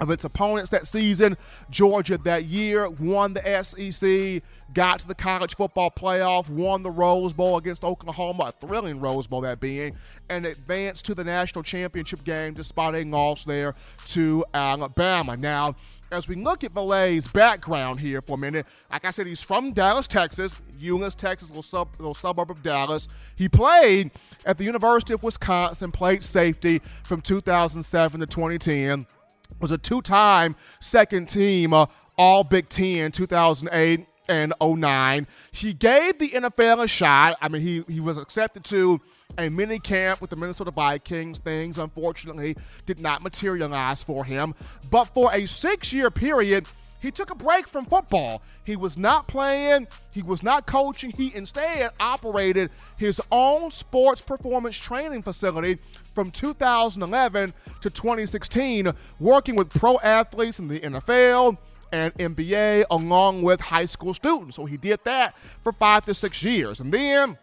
of 0.00 0.10
its 0.10 0.24
opponents 0.24 0.70
that 0.70 0.86
season. 0.86 1.36
Georgia 1.70 2.18
that 2.18 2.44
year 2.44 2.88
won 2.88 3.34
the 3.34 3.62
SEC, 3.62 4.42
got 4.72 5.00
to 5.00 5.08
the 5.08 5.14
college 5.14 5.56
football 5.56 5.90
playoff, 5.90 6.48
won 6.48 6.82
the 6.82 6.90
Rose 6.90 7.32
Bowl 7.32 7.56
against 7.58 7.84
Oklahoma, 7.84 8.44
a 8.44 8.66
thrilling 8.66 9.00
Rose 9.00 9.26
Bowl 9.26 9.40
that 9.42 9.60
being, 9.60 9.96
and 10.28 10.46
advanced 10.46 11.04
to 11.06 11.14
the 11.14 11.24
national 11.24 11.62
championship 11.62 12.24
game 12.24 12.54
despite 12.54 12.94
a 12.94 13.04
loss 13.04 13.44
there 13.44 13.74
to 14.06 14.44
Alabama. 14.54 15.36
Now, 15.36 15.76
as 16.12 16.28
we 16.28 16.36
look 16.36 16.62
at 16.62 16.72
Valai's 16.72 17.26
background 17.26 17.98
here 17.98 18.20
for 18.20 18.34
a 18.34 18.38
minute, 18.38 18.66
like 18.90 19.04
I 19.04 19.10
said, 19.10 19.26
he's 19.26 19.42
from 19.42 19.72
Dallas, 19.72 20.06
Texas, 20.06 20.54
Euless, 20.78 21.16
Texas, 21.16 21.48
little, 21.48 21.62
sub, 21.62 21.88
little 21.98 22.14
suburb 22.14 22.50
of 22.50 22.62
Dallas. 22.62 23.08
He 23.34 23.48
played 23.48 24.10
at 24.44 24.58
the 24.58 24.64
University 24.64 25.14
of 25.14 25.22
Wisconsin, 25.22 25.90
played 25.90 26.22
safety 26.22 26.80
from 27.02 27.22
2007 27.22 28.20
to 28.20 28.26
2010 28.26 29.06
was 29.62 29.70
a 29.70 29.78
two-time 29.78 30.56
second 30.80 31.28
team 31.28 31.72
uh, 31.72 31.86
All 32.18 32.44
Big 32.44 32.68
Ten 32.68 33.12
2008 33.12 34.06
and 34.28 34.52
09. 34.60 35.26
He 35.52 35.72
gave 35.72 36.18
the 36.18 36.30
NFL 36.30 36.84
a 36.84 36.88
shot. 36.88 37.38
I 37.40 37.48
mean, 37.48 37.62
he 37.62 37.84
he 37.88 38.00
was 38.00 38.18
accepted 38.18 38.64
to 38.64 39.00
a 39.38 39.48
mini 39.48 39.78
camp 39.78 40.20
with 40.20 40.30
the 40.30 40.36
Minnesota 40.36 40.70
Vikings. 40.70 41.38
Things 41.38 41.78
unfortunately 41.78 42.56
did 42.84 43.00
not 43.00 43.22
materialize 43.22 44.02
for 44.02 44.24
him, 44.24 44.54
but 44.90 45.06
for 45.06 45.32
a 45.32 45.46
six-year 45.46 46.10
period 46.10 46.66
he 47.02 47.10
took 47.10 47.30
a 47.30 47.34
break 47.34 47.66
from 47.66 47.84
football. 47.84 48.42
He 48.64 48.76
was 48.76 48.96
not 48.96 49.26
playing, 49.26 49.88
he 50.14 50.22
was 50.22 50.42
not 50.42 50.66
coaching. 50.66 51.10
He 51.10 51.34
instead 51.34 51.90
operated 51.98 52.70
his 52.96 53.20
own 53.32 53.72
sports 53.72 54.22
performance 54.22 54.76
training 54.76 55.22
facility 55.22 55.78
from 56.14 56.30
2011 56.30 57.52
to 57.80 57.90
2016, 57.90 58.92
working 59.18 59.56
with 59.56 59.68
pro 59.70 59.98
athletes 59.98 60.60
in 60.60 60.68
the 60.68 60.78
NFL 60.78 61.58
and 61.90 62.14
NBA 62.14 62.84
along 62.90 63.42
with 63.42 63.60
high 63.60 63.86
school 63.86 64.14
students. 64.14 64.56
So 64.56 64.64
he 64.64 64.76
did 64.76 65.00
that 65.04 65.36
for 65.38 65.72
five 65.72 66.04
to 66.06 66.14
six 66.14 66.42
years. 66.42 66.80
And 66.80 66.92
then 66.92 67.36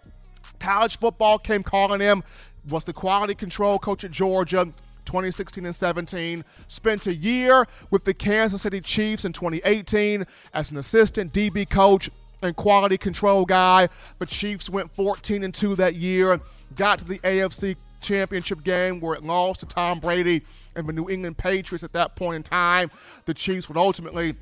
college 0.60 0.98
football 1.00 1.38
came 1.38 1.64
calling 1.64 2.00
him, 2.00 2.24
was 2.70 2.84
the 2.84 2.94
quality 2.94 3.36
control 3.36 3.78
coach 3.78 4.04
at 4.04 4.12
Georgia 4.12 4.68
2016 5.10 5.66
and 5.66 5.74
17. 5.74 6.46
Spent 6.68 7.08
a 7.08 7.14
year 7.14 7.66
with 7.90 8.06
the 8.06 8.14
Kansas 8.14 8.62
City 8.62 8.80
Chiefs 8.80 9.26
in 9.26 9.34
2018 9.34 10.24
as 10.54 10.70
an 10.70 10.78
assistant 10.78 11.34
DB 11.34 11.68
coach 11.68 12.12
and 12.44 12.56
quality 12.56 12.96
control 12.96 13.44
guy. 13.44 13.90
The 14.20 14.28
Chiefs 14.28 14.70
went 14.70 14.94
14 14.94 15.44
and 15.44 15.54
2 15.54 15.76
that 15.78 15.96
year, 15.96 16.40
got 16.76 17.00
to 17.00 17.06
the 17.06 17.18
AFC 17.20 17.76
championship 18.02 18.64
game 18.64 19.00
where 19.00 19.16
it 19.16 19.24
lost 19.24 19.62
to 19.62 19.66
Tom 19.66 20.00
Brady 20.00 20.44
and 20.76 20.86
the 20.86 20.94
New 20.94 21.10
England 21.10 21.40
Patriots 21.40 21.84
at 21.84 21.94
that 21.94 22.16
point 22.16 22.36
in 22.36 22.44
time. 22.44 22.92
The 23.26 23.34
Chiefs 23.34 23.68
would 23.68 23.78
ultimately 23.78 24.36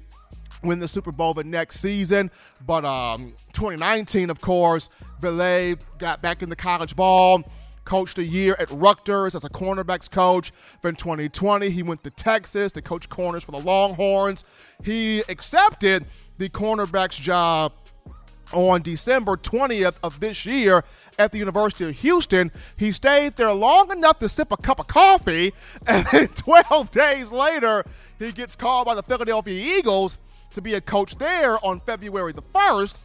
win 0.64 0.80
the 0.80 0.88
Super 0.90 1.14
Bowl 1.14 1.34
the 1.34 1.46
next 1.46 1.80
season. 1.80 2.30
But 2.66 2.84
um, 2.84 3.34
2019, 3.54 4.30
of 4.30 4.42
course, 4.42 4.90
Valai 5.22 5.80
got 5.98 6.22
back 6.22 6.44
in 6.44 6.50
the 6.50 6.58
college 6.58 6.94
ball 6.94 7.42
coached 7.88 8.18
a 8.18 8.24
year 8.24 8.56
at 8.60 8.70
Rutgers 8.70 9.34
as 9.34 9.46
a 9.46 9.50
cornerbacks 9.50 10.12
coach. 10.12 10.52
Then 10.82 10.96
2020, 10.96 11.70
he 11.70 11.84
went 11.84 12.04
to 12.04 12.10
Texas 12.12 12.74
to 12.74 12.82
coach 12.82 13.08
corners 13.08 13.46
for 13.46 13.54
the 13.54 13.60
Longhorns. 13.60 14.44
He 14.84 15.24
accepted 15.30 16.06
the 16.38 16.50
cornerbacks 16.50 17.20
job 17.20 17.72
on 18.52 18.82
December 18.82 19.38
20th 19.38 19.96
of 20.04 20.20
this 20.20 20.46
year 20.46 20.84
at 21.18 21.32
the 21.32 21.38
University 21.38 21.86
of 21.86 21.96
Houston. 21.98 22.52
He 22.78 22.92
stayed 22.92 23.38
there 23.38 23.54
long 23.54 23.90
enough 23.92 24.20
to 24.20 24.28
sip 24.28 24.52
a 24.52 24.58
cup 24.58 24.80
of 24.80 24.88
coffee, 24.88 25.54
and 25.88 26.06
then 26.12 26.28
12 26.28 26.92
days 26.92 27.32
later, 27.32 27.86
he 28.20 28.34
gets 28.34 28.56
called 28.56 28.86
by 28.86 28.96
the 28.96 29.04
Philadelphia 29.04 29.78
Eagles 29.78 30.20
to 30.54 30.62
be 30.62 30.74
a 30.74 30.82
coach 30.82 31.16
there 31.16 31.64
on 31.66 31.80
February 31.80 32.34
the 32.34 32.42
1st. 32.42 32.98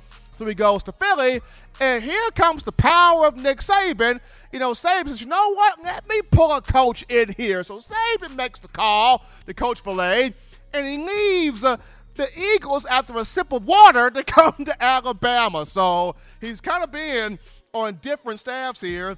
So 0.43 0.49
he 0.49 0.57
goes 0.57 0.83
to 0.83 0.93
Philly, 0.93 1.41
and 1.81 2.03
here 2.03 2.29
comes 2.33 2.65
the 2.65 2.73
power 2.73 3.27
of 3.27 3.37
Nick 3.37 3.59
Saban. 3.59 4.19
You 4.53 4.59
know, 4.59 4.73
Saban 4.73 5.07
says, 5.07 5.21
you 5.21 5.29
know 5.29 5.55
what? 5.55 5.81
Let 5.85 6.09
me 6.09 6.21
pull 6.33 6.51
a 6.51 6.61
coach 6.61 7.05
in 7.09 7.33
here. 7.35 7.63
So 7.63 7.79
Saban 7.79 8.35
makes 8.35 8.59
the 8.59 8.67
call 8.67 9.25
to 9.47 9.55
Coach 9.55 9.85
Valai, 9.85 10.35
and 10.75 10.85
he 10.85 10.99
leaves 10.99 11.63
uh, 11.63 11.77
the 12.15 12.29
Eagles 12.57 12.87
after 12.87 13.17
a 13.19 13.25
sip 13.25 13.53
of 13.53 13.69
water 13.69 14.11
to 14.11 14.25
come 14.25 14.65
to 14.65 14.83
Alabama. 14.83 15.65
So 15.65 16.17
he's 16.41 16.61
kind 16.61 16.83
of 16.83 16.91
been 16.91 17.39
on 17.73 18.01
different 18.03 18.41
staffs 18.41 18.81
here 18.81 19.17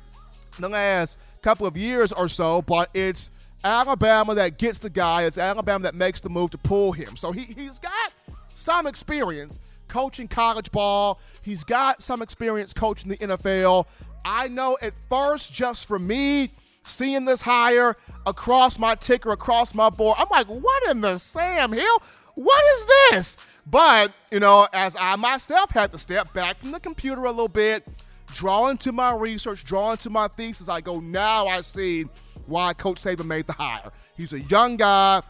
the 0.59 0.69
last 0.69 1.19
couple 1.41 1.67
of 1.67 1.75
years 1.75 2.13
or 2.13 2.29
so, 2.29 2.61
but 2.61 2.91
it's 2.93 3.31
Alabama 3.65 4.35
that 4.35 4.59
gets 4.59 4.79
the 4.79 4.91
guy. 4.91 5.23
It's 5.23 5.39
Alabama 5.39 5.85
that 5.85 5.95
makes 5.95 6.21
the 6.21 6.29
move 6.29 6.51
to 6.51 6.59
pull 6.59 6.93
him. 6.93 7.17
So 7.17 7.33
he, 7.33 7.45
he's 7.45 7.79
got 7.79 8.13
some 8.55 8.87
experience 8.87 9.59
coaching 9.95 10.27
college 10.27 10.73
ball. 10.73 11.21
He's 11.41 11.63
got 11.63 12.03
some 12.03 12.21
experience 12.21 12.73
coaching 12.73 13.11
the 13.11 13.17
NFL. 13.17 13.87
I 14.25 14.49
know 14.49 14.77
at 14.83 14.93
first, 15.09 15.53
just 15.53 15.87
for 15.87 16.01
me, 16.01 16.51
seeing 16.83 17.25
this 17.25 17.41
hire 17.41 17.95
across 18.27 18.77
my 18.77 18.97
ticker, 18.97 19.31
across 19.31 19.73
my 19.73 19.91
board, 19.91 20.17
I'm 20.19 20.27
like, 20.33 20.49
what 20.49 20.91
in 20.91 21.01
the 21.01 21.19
Sam 21.19 21.73
Hill? 21.73 21.99
What 22.35 22.65
is 22.75 22.87
this? 23.11 23.37
But, 23.71 24.13
you 24.33 24.41
know, 24.41 24.67
as 24.73 24.97
I 24.99 25.15
myself 25.15 25.71
had 25.71 25.93
to 25.93 25.99
step 25.99 26.33
back 26.35 26.59
from 26.59 26.73
the 26.73 26.81
computer 26.81 27.23
a 27.27 27.31
little 27.31 27.47
bit, 27.47 27.87
draw 28.33 28.71
into 28.71 28.91
my 28.91 29.15
research, 29.15 29.65
draw 29.65 29.93
into 29.93 30.11
my 30.11 30.27
thesis, 30.27 30.69
I 30.69 30.81
go, 30.81 30.99
now 30.99 31.47
I 31.47 31.61
see 31.61 32.07
why 32.47 32.73
Coach 32.73 33.01
Saban 33.01 33.27
made 33.27 33.47
the 33.47 33.53
hire. 33.53 33.93
He's 34.17 34.33
a 34.33 34.41
young 34.41 34.77
guy. 34.77 35.23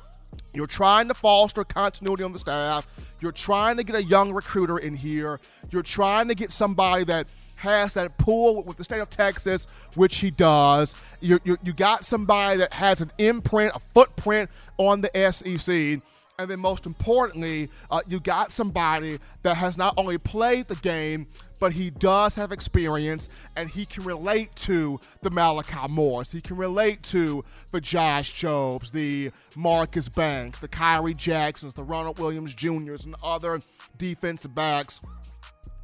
You're 0.55 0.67
trying 0.67 1.09
to 1.09 1.15
foster 1.15 1.65
continuity 1.65 2.23
on 2.23 2.33
the 2.33 2.39
staff. 2.39 2.87
You're 3.25 3.33
trying 3.33 3.79
to 3.79 3.85
get 3.85 3.97
a 3.97 4.03
young 4.03 4.35
recruiter 4.35 4.77
in 4.77 4.95
here. 4.95 5.41
You're 5.70 5.83
trying 5.83 6.29
to 6.29 6.35
get 6.35 6.53
somebody 6.53 7.05
that 7.05 7.27
has 7.57 7.95
that 7.95 8.18
pull 8.18 8.62
with 8.62 8.77
the 8.77 8.85
state 8.85 9.01
of 9.01 9.09
Texas, 9.09 9.66
which 9.95 10.18
he 10.18 10.31
does. 10.31 10.95
You, 11.22 11.41
you, 11.43 11.57
you 11.62 11.72
got 11.72 12.05
somebody 12.05 12.59
that 12.59 12.75
has 12.75 13.01
an 13.01 13.11
imprint, 13.16 13.75
a 13.75 13.79
footprint 13.79 14.51
on 14.77 15.01
the 15.01 15.33
SEC. 15.33 16.03
And 16.39 16.51
then, 16.51 16.61
most 16.61 16.85
importantly, 16.87 17.68
uh, 17.91 18.01
you 18.07 18.18
got 18.18 18.51
somebody 18.51 19.18
that 19.43 19.57
has 19.57 19.78
not 19.78 19.95
only 19.97 20.18
played 20.18 20.66
the 20.66 20.76
game, 20.76 21.28
but 21.61 21.72
he 21.72 21.91
does 21.91 22.35
have 22.35 22.53
experience 22.53 23.28
and 23.57 23.70
he 23.70 23.87
can 23.87 24.05
relate 24.05 24.55
to 24.57 25.01
the 25.22 25.30
Malachi 25.30 25.89
Morris. 25.89 26.32
He 26.32 26.41
can 26.41 26.57
relate 26.57 27.03
to 27.05 27.45
the 27.72 27.80
Josh 27.80 28.32
Jobes, 28.35 28.91
the 28.91 29.30
Marcus 29.55 30.09
Banks, 30.09 30.59
the 30.59 30.68
Khyree 30.68 31.16
Jacksons, 31.16 31.74
the 31.74 31.85
Ronald 31.85 32.18
Williams 32.18 32.53
Jr.s, 32.53 33.05
and 33.05 33.14
other 33.22 33.61
defensive 33.97 34.55
backs 34.55 35.01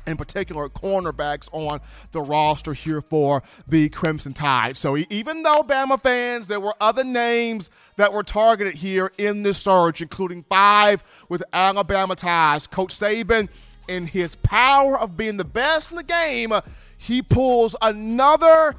in 0.06 0.16
particular 0.16 0.68
cornerbacks 0.68 1.48
on 1.52 1.80
the 2.12 2.20
roster 2.20 2.72
here 2.72 3.00
for 3.00 3.42
the 3.68 3.88
Crimson 3.90 4.32
Tide. 4.32 4.76
So 4.76 4.96
even 5.10 5.42
though 5.42 5.62
Bama 5.62 6.02
fans, 6.02 6.46
there 6.46 6.60
were 6.60 6.74
other 6.80 7.04
names 7.04 7.70
that 7.96 8.12
were 8.12 8.22
targeted 8.22 8.74
here 8.74 9.12
in 9.18 9.42
this 9.42 9.58
search, 9.58 10.00
including 10.00 10.44
five 10.48 11.02
with 11.28 11.42
Alabama 11.52 12.16
ties. 12.16 12.66
Coach 12.66 12.96
Saban 12.96 13.48
in 13.88 14.06
his 14.06 14.36
power 14.36 14.98
of 14.98 15.16
being 15.16 15.36
the 15.36 15.44
best 15.44 15.90
in 15.90 15.96
the 15.96 16.04
game, 16.04 16.52
he 16.96 17.22
pulls 17.22 17.74
another 17.82 18.74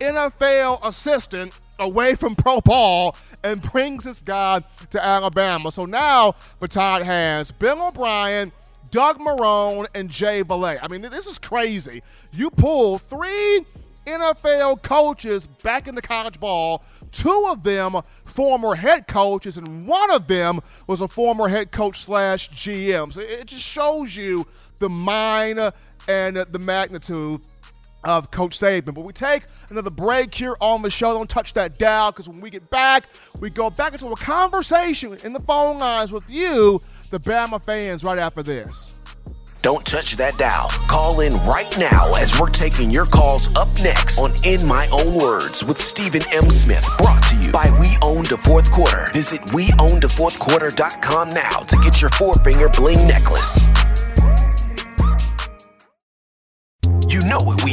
NFL 0.00 0.80
assistant 0.82 1.52
away 1.78 2.14
from 2.14 2.34
pro 2.34 2.60
ball 2.60 3.16
and 3.44 3.62
brings 3.62 4.04
this 4.04 4.20
guy 4.20 4.60
to 4.90 5.04
Alabama. 5.04 5.70
So 5.70 5.84
now 5.86 6.34
Tide 6.68 7.02
has 7.02 7.50
Bill 7.52 7.86
O'Brien, 7.88 8.50
Doug 8.90 9.18
Marrone, 9.18 9.86
and 9.94 10.10
Jay 10.10 10.42
Valai. 10.42 10.78
I 10.80 10.88
mean, 10.88 11.02
this 11.02 11.26
is 11.26 11.38
crazy. 11.38 12.02
You 12.32 12.50
pull 12.50 12.98
three 12.98 13.64
NFL 14.06 14.82
coaches 14.82 15.46
back 15.46 15.88
into 15.88 16.00
college 16.00 16.38
ball. 16.38 16.84
Two 17.12 17.46
of 17.48 17.62
them 17.62 18.00
former 18.24 18.74
head 18.74 19.06
coaches, 19.06 19.58
and 19.58 19.86
one 19.86 20.10
of 20.10 20.28
them 20.28 20.60
was 20.86 21.00
a 21.00 21.08
former 21.08 21.48
head 21.48 21.72
coach 21.72 22.00
slash 22.00 22.50
GM. 22.50 23.12
So 23.12 23.20
it 23.20 23.46
just 23.46 23.64
shows 23.64 24.16
you 24.16 24.46
the 24.78 24.88
mind 24.88 25.58
and 26.08 26.36
the 26.36 26.58
magnitude 26.58 27.40
of 28.06 28.30
Coach 28.30 28.58
Saban. 28.58 28.94
But 28.94 29.04
we 29.04 29.12
take 29.12 29.42
another 29.68 29.90
break 29.90 30.34
here 30.34 30.56
on 30.60 30.80
the 30.80 30.90
show. 30.90 31.12
Don't 31.12 31.28
touch 31.28 31.52
that 31.54 31.78
dial 31.78 32.12
because 32.12 32.28
when 32.28 32.40
we 32.40 32.48
get 32.48 32.70
back, 32.70 33.04
we 33.40 33.50
go 33.50 33.68
back 33.68 33.92
into 33.92 34.06
a 34.08 34.16
conversation 34.16 35.14
in 35.24 35.34
the 35.34 35.40
phone 35.40 35.78
lines 35.78 36.12
with 36.12 36.30
you, 36.30 36.80
the 37.10 37.20
Bama 37.20 37.62
fans, 37.62 38.04
right 38.04 38.18
after 38.18 38.42
this. 38.42 38.94
Don't 39.62 39.84
touch 39.84 40.16
that 40.16 40.38
dial. 40.38 40.68
Call 40.86 41.20
in 41.20 41.34
right 41.38 41.76
now 41.76 42.12
as 42.14 42.38
we're 42.38 42.50
taking 42.50 42.88
your 42.88 43.04
calls 43.04 43.48
up 43.56 43.68
next 43.82 44.20
on 44.20 44.32
In 44.44 44.64
My 44.64 44.86
Own 44.90 45.14
Words 45.14 45.64
with 45.64 45.80
Stephen 45.80 46.22
M. 46.32 46.52
Smith. 46.52 46.88
Brought 46.98 47.24
to 47.24 47.36
you 47.36 47.50
by 47.50 47.68
We 47.80 47.96
Own 48.00 48.22
the 48.22 48.38
Fourth 48.44 48.70
Quarter. 48.70 49.08
Visit 49.12 49.40
WeOwnTheFourthQuarter.com 49.46 51.30
now 51.30 51.58
to 51.60 51.76
get 51.78 52.00
your 52.00 52.10
four 52.10 52.34
finger 52.34 52.68
bling 52.68 53.08
necklace. 53.08 53.64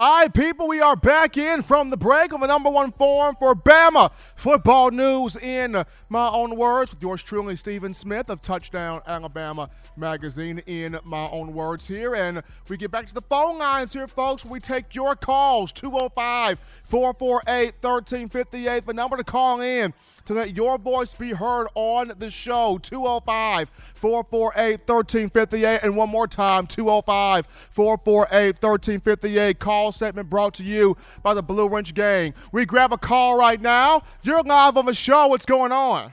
Right, 0.00 0.32
people, 0.32 0.66
we 0.66 0.80
are 0.80 0.96
back 0.96 1.36
in 1.36 1.62
from 1.62 1.90
the 1.90 1.96
break 1.98 2.32
of 2.32 2.40
the 2.40 2.46
number 2.46 2.70
one 2.70 2.90
forum 2.90 3.36
for 3.38 3.54
Bama 3.54 4.10
football 4.34 4.90
news 4.90 5.36
in 5.36 5.84
my 6.08 6.28
own 6.30 6.56
words 6.56 6.94
with 6.94 7.02
yours 7.02 7.22
truly, 7.22 7.54
Stephen 7.54 7.92
Smith 7.92 8.30
of 8.30 8.40
Touchdown 8.40 9.02
Alabama 9.06 9.68
Magazine 9.98 10.62
in 10.64 10.98
my 11.04 11.28
own 11.28 11.52
words 11.52 11.86
here. 11.86 12.14
And 12.14 12.42
we 12.70 12.78
get 12.78 12.90
back 12.90 13.08
to 13.08 13.14
the 13.14 13.20
phone 13.20 13.58
lines 13.58 13.92
here, 13.92 14.06
folks. 14.06 14.42
We 14.42 14.58
take 14.58 14.94
your 14.94 15.16
calls 15.16 15.70
205 15.74 16.58
448 16.84 17.74
1358. 17.82 18.86
The 18.86 18.94
number 18.94 19.18
to 19.18 19.24
call 19.24 19.60
in 19.60 19.92
to 20.30 20.34
let 20.34 20.56
your 20.56 20.78
voice 20.78 21.12
be 21.12 21.32
heard 21.32 21.66
on 21.74 22.12
the 22.18 22.30
show 22.30 22.78
205 22.82 23.68
448 23.68 24.78
1358. 24.86 25.80
And 25.82 25.96
one 25.96 26.08
more 26.08 26.28
time 26.28 26.68
205 26.68 27.46
448 27.46 28.62
1358. 28.62 29.58
Call 29.58 29.90
segment 29.90 30.30
brought 30.30 30.54
to 30.54 30.62
you 30.62 30.96
by 31.24 31.34
the 31.34 31.42
Blue 31.42 31.68
Wrench 31.68 31.94
Gang. 31.94 32.32
We 32.52 32.64
grab 32.64 32.92
a 32.92 32.98
call 32.98 33.36
right 33.36 33.60
now. 33.60 34.02
You're 34.22 34.40
live 34.44 34.76
on 34.76 34.86
the 34.86 34.94
show. 34.94 35.26
What's 35.26 35.46
going 35.46 35.72
on? 35.72 36.12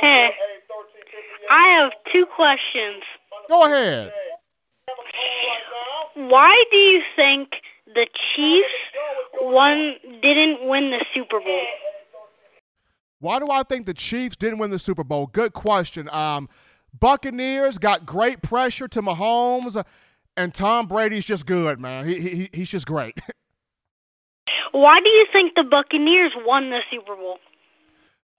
Hey, 0.00 0.30
I 1.50 1.68
have 1.68 1.92
two 2.10 2.24
questions. 2.24 3.02
Go 3.50 3.66
ahead. 3.66 4.14
why 6.14 6.64
do 6.70 6.78
you 6.78 7.02
think 7.16 7.56
the 7.94 8.06
Chiefs 8.14 8.68
won 9.42 9.96
didn't 10.22 10.66
win 10.66 10.90
the 10.90 11.04
Super 11.12 11.38
Bowl? 11.38 11.66
Why 13.22 13.38
do 13.38 13.46
I 13.52 13.62
think 13.62 13.86
the 13.86 13.94
Chiefs 13.94 14.34
didn't 14.34 14.58
win 14.58 14.72
the 14.72 14.80
Super 14.80 15.04
Bowl? 15.04 15.28
Good 15.28 15.52
question. 15.52 16.10
Um, 16.10 16.48
Buccaneers 16.98 17.78
got 17.78 18.04
great 18.04 18.42
pressure 18.42 18.88
to 18.88 19.00
Mahomes, 19.00 19.80
and 20.36 20.52
Tom 20.52 20.88
Brady's 20.88 21.24
just 21.24 21.46
good, 21.46 21.78
man. 21.78 22.04
He, 22.04 22.18
he 22.18 22.50
he's 22.52 22.68
just 22.68 22.84
great. 22.84 23.20
Why 24.72 24.98
do 24.98 25.08
you 25.08 25.24
think 25.32 25.54
the 25.54 25.62
Buccaneers 25.62 26.32
won 26.44 26.70
the 26.70 26.80
Super 26.90 27.14
Bowl? 27.14 27.38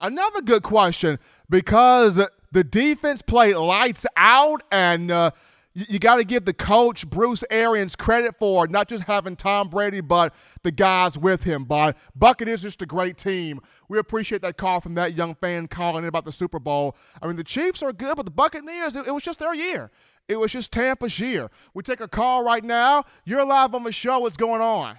Another 0.02 0.42
good 0.42 0.62
question 0.62 1.18
because 1.48 2.20
the 2.52 2.62
defense 2.62 3.22
played 3.22 3.56
lights 3.56 4.04
out, 4.18 4.64
and 4.70 5.10
uh, 5.10 5.30
you, 5.74 5.84
you 5.88 5.98
got 5.98 6.16
to 6.16 6.24
give 6.24 6.44
the 6.44 6.54
coach 6.54 7.08
Bruce 7.08 7.44
Arians 7.50 7.96
credit 7.96 8.36
for 8.38 8.66
not 8.66 8.88
just 8.88 9.04
having 9.04 9.36
Tom 9.36 9.68
Brady, 9.68 10.00
but 10.00 10.34
the 10.62 10.72
guys 10.72 11.18
with 11.18 11.44
him. 11.44 11.64
But 11.64 11.96
Buccaneers 12.14 12.62
just 12.62 12.82
a 12.82 12.86
great 12.86 13.16
team. 13.16 13.60
We 13.88 13.98
appreciate 13.98 14.42
that 14.42 14.56
call 14.56 14.80
from 14.80 14.94
that 14.94 15.14
young 15.14 15.34
fan 15.34 15.68
calling 15.68 16.04
in 16.04 16.08
about 16.08 16.24
the 16.24 16.32
Super 16.32 16.58
Bowl. 16.58 16.96
I 17.20 17.26
mean, 17.26 17.36
the 17.36 17.44
Chiefs 17.44 17.82
are 17.82 17.92
good, 17.92 18.16
but 18.16 18.24
the 18.24 18.32
Buccaneers, 18.32 18.96
it, 18.96 19.06
it 19.06 19.10
was 19.10 19.22
just 19.22 19.38
their 19.38 19.54
year. 19.54 19.90
It 20.26 20.36
was 20.36 20.52
just 20.52 20.72
Tampa's 20.72 21.20
year. 21.20 21.50
We 21.74 21.82
take 21.82 22.00
a 22.00 22.08
call 22.08 22.44
right 22.44 22.64
now. 22.64 23.04
You're 23.24 23.44
live 23.44 23.74
on 23.74 23.82
the 23.82 23.92
show. 23.92 24.20
What's 24.20 24.38
going 24.38 24.62
on? 24.62 24.98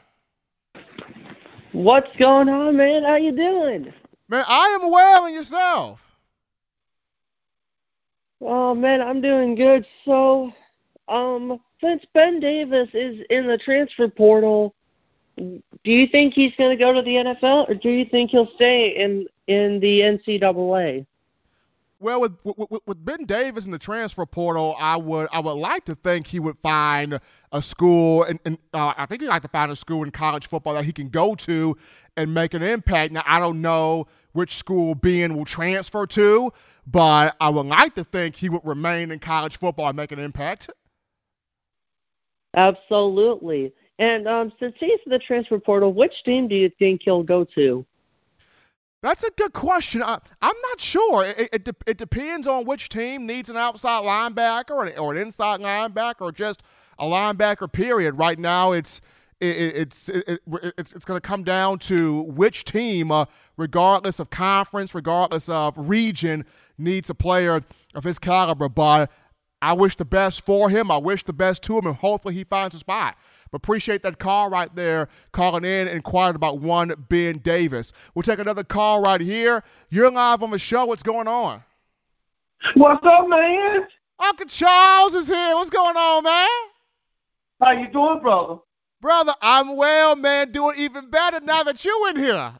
What's 1.71 2.15
going 2.17 2.47
on, 2.47 2.77
man? 2.77 3.03
How 3.03 3.15
you 3.15 3.35
doing? 3.35 3.91
Man, 4.29 4.45
I 4.47 4.77
am 4.81 4.89
well, 4.89 5.25
and 5.25 5.35
yourself? 5.35 6.01
Oh 8.41 8.75
man, 8.75 9.01
I'm 9.01 9.21
doing 9.21 9.55
good. 9.55 9.85
So, 10.05 10.51
um, 11.07 11.59
since 11.81 12.03
Ben 12.13 12.39
Davis 12.39 12.89
is 12.93 13.23
in 13.29 13.47
the 13.47 13.57
transfer 13.57 14.07
portal, 14.07 14.73
do 15.37 15.61
you 15.83 16.07
think 16.07 16.33
he's 16.33 16.53
going 16.57 16.75
to 16.75 16.81
go 16.81 16.93
to 16.93 17.01
the 17.01 17.15
NFL, 17.15 17.69
or 17.69 17.75
do 17.75 17.89
you 17.89 18.05
think 18.05 18.31
he'll 18.31 18.51
stay 18.55 18.89
in 18.89 19.27
in 19.47 19.79
the 19.79 20.01
NCAA? 20.01 21.05
Well, 21.99 22.21
with, 22.21 22.33
with, 22.43 22.81
with 22.85 23.05
Ben 23.05 23.25
Davis 23.25 23.65
in 23.65 23.71
the 23.71 23.79
transfer 23.79 24.25
portal, 24.25 24.75
I 24.77 24.97
would 24.97 25.27
I 25.31 25.39
would 25.39 25.53
like 25.53 25.85
to 25.85 25.95
think 25.95 26.27
he 26.27 26.39
would 26.39 26.57
find 26.59 27.19
a 27.51 27.61
school, 27.61 28.23
and, 28.23 28.39
and 28.45 28.57
uh, 28.73 28.93
I 28.97 29.05
think 29.05 29.21
he'd 29.21 29.27
like 29.27 29.43
to 29.43 29.47
find 29.47 29.71
a 29.71 29.75
school 29.75 30.03
in 30.03 30.11
college 30.11 30.47
football 30.47 30.73
that 30.73 30.85
he 30.85 30.93
can 30.93 31.09
go 31.09 31.35
to 31.35 31.77
and 32.17 32.33
make 32.33 32.53
an 32.53 32.63
impact. 32.63 33.13
Now, 33.13 33.23
I 33.25 33.39
don't 33.39 33.61
know 33.61 34.07
which 34.33 34.55
school 34.55 34.95
Ben 34.95 35.35
will 35.35 35.45
transfer 35.45 36.05
to, 36.07 36.51
but 36.85 37.35
I 37.39 37.49
would 37.49 37.65
like 37.65 37.95
to 37.95 38.03
think 38.03 38.35
he 38.35 38.49
would 38.49 38.65
remain 38.65 39.11
in 39.11 39.19
college 39.19 39.57
football 39.57 39.87
and 39.87 39.95
make 39.95 40.11
an 40.11 40.19
impact. 40.19 40.69
Absolutely. 42.55 43.73
And 43.99 44.27
um, 44.27 44.51
since 44.59 44.75
he's 44.79 44.99
in 45.05 45.11
the 45.11 45.19
transfer 45.19 45.59
portal, 45.59 45.93
which 45.93 46.23
team 46.23 46.47
do 46.47 46.55
you 46.55 46.69
think 46.79 47.01
he'll 47.03 47.23
go 47.23 47.45
to? 47.55 47.85
That's 49.01 49.23
a 49.23 49.29
good 49.37 49.53
question. 49.53 50.01
I, 50.01 50.17
am 50.41 50.53
not 50.69 50.81
sure. 50.81 51.25
It, 51.25 51.49
it, 51.53 51.63
de- 51.63 51.75
it, 51.85 51.97
depends 51.97 52.47
on 52.47 52.65
which 52.65 52.89
team 52.89 53.27
needs 53.27 53.49
an 53.51 53.57
outside 53.57 54.03
linebacker 54.03 54.71
or 54.71 54.85
an, 54.85 54.97
or 54.97 55.13
an 55.13 55.21
inside 55.21 55.59
linebacker 55.59 56.21
or 56.21 56.31
just 56.31 56.63
a 56.97 57.05
linebacker. 57.05 57.71
Period. 57.71 58.17
Right 58.17 58.39
now, 58.39 58.71
it's 58.71 59.01
it, 59.39 59.75
it's 59.75 60.09
it's 60.09 60.93
it's 60.93 61.05
going 61.05 61.21
to 61.21 61.25
come 61.25 61.43
down 61.43 61.77
to 61.79 62.23
which 62.23 62.63
team, 62.63 63.11
uh, 63.11 63.25
regardless 63.57 64.19
of 64.19 64.31
conference, 64.31 64.95
regardless 64.95 65.49
of 65.49 65.73
region, 65.77 66.43
needs 66.77 67.09
a 67.09 67.15
player 67.15 67.61
of 67.93 68.03
his 68.03 68.17
caliber. 68.17 68.69
But 68.69 69.11
I 69.61 69.73
wish 69.73 69.95
the 69.95 70.05
best 70.05 70.45
for 70.45 70.69
him. 70.69 70.91
I 70.91 70.97
wish 70.97 71.23
the 71.23 71.33
best 71.33 71.63
to 71.63 71.77
him, 71.77 71.87
and 71.87 71.95
hopefully 71.95 72.33
he 72.33 72.43
finds 72.43 72.75
a 72.75 72.79
spot. 72.79 73.17
But 73.51 73.57
appreciate 73.57 74.03
that 74.03 74.19
call 74.19 74.49
right 74.49 74.73
there, 74.75 75.07
calling 75.31 75.63
in 75.63 75.87
and 75.87 75.95
inquiring 75.95 76.35
about 76.35 76.59
one 76.59 76.93
Ben 77.09 77.37
Davis. 77.37 77.91
We'll 78.13 78.23
take 78.23 78.39
another 78.39 78.63
call 78.63 79.01
right 79.01 79.21
here. 79.21 79.63
You're 79.89 80.11
live 80.11 80.43
on 80.43 80.51
the 80.51 80.59
show. 80.59 80.85
What's 80.85 81.03
going 81.03 81.27
on? 81.27 81.63
What's 82.75 83.05
up, 83.05 83.27
man? 83.27 83.87
Uncle 84.19 84.47
Charles 84.47 85.13
is 85.13 85.27
here. 85.27 85.55
What's 85.55 85.69
going 85.69 85.95
on, 85.95 86.23
man? 86.23 86.49
How 87.61 87.71
you 87.71 87.87
doing, 87.91 88.19
brother? 88.21 88.57
Brother, 89.01 89.33
I'm 89.41 89.77
well, 89.77 90.15
man. 90.15 90.51
Doing 90.51 90.75
even 90.77 91.09
better 91.09 91.39
now 91.39 91.63
that 91.63 91.85
you 91.85 92.07
in 92.09 92.17
here. 92.17 92.53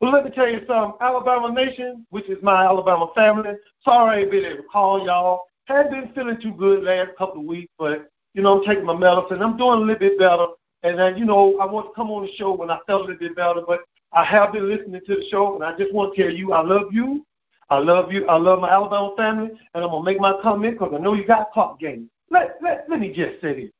Well, 0.00 0.12
let 0.12 0.24
me 0.24 0.30
tell 0.32 0.48
you 0.48 0.60
something. 0.66 0.94
Alabama 1.00 1.52
Nation, 1.52 2.06
which 2.10 2.28
is 2.28 2.42
my 2.42 2.64
Alabama 2.64 3.08
family. 3.14 3.52
Sorry 3.84 4.18
I 4.18 4.20
ain't 4.22 4.30
been 4.30 4.44
able 4.44 4.56
to 4.58 4.62
call 4.64 5.06
y'all. 5.06 5.44
Hadn't 5.64 5.92
been 5.92 6.12
feeling 6.14 6.40
too 6.40 6.52
good 6.52 6.84
last 6.84 7.10
couple 7.16 7.40
of 7.40 7.46
weeks, 7.46 7.72
but 7.78 8.08
you 8.34 8.42
know, 8.42 8.58
I'm 8.58 8.66
taking 8.66 8.84
my 8.84 8.96
medicine. 8.96 9.42
I'm 9.42 9.56
doing 9.56 9.78
a 9.78 9.82
little 9.82 9.98
bit 9.98 10.18
better. 10.18 10.46
And 10.82 10.98
then, 10.98 11.16
you 11.16 11.24
know, 11.24 11.58
I 11.58 11.64
want 11.64 11.86
to 11.86 11.94
come 11.94 12.10
on 12.10 12.26
the 12.26 12.32
show 12.36 12.52
when 12.52 12.70
I 12.70 12.78
felt 12.86 13.02
a 13.02 13.04
little 13.04 13.18
bit 13.18 13.36
better, 13.36 13.62
but 13.66 13.80
I 14.12 14.24
have 14.24 14.52
been 14.52 14.68
listening 14.68 15.00
to 15.06 15.16
the 15.16 15.24
show, 15.30 15.54
and 15.54 15.64
I 15.64 15.76
just 15.78 15.94
want 15.94 16.14
to 16.14 16.22
tell 16.22 16.32
you 16.32 16.52
I 16.52 16.62
love 16.62 16.92
you. 16.92 17.24
I 17.70 17.78
love 17.78 18.12
you. 18.12 18.26
I 18.26 18.36
love 18.36 18.60
my 18.60 18.68
Alabama 18.70 19.14
family, 19.16 19.50
and 19.74 19.84
I'm 19.84 19.90
going 19.90 20.04
to 20.04 20.10
make 20.10 20.20
my 20.20 20.34
comment 20.42 20.78
because 20.78 20.92
I 20.94 20.98
know 20.98 21.14
you 21.14 21.26
got 21.26 21.54
top 21.54 21.80
game. 21.80 22.10
Let, 22.30 22.58
let, 22.62 22.84
let 22.88 23.00
me 23.00 23.08
just 23.08 23.40
say 23.40 23.62
this. 23.62 23.70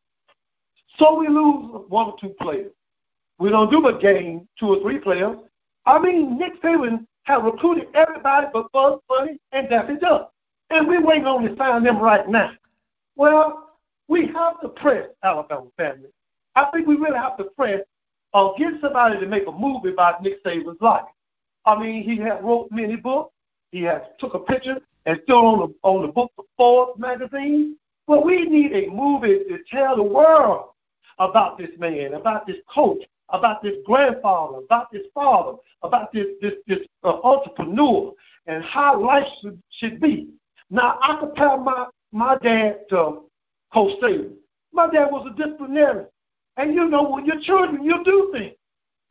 So 0.99 1.18
we 1.18 1.28
lose 1.28 1.85
one 1.89 2.07
or 2.07 2.14
two 2.20 2.35
players. 2.41 2.72
We 3.39 3.51
don't 3.51 3.70
do 3.70 3.82
but 3.82 4.01
gain 4.01 4.49
two 4.59 4.66
or 4.66 4.80
three 4.80 4.99
players. 4.99 5.37
I 5.87 5.99
mean, 5.99 6.39
Nick 6.39 6.62
Saban 6.62 7.07
has 7.24 7.43
recruited 7.43 7.89
everybody 7.95 8.47
but 8.53 8.70
Bugs 8.72 9.03
Bunny 9.09 9.39
and 9.53 9.68
Daffy 9.68 9.97
Duck. 9.97 10.32
And 10.70 10.88
we're 10.88 11.04
waiting 11.04 11.26
on 11.26 11.42
to 11.42 11.56
sign 11.56 11.84
them 11.84 11.98
right 11.98 12.28
now. 12.28 12.52
Well, 13.16 13.70
we 14.08 14.26
have 14.34 14.60
to 14.60 14.68
press 14.68 15.08
Alabama 15.22 15.66
family. 15.76 16.08
I 16.56 16.66
think 16.72 16.86
we 16.86 16.96
really 16.96 17.18
have 17.18 17.36
to 17.38 17.44
press 17.56 17.80
or 18.32 18.54
get 18.58 18.72
somebody 18.80 19.18
to 19.20 19.26
make 19.26 19.46
a 19.46 19.52
movie 19.52 19.90
about 19.90 20.22
Nick 20.22 20.42
Saban's 20.44 20.80
life. 20.80 21.04
I 21.64 21.78
mean, 21.78 22.02
he 22.02 22.16
has 22.18 22.42
wrote 22.42 22.68
many 22.70 22.96
books. 22.96 23.32
He 23.70 23.82
has 23.82 24.02
took 24.18 24.34
a 24.34 24.38
picture 24.38 24.78
and 25.06 25.20
still 25.24 25.38
on 25.38 25.58
the 25.60 25.74
on 25.82 26.02
the 26.02 26.12
book 26.12 26.32
of 26.38 26.44
Forbes 26.56 26.98
magazine. 26.98 27.76
But 28.06 28.24
we 28.24 28.44
need 28.44 28.72
a 28.72 28.90
movie 28.90 29.44
to 29.48 29.58
tell 29.70 29.96
the 29.96 30.02
world 30.02 30.70
about 31.18 31.58
this 31.58 31.70
man, 31.78 32.14
about 32.14 32.46
this 32.46 32.56
coach, 32.72 33.02
about 33.30 33.62
this 33.62 33.74
grandfather, 33.86 34.58
about 34.58 34.92
this 34.92 35.02
father, 35.14 35.56
about 35.82 36.12
this 36.12 36.26
this 36.42 36.54
this 36.66 36.80
uh, 37.02 37.20
entrepreneur, 37.22 38.12
and 38.46 38.62
how 38.64 39.00
life 39.00 39.26
should, 39.40 39.62
should 39.78 40.00
be. 40.00 40.28
Now 40.75 40.99
I 41.01 41.16
compare 41.20 41.57
my 41.57 41.87
my 42.11 42.37
dad 42.43 42.81
to 42.91 43.31
Coach 43.72 43.93
Saban. 44.03 44.33
My 44.72 44.91
dad 44.91 45.07
was 45.07 45.25
a 45.31 45.37
disciplinarian. 45.41 46.07
And 46.57 46.75
you 46.75 46.89
know, 46.89 47.09
when 47.09 47.25
you're 47.25 47.41
children, 47.43 47.85
you 47.85 48.03
do 48.05 48.31
things. 48.33 48.57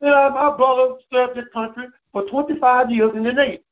You 0.02 0.08
uh, 0.08 0.28
know, 0.28 0.30
my 0.34 0.56
brother 0.58 0.96
served 1.10 1.38
this 1.38 1.46
country 1.54 1.86
for 2.12 2.28
25 2.28 2.90
years 2.90 3.12
in 3.16 3.24
the 3.24 3.32
Navy. 3.32 3.62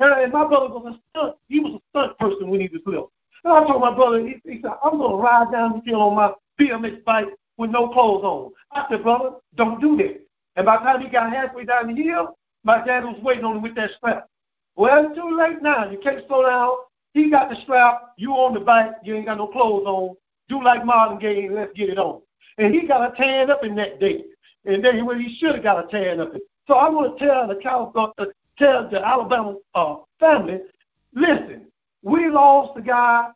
Uh, 0.00 0.22
and 0.22 0.32
my 0.32 0.48
brother 0.48 0.68
was 0.68 0.96
a 0.96 1.00
stunt. 1.10 1.36
He 1.48 1.60
was 1.60 1.74
a 1.78 1.82
stunt 1.90 2.18
person 2.18 2.48
when 2.48 2.62
he 2.62 2.68
was 2.68 2.80
little. 2.86 3.12
And 3.44 3.52
I 3.52 3.62
told 3.66 3.82
my 3.82 3.94
brother, 3.94 4.20
he, 4.20 4.40
he 4.50 4.62
said, 4.62 4.72
I'm 4.82 4.96
going 4.96 5.10
to 5.10 5.16
ride 5.18 5.52
down 5.52 5.82
the 5.84 5.90
hill 5.90 6.00
on 6.00 6.16
my 6.16 6.32
BMX 6.58 7.04
bike 7.04 7.28
with 7.58 7.70
no 7.70 7.88
clothes 7.88 8.24
on. 8.24 8.52
I 8.72 8.86
said, 8.88 9.02
brother, 9.02 9.36
don't 9.56 9.82
do 9.82 9.98
that. 9.98 10.20
And 10.56 10.64
by 10.64 10.78
the 10.78 10.84
time 10.84 11.02
he 11.02 11.08
got 11.08 11.30
halfway 11.30 11.66
down 11.66 11.94
the 11.94 12.02
hill, 12.02 12.38
my 12.64 12.82
dad 12.86 13.04
was 13.04 13.20
waiting 13.22 13.44
on 13.44 13.56
him 13.56 13.62
with 13.62 13.74
that 13.74 13.90
strap. 13.98 14.28
Well, 14.76 15.04
it's 15.04 15.14
too 15.14 15.36
late 15.38 15.60
now. 15.60 15.90
You 15.90 15.98
can't 16.02 16.26
slow 16.26 16.46
down. 16.46 16.76
He 17.14 17.30
got 17.30 17.48
the 17.48 17.56
strap. 17.62 18.12
You 18.18 18.32
on 18.32 18.54
the 18.54 18.60
bike. 18.60 18.92
You 19.02 19.16
ain't 19.16 19.26
got 19.26 19.38
no 19.38 19.46
clothes 19.46 19.86
on 19.86 20.16
do 20.48 20.62
like 20.62 20.84
Marvin 20.84 21.18
Gaye 21.18 21.48
let's 21.50 21.72
get 21.74 21.90
it 21.90 21.98
on. 21.98 22.20
And 22.58 22.74
he 22.74 22.86
got 22.86 23.12
a 23.12 23.16
tan 23.16 23.50
up 23.50 23.64
in 23.64 23.74
that 23.76 24.00
day. 24.00 24.24
And 24.64 24.84
then 24.84 24.96
he 24.96 25.02
well, 25.02 25.18
he 25.18 25.36
should 25.38 25.54
have 25.54 25.64
got 25.64 25.84
a 25.84 25.88
tan 25.88 26.20
up. 26.20 26.34
In. 26.34 26.40
So 26.66 26.74
I 26.74 26.88
want 26.88 27.18
to 27.18 27.26
tell 27.26 27.46
the 27.46 27.56
California, 27.56 28.12
uh, 28.18 28.24
tell 28.58 28.88
the 28.88 29.04
Alabama 29.04 29.56
uh, 29.74 29.96
family, 30.18 30.60
listen, 31.14 31.66
we 32.02 32.30
lost 32.30 32.74
the 32.74 32.82
guy. 32.82 33.30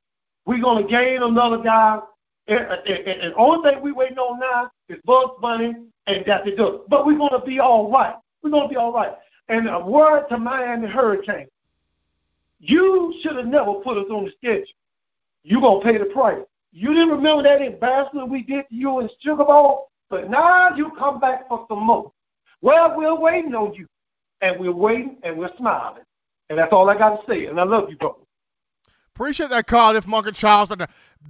We're 0.46 0.62
going 0.62 0.86
to 0.86 0.90
gain 0.90 1.22
another 1.22 1.58
guy. 1.58 2.00
And, 2.46 2.60
and, 2.60 2.88
and 2.88 3.32
the 3.32 3.36
only 3.36 3.70
thing 3.70 3.82
we 3.82 3.92
waiting 3.92 4.18
on 4.18 4.40
now 4.40 4.70
is 4.88 4.98
Bugs 5.04 5.34
Bunny 5.42 5.74
and 6.06 6.24
Daffy 6.24 6.56
Duck. 6.56 6.82
But 6.88 7.04
we're 7.04 7.18
going 7.18 7.38
to 7.38 7.46
be 7.46 7.58
all 7.58 7.90
right. 7.90 8.14
We're 8.42 8.50
going 8.50 8.68
to 8.68 8.68
be 8.70 8.76
all 8.76 8.92
right. 8.92 9.12
And 9.48 9.68
a 9.68 9.80
word 9.80 10.28
to 10.30 10.38
Miami 10.38 10.88
Hurricane. 10.88 11.48
You 12.60 13.14
should 13.22 13.36
have 13.36 13.46
never 13.46 13.74
put 13.74 13.98
us 13.98 14.06
on 14.10 14.24
the 14.24 14.32
schedule. 14.36 14.64
You're 15.44 15.60
going 15.60 15.80
to 15.80 15.92
pay 15.92 15.98
the 15.98 16.06
price. 16.06 16.42
You 16.72 16.92
didn't 16.92 17.10
remember 17.10 17.42
that 17.44 17.62
embarrassment 17.62 18.30
we 18.30 18.42
did 18.42 18.68
to 18.68 18.74
you 18.74 19.00
in 19.00 19.08
Sugar 19.22 19.44
Bowl, 19.44 19.90
but 20.10 20.28
now 20.28 20.74
you 20.76 20.90
come 20.98 21.20
back 21.20 21.48
for 21.48 21.64
some 21.68 21.86
more. 21.86 22.12
Well, 22.60 22.94
we're 22.96 23.18
waiting 23.18 23.54
on 23.54 23.74
you, 23.74 23.86
and 24.40 24.58
we're 24.58 24.72
waiting 24.72 25.16
and 25.22 25.38
we're 25.38 25.56
smiling, 25.56 26.02
and 26.50 26.58
that's 26.58 26.72
all 26.72 26.90
I 26.90 26.98
got 26.98 27.16
to 27.16 27.32
say. 27.32 27.46
And 27.46 27.58
I 27.58 27.64
love 27.64 27.88
you, 27.88 27.96
brother. 27.96 28.18
Appreciate 29.18 29.50
that 29.50 29.66
call 29.66 29.96
if 29.96 30.08
Uncle 30.08 30.30
Charles. 30.30 30.70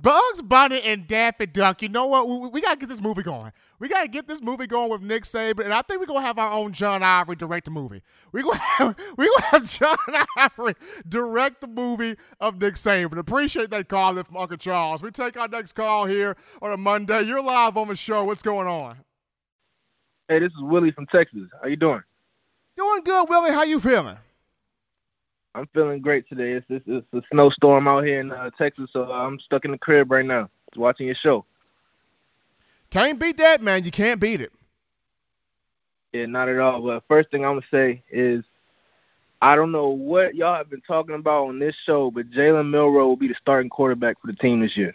Bugs 0.03 0.43
Bunny 0.43 0.83
and 0.83 1.09
Daffy 1.09 1.47
Duck, 1.47 1.81
you 1.81 1.89
know 1.89 2.07
what? 2.07 2.29
We, 2.29 2.49
we 2.49 2.61
got 2.61 2.75
to 2.75 2.81
get 2.81 2.91
this 2.91 3.01
movie 3.01 3.23
going. 3.23 3.51
We 3.79 3.89
got 3.89 4.03
to 4.03 4.09
get 4.09 4.27
this 4.27 4.43
movie 4.43 4.67
going 4.67 4.91
with 4.91 5.01
Nick 5.01 5.23
Saban, 5.23 5.65
and 5.65 5.73
I 5.73 5.81
think 5.81 5.99
we're 5.99 6.05
going 6.05 6.21
to 6.21 6.27
have 6.27 6.39
our 6.39 6.53
own 6.53 6.75
John 6.75 7.03
Ivory 7.03 7.37
direct 7.37 7.65
the 7.65 7.71
movie. 7.71 8.03
We're 8.31 8.43
going 8.43 8.59
to 8.59 8.63
have, 8.63 8.97
we 9.17 9.25
gonna 9.27 9.47
have 9.47 9.65
John 9.65 9.97
Ivory 10.37 10.75
direct 11.09 11.63
the 11.63 11.67
movie 11.67 12.17
of 12.41 12.61
Nick 12.61 12.75
Saban. 12.75 13.17
Appreciate 13.17 13.71
that 13.71 13.89
call 13.89 14.23
from 14.23 14.37
Uncle 14.37 14.59
Charles. 14.59 15.03
We 15.03 15.11
take 15.11 15.39
our 15.39 15.49
next 15.49 15.73
call 15.73 16.05
here 16.05 16.37
on 16.61 16.71
a 16.71 16.77
Monday. 16.77 17.23
You're 17.23 17.43
live 17.43 17.79
on 17.79 17.89
the 17.89 17.97
show. 17.97 18.23
What's 18.23 18.43
going 18.43 18.69
on? 18.69 18.99
Hey, 20.29 20.41
this 20.41 20.51
is 20.51 20.61
Willie 20.61 20.93
from 20.93 21.07
Texas. 21.07 21.41
How 21.63 21.69
you 21.69 21.77
doing? 21.77 22.03
Doing 22.77 23.01
good, 23.03 23.31
Willie. 23.31 23.53
How 23.53 23.63
you 23.63 23.81
feeling? 23.81 24.19
I'm 25.55 25.67
feeling 25.75 26.01
great 26.01 26.29
today. 26.29 26.53
It's, 26.53 26.67
it's, 26.69 26.85
it's 26.87 27.07
a 27.13 27.23
snowstorm 27.33 27.89
out 27.89 28.05
here 28.05 28.21
in 28.21 28.31
uh, 28.31 28.51
Texas, 28.59 28.91
so 28.93 29.05
I'm 29.11 29.41
stuck 29.41 29.65
in 29.65 29.73
the 29.73 29.79
crib 29.79 30.11
right 30.11 30.25
now, 30.25 30.49
just 30.71 30.79
watching 30.79 31.07
your 31.07 31.17
show. 31.17 31.45
Can't 32.91 33.19
beat 33.19 33.37
that, 33.39 33.63
man. 33.63 33.85
You 33.85 33.91
can't 33.91 34.21
beat 34.21 34.41
it. 34.41 34.53
Yeah, 36.13 36.27
not 36.27 36.49
at 36.49 36.59
all. 36.59 36.81
But 36.81 37.05
first 37.07 37.31
thing 37.31 37.45
I'm 37.45 37.57
gonna 37.57 37.67
say 37.71 38.03
is, 38.11 38.45
I 39.43 39.57
don't 39.57 39.73
know 39.73 39.89
what 39.89 40.35
y'all 40.35 40.57
have 40.57 40.71
been 40.71 40.81
talking 40.81 41.15
about 41.15 41.49
on 41.49 41.59
this 41.59 41.75
show, 41.87 42.11
but 42.11 42.31
Jalen 42.31 42.71
Milroe 42.71 43.09
will 43.09 43.17
be 43.17 43.29
the 43.29 43.37
starting 43.41 43.69
quarterback 43.69 44.21
for 44.21 44.27
the 44.27 44.33
team 44.33 44.61
this 44.61 44.77
year. 44.77 44.95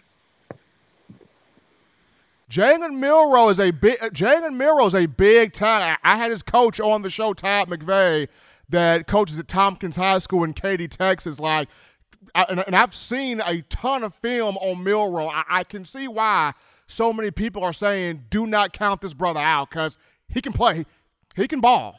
Jalen 2.50 2.98
Milroe 2.98 3.48
is 3.48 3.58
a 3.58 3.70
big. 3.70 3.98
Jalen 3.98 4.56
Milroe 4.56 4.86
is 4.86 4.94
a 4.94 5.06
big 5.06 5.52
time. 5.52 5.96
I 6.02 6.16
had 6.16 6.30
his 6.30 6.42
coach 6.42 6.78
on 6.80 7.02
the 7.02 7.10
show, 7.10 7.32
Todd 7.32 7.68
McVeigh, 7.68 8.28
that 8.68 9.06
coaches 9.06 9.38
at 9.38 9.48
Tompkins 9.48 9.96
High 9.96 10.18
School 10.18 10.44
in 10.44 10.52
Katy, 10.52 10.88
Texas. 10.88 11.38
Like, 11.40 11.68
I, 12.34 12.46
and, 12.48 12.64
and, 12.66 12.76
I've 12.76 12.94
seen 12.94 13.42
a 13.44 13.62
ton 13.62 14.02
of 14.02 14.14
film 14.14 14.56
on 14.58 14.82
Milroe. 14.82 15.28
I, 15.28 15.44
I, 15.48 15.64
can 15.64 15.84
see 15.84 16.08
why 16.08 16.52
so 16.86 17.12
many 17.12 17.30
people 17.30 17.62
are 17.62 17.72
saying 17.72 18.24
do 18.30 18.46
not 18.46 18.72
count 18.72 19.00
this 19.00 19.14
brother 19.14 19.40
out 19.40 19.70
because 19.70 19.98
he 20.28 20.40
can 20.40 20.52
play, 20.52 20.84
he 21.36 21.46
can 21.46 21.60
ball. 21.60 21.98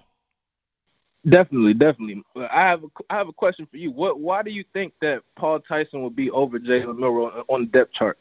Definitely, 1.27 1.73
definitely. 1.73 2.23
I 2.35 2.61
have 2.61 2.83
a, 2.83 2.87
I 3.09 3.17
have 3.17 3.27
a 3.27 3.33
question 3.33 3.67
for 3.69 3.77
you. 3.77 3.91
What? 3.91 4.19
Why 4.19 4.43
do 4.43 4.51
you 4.51 4.63
think 4.73 4.93
that 5.01 5.23
Paul 5.35 5.59
Tyson 5.59 6.01
will 6.01 6.11
be 6.11 6.29
over 6.29 6.59
Jalen 6.59 6.97
Milroe 6.99 7.43
on 7.47 7.61
the 7.61 7.67
depth 7.67 7.93
chart? 7.93 8.19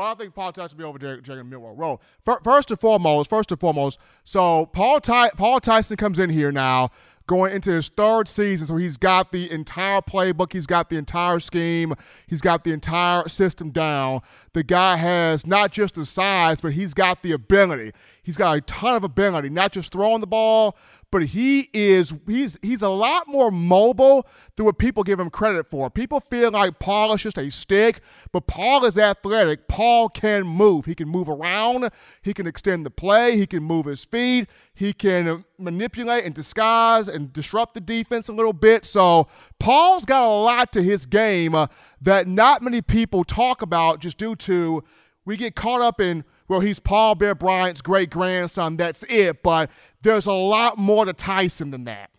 Well, 0.00 0.12
I 0.12 0.14
think 0.14 0.34
Paul 0.34 0.50
Tyson 0.50 0.78
will 0.78 0.94
be 0.94 1.06
over 1.06 1.20
Jalen 1.20 1.50
Milroe. 1.50 2.00
First 2.42 2.70
and 2.70 2.80
foremost, 2.80 3.28
first 3.28 3.50
and 3.50 3.60
foremost, 3.60 3.98
so 4.24 4.64
Paul 4.64 4.98
Ty- 4.98 5.28
Paul 5.36 5.60
Tyson 5.60 5.98
comes 5.98 6.18
in 6.18 6.30
here 6.30 6.50
now 6.50 6.88
going 7.26 7.52
into 7.52 7.70
his 7.70 7.90
third 7.90 8.26
season. 8.26 8.66
So 8.66 8.76
he's 8.76 8.96
got 8.96 9.30
the 9.30 9.50
entire 9.50 10.00
playbook, 10.00 10.54
he's 10.54 10.66
got 10.66 10.88
the 10.88 10.96
entire 10.96 11.38
scheme, 11.38 11.92
he's 12.26 12.40
got 12.40 12.64
the 12.64 12.72
entire 12.72 13.28
system 13.28 13.72
down. 13.72 14.22
The 14.54 14.62
guy 14.62 14.96
has 14.96 15.46
not 15.46 15.70
just 15.70 15.96
the 15.96 16.06
size, 16.06 16.62
but 16.62 16.72
he's 16.72 16.94
got 16.94 17.22
the 17.22 17.32
ability. 17.32 17.92
He's 18.30 18.36
got 18.36 18.56
a 18.56 18.60
ton 18.60 18.94
of 18.94 19.02
ability, 19.02 19.48
not 19.48 19.72
just 19.72 19.90
throwing 19.90 20.20
the 20.20 20.26
ball, 20.28 20.76
but 21.10 21.24
he 21.24 21.68
is 21.74 22.14
he's 22.28 22.56
he's 22.62 22.80
a 22.80 22.88
lot 22.88 23.26
more 23.26 23.50
mobile 23.50 24.24
than 24.54 24.66
what 24.66 24.78
people 24.78 25.02
give 25.02 25.18
him 25.18 25.30
credit 25.30 25.66
for. 25.66 25.90
People 25.90 26.20
feel 26.20 26.52
like 26.52 26.78
Paul 26.78 27.12
is 27.12 27.22
just 27.22 27.38
a 27.38 27.50
stick, 27.50 28.02
but 28.30 28.46
Paul 28.46 28.84
is 28.84 28.96
athletic. 28.96 29.66
Paul 29.66 30.08
can 30.08 30.46
move. 30.46 30.84
He 30.84 30.94
can 30.94 31.08
move 31.08 31.28
around. 31.28 31.90
He 32.22 32.32
can 32.32 32.46
extend 32.46 32.86
the 32.86 32.90
play. 32.90 33.36
He 33.36 33.48
can 33.48 33.64
move 33.64 33.86
his 33.86 34.04
feet. 34.04 34.48
He 34.72 34.92
can 34.92 35.44
manipulate 35.58 36.24
and 36.24 36.32
disguise 36.32 37.08
and 37.08 37.32
disrupt 37.32 37.74
the 37.74 37.80
defense 37.80 38.28
a 38.28 38.32
little 38.32 38.52
bit. 38.52 38.86
So 38.86 39.26
Paul's 39.58 40.04
got 40.04 40.22
a 40.22 40.28
lot 40.28 40.70
to 40.74 40.82
his 40.84 41.04
game 41.04 41.56
uh, 41.56 41.66
that 42.00 42.28
not 42.28 42.62
many 42.62 42.80
people 42.80 43.24
talk 43.24 43.60
about 43.60 43.98
just 43.98 44.18
due 44.18 44.36
to 44.36 44.84
we 45.24 45.36
get 45.36 45.56
caught 45.56 45.80
up 45.80 46.00
in 46.00 46.22
well, 46.50 46.58
he's 46.58 46.80
Paul 46.80 47.14
Bear 47.14 47.36
Bryant's 47.36 47.80
great 47.80 48.10
grandson. 48.10 48.76
That's 48.76 49.04
it. 49.08 49.40
But 49.40 49.70
there's 50.02 50.26
a 50.26 50.32
lot 50.32 50.78
more 50.78 51.04
to 51.04 51.12
Tyson 51.12 51.70
than 51.70 51.84
that. 51.84 52.10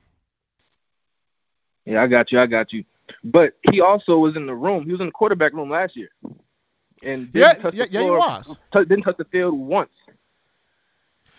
Yeah, 1.86 2.02
I 2.02 2.08
got 2.08 2.32
you. 2.32 2.40
I 2.40 2.46
got 2.46 2.72
you. 2.72 2.86
But 3.26 3.58
he 3.70 3.82
also 3.82 4.18
was 4.18 4.38
in 4.38 4.46
the 4.46 4.56
room. 4.56 4.86
He 4.86 4.94
was 4.94 5.02
in 5.02 5.08
the 5.08 5.12
quarterback 5.12 5.52
room 5.52 5.70
last 5.70 5.98
year, 5.98 6.12
and 7.04 7.30
yeah, 7.34 7.56
yeah, 7.74 7.86
yeah, 7.92 8.04
he 8.04 8.10
was. 8.10 8.56
T- 8.72 8.86
didn't 8.86 9.02
touch 9.02 9.18
the 9.18 9.26
field 9.26 9.54
once. 9.54 9.90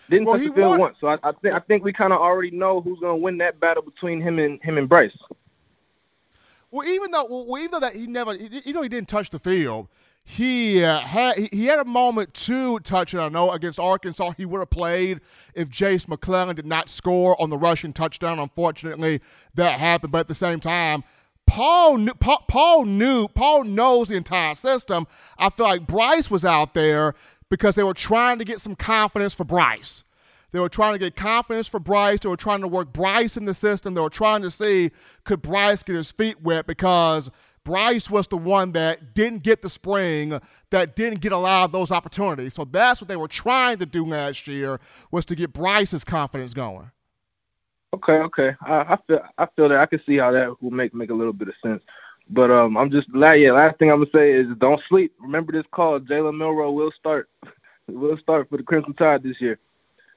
Didn't 0.07 0.27
well, 0.27 0.37
touch 0.37 0.47
the 0.47 0.53
field 0.53 0.69
won. 0.69 0.79
once. 0.79 0.97
So 1.01 1.07
I, 1.07 1.17
I 1.23 1.31
think 1.31 1.55
I 1.55 1.59
think 1.61 1.83
we 1.83 1.93
kind 1.93 2.13
of 2.13 2.19
already 2.19 2.51
know 2.51 2.79
who's 2.79 2.99
going 2.99 3.17
to 3.17 3.23
win 3.23 3.39
that 3.39 3.59
battle 3.59 3.81
between 3.81 4.21
him 4.21 4.37
and 4.37 4.61
him 4.61 4.77
and 4.77 4.87
Bryce. 4.87 5.17
Well, 6.69 6.87
even 6.87 7.09
though 7.09 7.25
well, 7.27 7.57
even 7.57 7.71
though 7.71 7.79
that 7.79 7.95
he 7.95 8.05
never, 8.05 8.35
you 8.35 8.71
know, 8.71 8.83
he 8.83 8.89
didn't 8.89 9.09
touch 9.09 9.31
the 9.31 9.39
field 9.39 9.87
he 10.25 10.83
uh, 10.83 10.99
had 10.99 11.37
he 11.51 11.65
had 11.65 11.79
a 11.79 11.85
moment 11.85 12.33
to 12.33 12.79
touch 12.79 13.13
it. 13.13 13.19
I 13.19 13.27
know 13.29 13.51
against 13.51 13.79
Arkansas 13.79 14.31
he 14.37 14.45
would 14.45 14.59
have 14.59 14.69
played 14.69 15.19
if 15.53 15.69
Jace 15.69 16.07
McClellan 16.07 16.55
did 16.55 16.65
not 16.65 16.89
score 16.89 17.39
on 17.41 17.49
the 17.49 17.57
rushing 17.57 17.91
touchdown. 17.91 18.39
Unfortunately, 18.39 19.19
that 19.55 19.79
happened. 19.79 20.11
But 20.11 20.19
at 20.19 20.27
the 20.29 20.35
same 20.35 20.61
time, 20.61 21.03
Paul 21.45 21.97
knew, 21.97 22.13
Paul, 22.13 22.43
Paul 22.47 22.85
knew 22.85 23.27
Paul 23.27 23.65
knows 23.65 24.07
the 24.07 24.15
entire 24.15 24.55
system. 24.55 25.07
I 25.37 25.49
feel 25.49 25.65
like 25.65 25.87
Bryce 25.87 26.31
was 26.31 26.45
out 26.45 26.73
there 26.73 27.15
because 27.49 27.75
they 27.75 27.83
were 27.83 27.93
trying 27.93 28.39
to 28.39 28.45
get 28.45 28.61
some 28.61 28.75
confidence 28.75 29.33
for 29.33 29.43
Bryce. 29.43 30.03
They 30.53 30.59
were 30.59 30.69
trying 30.69 30.93
to 30.93 30.99
get 30.99 31.15
confidence 31.15 31.67
for 31.67 31.79
Bryce. 31.79 32.19
They 32.19 32.29
were 32.29 32.37
trying 32.37 32.61
to 32.61 32.67
work 32.67 32.93
Bryce 32.93 33.35
in 33.37 33.45
the 33.45 33.55
system. 33.55 33.95
They 33.95 34.01
were 34.01 34.09
trying 34.09 34.43
to 34.43 34.51
see 34.51 34.91
could 35.23 35.41
Bryce 35.41 35.83
get 35.83 35.95
his 35.95 36.11
feet 36.11 36.41
wet 36.41 36.67
because 36.67 37.29
Bryce 37.63 38.09
was 38.09 38.27
the 38.27 38.37
one 38.37 38.73
that 38.73 39.13
didn't 39.13 39.43
get 39.43 39.61
the 39.61 39.69
spring, 39.69 40.39
that 40.69 40.95
didn't 40.95 41.21
get 41.21 41.31
a 41.31 41.37
lot 41.37 41.65
of 41.65 41.71
those 41.71 41.91
opportunities. 41.91 42.53
So 42.53 42.65
that's 42.65 42.99
what 42.99 43.07
they 43.07 43.15
were 43.15 43.27
trying 43.27 43.77
to 43.77 43.85
do 43.85 44.05
last 44.05 44.47
year 44.47 44.79
was 45.11 45.25
to 45.25 45.35
get 45.35 45.53
Bryce's 45.53 46.03
confidence 46.03 46.53
going. 46.53 46.91
Okay, 47.93 48.13
okay. 48.13 48.55
I, 48.61 48.73
I 48.73 48.97
feel 49.07 49.19
I 49.37 49.47
feel 49.55 49.69
that 49.69 49.79
I 49.79 49.85
can 49.85 50.01
see 50.05 50.17
how 50.17 50.31
that 50.31 50.61
will 50.61 50.71
make 50.71 50.93
make 50.93 51.11
a 51.11 51.13
little 51.13 51.33
bit 51.33 51.47
of 51.47 51.53
sense. 51.63 51.81
But 52.29 52.49
um, 52.49 52.75
I'm 52.75 52.89
just 52.89 53.07
yeah. 53.13 53.51
Last 53.51 53.77
thing 53.77 53.91
I'm 53.91 53.99
gonna 53.99 54.09
say 54.13 54.31
is 54.31 54.47
don't 54.57 54.81
sleep. 54.89 55.13
Remember 55.19 55.51
this 55.51 55.65
call. 55.71 55.99
Jalen 55.99 56.37
Milroe 56.37 56.71
will 56.71 56.91
start. 56.97 57.29
will 57.87 58.17
start 58.17 58.49
for 58.49 58.57
the 58.57 58.63
Crimson 58.63 58.93
Tide 58.93 59.23
this 59.23 59.39
year. 59.39 59.59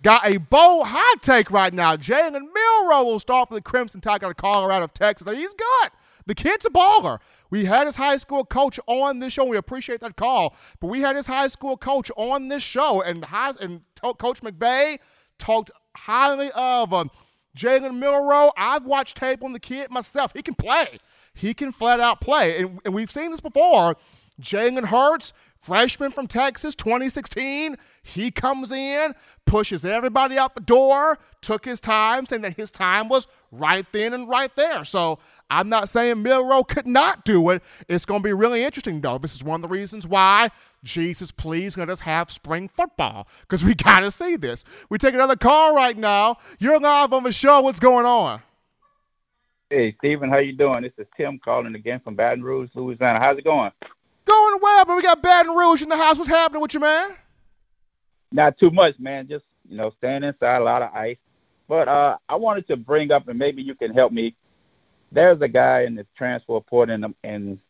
Got 0.02 0.26
a 0.26 0.38
bold 0.38 0.86
hot 0.86 1.22
take 1.22 1.50
right 1.50 1.72
now. 1.72 1.96
Jalen 1.96 2.42
Milroe 2.54 3.04
will 3.04 3.20
start 3.20 3.48
for 3.48 3.54
the 3.54 3.62
Crimson 3.62 4.00
Tide 4.00 4.22
out 4.22 4.30
of 4.30 4.36
Colorado, 4.36 4.86
Texas. 4.86 5.26
He's 5.36 5.54
good. 5.54 5.90
The 6.26 6.34
kid's 6.34 6.66
a 6.66 6.70
baller. 6.70 7.18
We 7.50 7.64
had 7.64 7.86
his 7.86 7.96
high 7.96 8.16
school 8.16 8.44
coach 8.44 8.80
on 8.86 9.20
this 9.20 9.32
show. 9.32 9.44
We 9.44 9.56
appreciate 9.56 10.00
that 10.00 10.16
call, 10.16 10.56
but 10.80 10.88
we 10.88 11.00
had 11.00 11.16
his 11.16 11.26
high 11.26 11.48
school 11.48 11.76
coach 11.76 12.10
on 12.16 12.48
this 12.48 12.62
show, 12.62 13.00
and 13.00 13.24
high, 13.24 13.52
and 13.60 13.82
Coach 14.00 14.40
McVeigh 14.40 14.98
talked 15.38 15.70
highly 15.96 16.50
of 16.52 16.92
um, 16.92 17.10
Jalen 17.56 17.98
Milroe. 17.98 18.50
I've 18.56 18.84
watched 18.84 19.16
tape 19.16 19.42
on 19.44 19.52
the 19.52 19.60
kid 19.60 19.90
myself. 19.90 20.32
He 20.34 20.42
can 20.42 20.54
play. 20.54 20.98
He 21.32 21.54
can 21.54 21.70
flat 21.70 22.00
out 22.00 22.20
play, 22.20 22.60
and, 22.60 22.80
and 22.84 22.94
we've 22.94 23.10
seen 23.10 23.30
this 23.30 23.40
before. 23.40 23.96
Jalen 24.40 24.86
Hurts 24.86 25.32
freshman 25.66 26.12
from 26.12 26.28
Texas, 26.28 26.76
2016. 26.76 27.76
He 28.04 28.30
comes 28.30 28.70
in, 28.70 29.14
pushes 29.46 29.84
everybody 29.84 30.38
out 30.38 30.54
the 30.54 30.60
door, 30.60 31.18
took 31.42 31.64
his 31.64 31.80
time, 31.80 32.24
saying 32.24 32.42
that 32.42 32.56
his 32.56 32.70
time 32.70 33.08
was 33.08 33.26
right 33.50 33.84
then 33.90 34.14
and 34.14 34.28
right 34.28 34.54
there. 34.54 34.84
So 34.84 35.18
I'm 35.50 35.68
not 35.68 35.88
saying 35.88 36.22
Milroe 36.22 36.62
could 36.62 36.86
not 36.86 37.24
do 37.24 37.50
it. 37.50 37.64
It's 37.88 38.04
going 38.04 38.22
to 38.22 38.24
be 38.24 38.32
really 38.32 38.62
interesting, 38.62 39.00
though. 39.00 39.18
This 39.18 39.34
is 39.34 39.42
one 39.42 39.56
of 39.56 39.62
the 39.68 39.76
reasons 39.76 40.06
why 40.06 40.50
Jesus, 40.84 41.32
please 41.32 41.76
let 41.76 41.90
us 41.90 42.00
have 42.00 42.30
spring 42.30 42.68
football 42.68 43.26
because 43.40 43.64
we 43.64 43.74
got 43.74 44.00
to 44.00 44.12
see 44.12 44.36
this. 44.36 44.64
We 44.88 44.98
take 44.98 45.14
another 45.14 45.36
call 45.36 45.74
right 45.74 45.98
now. 45.98 46.36
You're 46.60 46.78
live 46.78 47.12
on 47.12 47.24
the 47.24 47.32
show. 47.32 47.60
What's 47.62 47.80
going 47.80 48.06
on? 48.06 48.40
Hey, 49.68 49.96
Stephen, 49.98 50.30
how 50.30 50.38
you 50.38 50.52
doing? 50.52 50.82
This 50.82 50.92
is 50.96 51.08
Tim 51.16 51.40
calling 51.44 51.74
again 51.74 51.98
from 52.04 52.14
Baton 52.14 52.44
Rouge, 52.44 52.70
Louisiana. 52.76 53.18
How's 53.18 53.36
it 53.36 53.42
going? 53.42 53.72
Going 54.26 54.58
well, 54.60 54.84
but 54.84 54.96
we 54.96 55.02
got 55.02 55.22
Baton 55.22 55.54
Rouge 55.54 55.82
in 55.82 55.88
the 55.88 55.96
house. 55.96 56.18
What's 56.18 56.28
happening 56.28 56.60
with 56.60 56.74
you, 56.74 56.80
man? 56.80 57.14
Not 58.32 58.58
too 58.58 58.70
much, 58.70 58.98
man. 58.98 59.28
Just 59.28 59.44
you 59.68 59.76
know, 59.76 59.92
staying 59.98 60.24
inside, 60.24 60.58
a 60.58 60.64
lot 60.64 60.82
of 60.82 60.92
ice. 60.94 61.16
But 61.68 61.88
uh, 61.88 62.18
I 62.28 62.36
wanted 62.36 62.66
to 62.68 62.76
bring 62.76 63.12
up, 63.12 63.28
and 63.28 63.38
maybe 63.38 63.62
you 63.62 63.74
can 63.74 63.94
help 63.94 64.12
me. 64.12 64.34
There's 65.12 65.40
a 65.40 65.48
guy 65.48 65.82
in 65.82 65.94
the 65.94 66.06
transfer 66.16 66.60
port 66.60 66.90
in 66.90 67.00
the 67.02 67.14
in 67.22 67.60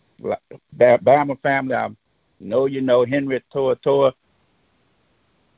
Bama 0.79 1.41
family. 1.43 1.75
I 1.75 1.91
know 2.41 2.67
you 2.67 2.81
know 2.81 3.05
Henry 3.05 3.43
To'oTo'o. 3.55 4.13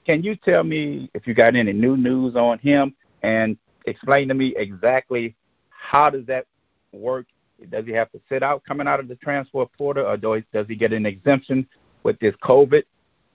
Can 0.05 0.23
you 0.23 0.37
tell 0.37 0.65
me 0.65 1.11
if 1.15 1.27
you 1.27 1.35
got 1.35 1.55
any 1.55 1.73
new 1.73 1.97
news 1.97 2.35
on 2.35 2.59
him 2.59 2.95
and 3.23 3.57
explain 3.87 4.29
to 4.29 4.35
me 4.35 4.55
exactly 4.57 5.37
how 5.71 6.11
does 6.11 6.27
that 6.27 6.47
work 6.93 7.27
does 7.71 7.87
he 7.87 7.93
have 7.93 8.11
to 8.13 8.21
sit 8.29 8.43
out 8.43 8.63
coming 8.65 8.87
out 8.87 9.01
of 9.01 9.09
the 9.09 9.17
transfer 9.17 9.65
portal, 9.77 10.07
or 10.07 10.17
does 10.17 10.67
he 10.69 10.75
get 10.75 10.93
an 10.93 11.07
exemption 11.07 11.67
with 12.03 12.19
this 12.21 12.35
COVID 12.43 12.85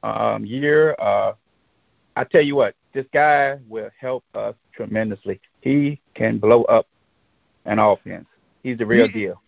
um, 0.03 0.45
year? 0.45 0.95
Uh, 0.99 1.34
I 2.15 2.24
tell 2.24 2.41
you 2.41 2.55
what, 2.55 2.76
this 2.93 3.05
guy 3.13 3.57
will 3.67 3.89
help 3.99 4.24
us 4.36 4.55
tremendously. 4.74 5.39
He 5.61 5.99
can 6.15 6.38
blow 6.38 6.63
up 6.63 6.88
an 7.65 7.80
offense. 7.80 8.28
He's 8.61 8.78
the 8.78 8.86
real 8.86 9.07
he, 9.07 9.13
deal. 9.13 9.41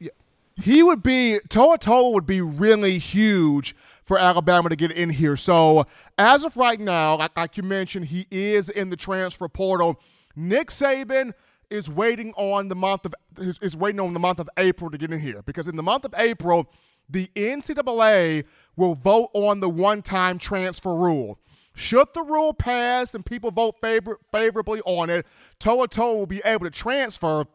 He 0.58 0.84
would 0.84 1.04
be 1.04 1.40
To'oTo'o 1.50 2.14
would 2.14 2.26
be 2.26 2.42
really 2.42 2.98
huge 2.98 3.76
for 4.04 4.18
Alabama 4.18 4.70
to 4.70 4.76
get 4.76 4.92
in 4.92 5.10
here. 5.10 5.36
So 5.36 5.86
as 6.18 6.44
of 6.44 6.56
right 6.58 6.80
now, 6.80 7.18
like, 7.18 7.36
like 7.36 7.58
you 7.58 7.64
mentioned, 7.64 8.06
he 8.06 8.28
is 8.32 8.70
in 8.70 8.90
the 8.90 8.96
transfer 8.96 9.48
portal. 9.48 10.00
Nick 10.36 10.70
Saban 10.70 11.34
is 11.70 11.90
waiting 11.90 12.34
on 12.36 12.68
the 12.68 12.76
month 12.76 13.06
of 13.06 13.14
is, 13.38 13.60
is 13.60 13.76
waiting 13.76 14.00
on 14.00 14.14
the 14.14 14.20
month 14.20 14.40
of 14.40 14.50
April 14.58 14.90
to 14.90 14.98
get 14.98 15.12
in 15.12 15.20
here 15.20 15.42
because 15.44 15.68
in 15.68 15.76
the 15.76 15.84
month 15.84 16.06
of 16.06 16.14
April, 16.18 16.72
the 17.10 17.30
NCAA 17.36 18.46
will 18.76 18.96
vote 18.96 19.30
on 19.34 19.60
the 19.60 19.70
one-time 19.70 20.38
transfer 20.38 20.96
rule. 20.96 21.40
Should 21.76 22.08
the 22.14 22.24
rule 22.24 22.54
pass 22.54 23.14
and 23.14 23.26
people 23.26 23.52
vote 23.52 23.76
favor- 23.82 24.20
favorably 24.32 24.82
on 24.86 25.10
it, 25.10 25.26
To'oTo'o 25.60 26.16
will 26.16 26.26
be 26.26 26.42
able 26.46 26.66
to 26.66 26.72
transfer 26.72 27.46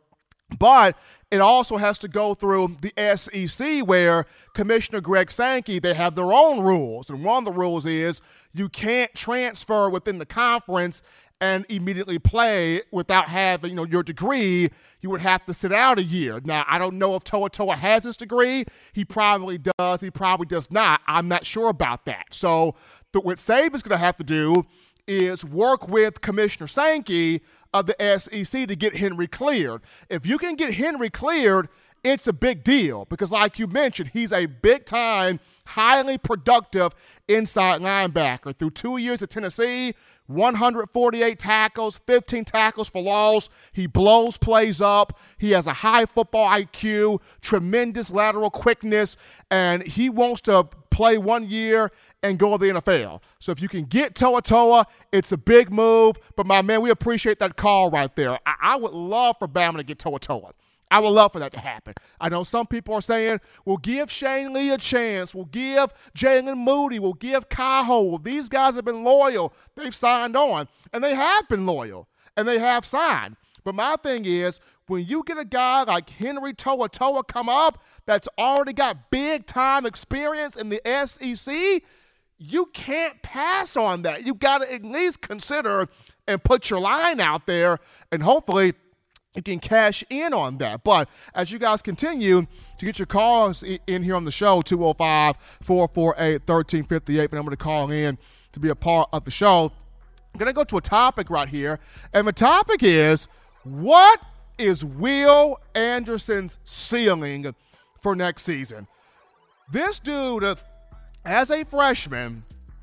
but 0.59 0.97
it 1.31 1.41
also 1.41 1.77
has 1.77 1.99
to 2.01 2.09
go 2.09 2.35
through 2.35 2.77
the 2.81 2.93
SEC 3.17 3.87
where 3.87 4.27
Commissioner 4.55 5.01
Greg 5.01 5.31
Sankey, 5.31 5.79
they 5.79 5.95
have 5.95 6.15
their 6.15 6.33
own 6.33 6.61
rules. 6.61 7.09
And 7.09 7.25
one 7.25 7.47
of 7.47 7.55
the 7.55 7.59
rules 7.59 7.87
is 7.87 8.21
you 8.53 8.69
can't 8.69 9.15
transfer 9.15 9.89
within 9.89 10.19
the 10.19 10.27
conference 10.27 11.03
and 11.41 11.65
immediately 11.69 12.19
play 12.19 12.83
without 12.91 13.29
having 13.29 13.71
you 13.71 13.77
know 13.77 13.85
your 13.85 14.03
degree 14.03 14.69
you 15.01 15.09
would 15.09 15.21
have 15.23 15.45
to 15.47 15.55
sit 15.55 15.73
out 15.73 15.99
a 15.99 16.03
year. 16.03 16.41
Now 16.45 16.65
i 16.69 16.79
don't 16.79 16.99
know 16.99 17.15
if 17.17 17.25
To'oTo'o 17.25 17.77
has 17.77 18.05
his 18.05 18.17
degree. 18.17 18.65
He 18.93 19.05
probably 19.05 19.59
does. 19.59 20.01
He 20.01 20.11
probably 20.11 20.47
does 20.47 20.71
not. 20.71 21.01
I'm 21.07 21.29
not 21.29 21.47
sure 21.47 21.69
about 21.69 22.05
that. 22.05 22.27
So 22.33 22.75
the, 23.13 23.21
what 23.21 23.39
saban's 23.39 23.83
going 23.83 23.99
to 23.99 24.05
have 24.05 24.17
to 24.19 24.25
do 24.25 24.67
is 25.07 25.45
work 25.45 25.89
with 25.89 26.21
commissioner 26.21 26.67
sankey 26.67 27.41
of 27.73 27.87
the 27.87 28.19
SEC 28.19 28.69
to 28.69 28.77
get 28.77 28.97
Henry 28.97 29.27
cleared. 29.27 29.83
If 30.09 30.27
you 30.27 30.39
can 30.39 30.57
get 30.57 30.75
Henry 30.75 31.11
cleared, 31.11 31.69
it's 32.03 32.27
a 32.27 32.33
big 32.33 32.65
deal 32.65 33.07
because, 33.07 33.31
like 33.31 33.59
you 33.59 33.67
mentioned, 33.67 34.11
he's 34.13 34.33
a 34.33 34.47
big 34.47 34.87
time, 34.87 35.39
highly 35.67 36.17
productive 36.17 36.93
inside 37.29 37.81
linebacker. 37.81 38.57
Through 38.57 38.71
two 38.71 38.97
years 38.97 39.23
at 39.23 39.31
Tennessee, 39.31 39.95
148 40.31 41.39
tackles, 41.39 42.01
15 42.07 42.45
tackles 42.45 42.89
for 42.89 43.03
loss. 43.03 43.49
He 43.73 43.87
blows 43.87 44.39
plays 44.39 44.81
up. 44.81 45.19
He 45.39 45.51
has 45.53 45.67
a 45.67 45.73
high 45.73 46.07
football 46.07 46.49
IQ, 46.49 47.21
tremendous 47.41 48.11
lateral 48.11 48.51
quickness, 48.51 49.17
and 49.51 49.83
he 49.83 50.09
wants 50.09 50.41
to 50.43 50.69
play 50.91 51.19
one 51.19 51.45
year 51.45 51.91
and 52.23 52.39
go 52.39 52.57
to 52.57 52.65
the 52.65 52.81
NFL. 52.81 53.23
So 53.39 53.53
if 53.53 53.63
you 53.63 53.69
can 53.69 53.85
get 53.85 54.15
To'oTo'o, 54.15 54.85
it's 55.13 55.33
a 55.33 55.39
big 55.39 55.73
move. 55.73 56.17
But 56.37 56.47
my 56.47 56.63
man, 56.63 56.83
we 56.83 56.91
appreciate 56.91 57.39
that 57.39 57.57
call 57.57 57.91
right 57.91 58.15
there. 58.15 58.39
I, 58.47 58.55
I 58.61 58.77
would 58.77 58.93
love 58.93 59.37
for 59.39 59.49
Bama 59.49 59.79
to 59.79 59.83
get 59.83 59.99
To'oTo'o. 59.99 60.53
I 60.91 60.99
would 60.99 61.11
love 61.11 61.33
for 61.33 61.39
that 61.39 61.53
to 61.53 61.61
happen. 61.61 61.95
I 62.21 62.29
know 62.29 62.43
some 62.43 62.67
people 62.67 62.95
are 62.95 63.01
saying, 63.01 63.41
we'll 63.65 63.77
give 63.77 64.11
Shane 64.11 64.53
Lee 64.53 64.71
a 64.73 64.79
chance. 64.79 65.35
We'll 65.35 65.45
give 65.47 65.93
Jaylen 66.17 66.59
Moody. 66.59 66.99
We'll 66.99 67.13
give 67.13 67.49
Kaho. 67.49 68.23
These 68.23 68.49
guys 68.49 68.75
have 68.75 68.85
been 68.85 69.05
loyal. 69.05 69.55
They've 69.77 69.95
signed 69.95 70.37
on, 70.37 70.69
and 70.93 71.05
they 71.05 71.15
have 71.15 71.49
been 71.49 71.65
loyal, 71.65 72.09
and 72.37 72.49
they 72.49 72.59
have 72.59 72.85
signed. 72.85 73.37
But 73.63 73.75
my 73.75 73.97
thing 74.03 74.25
is, 74.25 74.59
when 74.87 75.07
you 75.07 75.23
get 75.25 75.39
a 75.39 75.45
guy 75.45 75.85
like 75.85 76.11
Henry 76.11 76.53
To'oTo'o 76.53 77.27
come 77.29 77.49
up 77.49 77.83
that's 78.07 78.29
already 78.37 78.73
got 78.73 79.11
big 79.11 79.47
time 79.47 79.87
experience 79.87 80.57
in 80.57 80.71
the 80.71 80.81
SEC, 81.07 81.83
you 82.39 82.67
can't 82.73 83.23
pass 83.23 83.77
on 83.77 84.03
that. 84.03 84.27
You 84.27 84.35
got 84.35 84.59
to 84.59 84.73
at 84.73 84.85
least 84.85 85.21
consider 85.21 85.87
and 86.27 86.43
put 86.43 86.71
your 86.71 86.81
line 86.81 87.21
out 87.21 87.47
there, 87.47 87.79
and 88.11 88.23
hopefully 88.23 88.73
you 89.35 89.43
can 89.43 89.61
cash 89.61 90.03
in 90.11 90.33
on 90.33 90.59
that. 90.59 90.83
But 90.83 91.09
as 91.35 91.53
you 91.53 91.59
guys 91.59 91.83
continue 91.83 92.43
to 92.79 92.85
get 92.85 92.99
your 92.99 93.07
calls 93.07 93.63
in 93.63 94.03
here 94.03 94.17
on 94.17 94.25
the 94.25 94.33
show, 94.33 94.61
205 94.63 95.37
448 95.63 96.49
1358, 96.49 97.31
and 97.31 97.39
I'm 97.39 97.45
going 97.45 97.57
to 97.57 97.63
call 97.63 97.91
in 97.91 98.19
to 98.53 98.61
be 98.61 98.71
a 98.71 98.75
part 98.75 99.09
of 99.13 99.25
the 99.25 99.31
show. 99.31 99.73
I'm 100.33 100.39
going 100.39 100.49
to 100.49 100.53
go 100.53 100.65
to 100.65 100.77
a 100.77 100.81
topic 100.81 101.31
right 101.31 101.49
here, 101.49 101.79
and 102.13 102.27
the 102.27 102.33
topic 102.33 102.83
is 102.83 103.29
what 103.63 104.21
is 104.59 104.85
Will 104.85 105.59
Anderson's 105.75 106.59
ceiling 106.65 107.55
for 108.01 108.15
next 108.15 108.43
season? 108.43 108.87
This 109.71 109.99
dude 109.99 110.45
uh, 110.45 110.57
as 111.25 111.51
a 111.51 111.65
freshman, 111.65 112.43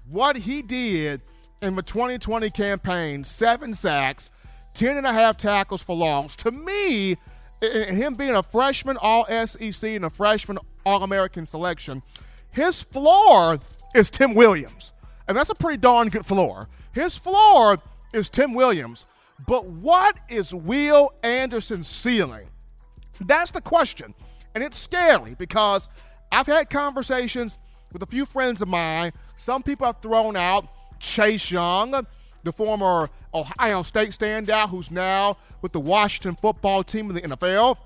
what 0.09 0.37
he 0.37 0.61
did 0.61 1.21
in 1.61 1.75
the 1.75 1.81
2020 1.81 2.49
campaign 2.51 3.23
seven 3.23 3.73
sacks, 3.73 4.29
10 4.77 4.95
and 4.95 5.07
a 5.07 5.11
half 5.11 5.37
tackles 5.37 5.81
for 5.81 5.95
longs. 5.95 6.35
To 6.37 6.51
me, 6.51 7.17
him 7.61 8.13
being 8.13 8.35
a 8.35 8.43
freshman 8.43 8.95
All 9.01 9.25
SEC 9.25 9.83
and 9.89 10.05
a 10.05 10.09
freshman 10.11 10.59
All 10.85 11.03
American 11.03 11.47
selection, 11.47 12.03
his 12.51 12.83
floor 12.83 13.59
is 13.95 14.11
Tim 14.11 14.35
Williams. 14.35 14.93
And 15.27 15.35
that's 15.35 15.49
a 15.49 15.55
pretty 15.55 15.77
darn 15.77 16.09
good 16.09 16.25
floor. 16.25 16.67
His 16.93 17.17
floor 17.17 17.77
is 18.13 18.29
Tim 18.29 18.53
Williams. 18.53 19.07
But 19.47 19.65
what 19.65 20.15
is 20.29 20.53
Will 20.53 21.11
Anderson's 21.23 21.87
ceiling? 21.87 22.47
That's 23.19 23.51
the 23.51 23.61
question. 23.61 24.13
And 24.53 24.63
it's 24.63 24.77
scary 24.77 25.35
because 25.35 25.89
I've 26.31 26.47
had 26.47 26.69
conversations 26.69 27.57
with 27.93 28.03
a 28.03 28.07
few 28.07 28.25
friends 28.25 28.61
of 28.61 28.67
mine. 28.67 29.11
Some 29.37 29.63
people 29.63 29.87
have 29.87 30.01
thrown 30.01 30.35
out 30.35 30.67
Chase 30.99 31.51
Young, 31.51 32.05
the 32.47 32.53
former 32.53 33.09
Ohio 33.33 33.83
State 33.83 34.09
standout 34.11 34.69
who's 34.69 34.89
now 34.89 35.37
with 35.61 35.73
the 35.73 35.79
Washington 35.79 36.35
football 36.35 36.83
team 36.83 37.09
in 37.09 37.15
the 37.15 37.21
NFL. 37.21 37.77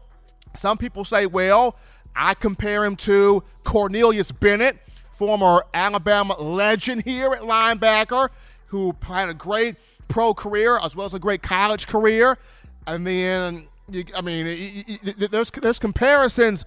Some 0.56 0.78
people 0.78 1.04
say, 1.04 1.26
well, 1.26 1.76
I 2.16 2.36
compare 2.36 2.86
him 2.86 2.96
to 2.98 3.44
Cornelius 3.64 4.32
Bennett, 4.32 4.78
former 5.18 5.66
Alabama 5.74 6.40
legend 6.40 7.04
here 7.04 7.34
at 7.34 7.42
linebacker, 7.42 8.30
who 8.68 8.96
had 9.02 9.30
a 9.30 9.34
great 9.34 9.78
pro 10.08 10.34
career 10.34 10.78
as 10.80 10.96
well 10.96 11.08
as 11.08 11.14
a 11.16 11.20
great 11.20 11.42
college 11.42 11.88
career. 11.88 12.38
And 12.86 13.08
then, 13.08 13.68
I 14.16 14.22
mean, 14.22 14.84
there's 15.32 15.50
there's 15.50 15.80
comparisons 15.80 16.66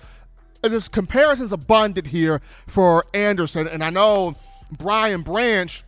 there's 0.63 0.89
comparisons 0.89 1.53
abundant 1.53 2.09
here 2.09 2.41
for 2.67 3.05
Anderson, 3.13 3.69
and 3.69 3.85
I 3.85 3.91
know 3.91 4.35
Brian 4.73 5.21
Branch, 5.21 5.85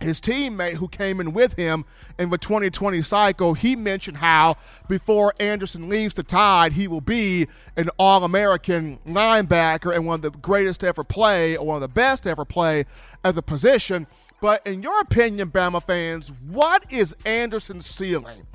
his 0.00 0.20
teammate 0.20 0.74
who 0.74 0.88
came 0.88 1.20
in 1.20 1.32
with 1.32 1.54
him 1.54 1.84
in 2.18 2.30
the 2.30 2.38
2020 2.38 3.02
cycle, 3.02 3.54
he 3.54 3.76
mentioned 3.76 4.18
how 4.18 4.56
before 4.88 5.34
Anderson 5.40 5.88
leaves 5.88 6.14
the 6.14 6.22
Tide, 6.22 6.72
he 6.72 6.88
will 6.88 7.00
be 7.00 7.46
an 7.76 7.88
All 7.98 8.24
American 8.24 8.98
linebacker 9.06 9.94
and 9.94 10.06
one 10.06 10.16
of 10.16 10.22
the 10.22 10.30
greatest 10.38 10.84
ever 10.84 11.04
play, 11.04 11.56
or 11.56 11.66
one 11.66 11.76
of 11.76 11.88
the 11.88 11.94
best 11.94 12.26
ever 12.26 12.44
play 12.44 12.84
at 13.24 13.34
the 13.34 13.42
position. 13.42 14.06
But 14.40 14.66
in 14.66 14.82
your 14.82 15.00
opinion, 15.00 15.50
Bama 15.50 15.82
fans, 15.84 16.30
what 16.48 16.84
is 16.92 17.14
Anderson's 17.24 17.86
ceiling? 17.86 18.46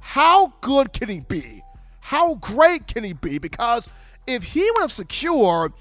How 0.00 0.54
good 0.60 0.92
can 0.92 1.08
he 1.08 1.20
be? 1.20 1.62
How 2.00 2.34
great 2.36 2.86
can 2.86 3.04
he 3.04 3.12
be? 3.12 3.38
Because 3.38 3.88
if 4.26 4.42
he 4.42 4.68
would 4.72 4.80
have 4.80 4.92
secured 4.92 5.72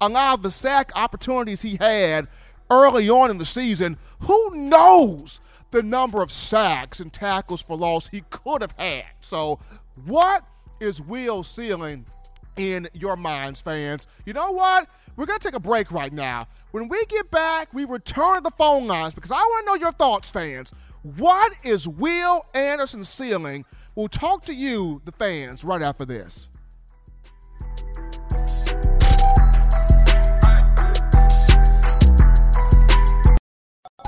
a 0.00 0.08
lot 0.08 0.38
of 0.38 0.42
the 0.42 0.50
sack 0.50 0.90
opportunities 0.94 1.62
he 1.62 1.76
had 1.76 2.26
early 2.72 3.10
on 3.10 3.30
in 3.30 3.38
the 3.38 3.44
season, 3.44 3.98
who 4.20 4.50
knows 4.54 5.40
the 5.70 5.82
number 5.82 6.22
of 6.22 6.32
sacks 6.32 7.00
and 7.00 7.12
tackles 7.12 7.62
for 7.62 7.76
loss 7.76 8.06
he 8.06 8.22
could 8.30 8.62
have 8.62 8.72
had. 8.72 9.04
So, 9.20 9.58
what 10.06 10.48
is 10.80 11.00
Will's 11.00 11.48
ceiling 11.48 12.06
in 12.56 12.88
your 12.94 13.16
minds, 13.16 13.60
fans? 13.60 14.06
You 14.24 14.32
know 14.32 14.52
what? 14.52 14.88
We're 15.16 15.26
going 15.26 15.38
to 15.38 15.46
take 15.46 15.56
a 15.56 15.60
break 15.60 15.92
right 15.92 16.12
now. 16.12 16.48
When 16.70 16.88
we 16.88 17.04
get 17.06 17.30
back, 17.30 17.72
we 17.74 17.84
return 17.84 18.36
to 18.36 18.40
the 18.40 18.52
phone 18.56 18.86
lines 18.86 19.12
because 19.12 19.30
I 19.30 19.36
want 19.36 19.66
to 19.66 19.72
know 19.72 19.74
your 19.74 19.92
thoughts, 19.92 20.30
fans. 20.30 20.72
What 21.02 21.52
is 21.62 21.86
Will 21.86 22.46
Anderson's 22.54 23.10
ceiling? 23.10 23.64
We'll 23.94 24.08
talk 24.08 24.46
to 24.46 24.54
you, 24.54 25.02
the 25.04 25.12
fans, 25.12 25.64
right 25.64 25.82
after 25.82 26.06
this. 26.06 26.48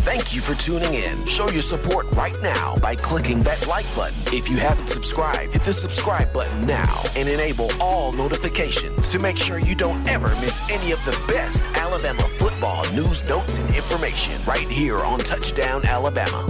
Thank 0.00 0.34
you 0.34 0.40
for 0.40 0.54
tuning 0.54 0.94
in. 0.94 1.26
Show 1.26 1.50
your 1.50 1.60
support 1.60 2.10
right 2.16 2.36
now 2.42 2.74
by 2.76 2.94
clicking 2.94 3.40
that 3.40 3.66
like 3.66 3.84
button. 3.94 4.16
If 4.34 4.48
you 4.48 4.56
haven't 4.56 4.88
subscribed, 4.88 5.52
hit 5.52 5.60
the 5.60 5.74
subscribe 5.74 6.32
button 6.32 6.62
now 6.62 7.02
and 7.16 7.28
enable 7.28 7.70
all 7.82 8.10
notifications 8.12 9.12
to 9.12 9.18
make 9.18 9.36
sure 9.36 9.58
you 9.58 9.74
don't 9.74 10.08
ever 10.08 10.28
miss 10.40 10.58
any 10.70 10.92
of 10.92 11.04
the 11.04 11.12
best 11.28 11.66
Alabama 11.74 12.22
football 12.22 12.90
news, 12.92 13.28
notes, 13.28 13.58
and 13.58 13.74
information 13.76 14.42
right 14.46 14.68
here 14.70 14.96
on 15.00 15.18
Touchdown 15.18 15.84
Alabama. 15.84 16.46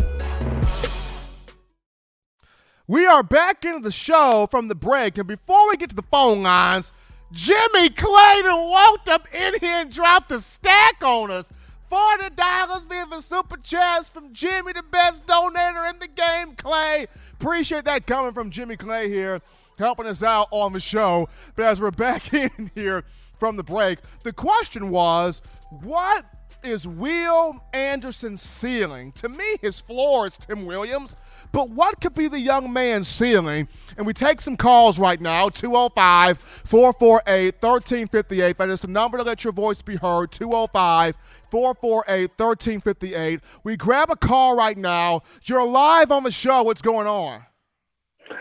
We 2.87 3.05
are 3.05 3.25
back 3.25 3.65
into 3.65 3.81
the 3.81 3.91
show 3.91 4.47
from 4.49 4.69
the 4.69 4.77
break, 4.77 5.19
and 5.19 5.27
before 5.27 5.69
we 5.69 5.77
get 5.77 5.91
to 5.91 5.97
the 5.97 6.03
phone 6.03 6.45
lines, 6.45 6.93
Jimmy 7.33 7.91
Clayton 7.91 8.53
walked 8.53 9.09
up 9.09 9.27
in 9.35 9.55
here 9.59 9.81
and 9.81 9.91
dropped 9.91 10.31
a 10.31 10.39
stack 10.39 11.03
on 11.03 11.33
us. 11.33 11.51
Forty 11.91 12.31
dollars 12.37 12.85
via 12.85 13.05
the 13.07 13.21
super 13.21 13.57
chats 13.57 14.09
from 14.09 14.33
Jimmy, 14.33 14.73
the 14.73 14.85
best 14.85 15.27
donator 15.27 15.91
in 15.93 15.99
the 15.99 16.07
game. 16.07 16.55
Clay, 16.55 17.09
appreciate 17.33 17.85
that 17.87 18.07
coming 18.07 18.33
from 18.33 18.51
Jimmy 18.51 18.77
Clay 18.77 19.09
here, 19.09 19.41
helping 19.77 20.07
us 20.07 20.23
out 20.23 20.47
on 20.53 20.73
the 20.73 20.79
show. 20.79 21.29
But 21.57 21.65
as 21.65 21.81
we're 21.81 21.91
back 21.91 22.33
in 22.35 22.71
here 22.77 23.03
from 23.41 23.57
the 23.57 23.65
break, 23.65 23.99
the 24.23 24.33
question 24.33 24.91
was, 24.91 25.43
what 25.83 26.25
is 26.63 26.87
Will 26.87 27.61
Anderson's 27.73 28.41
ceiling? 28.41 29.11
To 29.13 29.29
me, 29.29 29.57
his 29.61 29.81
floor 29.81 30.29
is 30.29 30.39
Tim 30.39 30.67
Williams. 30.67 31.17
But 31.53 31.71
what 31.71 32.01
could 32.01 32.15
be 32.15 32.29
the 32.29 32.41
young 32.41 32.73
man's 32.73 33.09
ceiling? 33.09 33.69
And 33.97 34.07
we 34.07 34.13
take 34.13 34.41
some 34.41 34.57
calls 34.57 34.99
right 34.99 35.21
now 35.21 35.49
205 35.49 36.39
448 36.39 37.55
1358. 37.61 38.57
That 38.57 38.69
is 38.69 38.83
the 38.83 38.89
number 38.89 39.19
to 39.19 39.25
let 39.25 39.43
your 39.43 39.53
voice 39.53 39.83
be 39.83 39.97
heard 39.97 40.31
205 40.31 41.17
448 41.51 42.31
1358. 42.37 43.41
We 43.65 43.77
grab 43.77 44.11
a 44.11 44.17
call 44.17 44.57
right 44.57 44.79
now. 44.79 45.23
You're 45.45 45.67
live 45.67 46.13
on 46.13 46.23
the 46.23 46.31
show. 46.31 46.63
What's 46.63 46.83
going 46.83 47.07
on? 47.07 47.45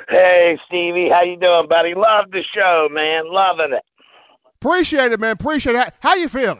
Hey, 0.07 0.57
Stevie. 0.67 1.09
How 1.09 1.23
you 1.23 1.37
doing, 1.37 1.67
buddy? 1.67 1.95
Love 1.95 2.31
the 2.31 2.43
show, 2.43 2.89
man. 2.91 3.31
Loving 3.31 3.73
it. 3.73 3.83
Appreciate 4.61 5.11
it, 5.11 5.19
man. 5.19 5.31
Appreciate 5.31 5.75
it. 5.75 5.93
How 5.99 6.15
you 6.15 6.29
feeling? 6.29 6.59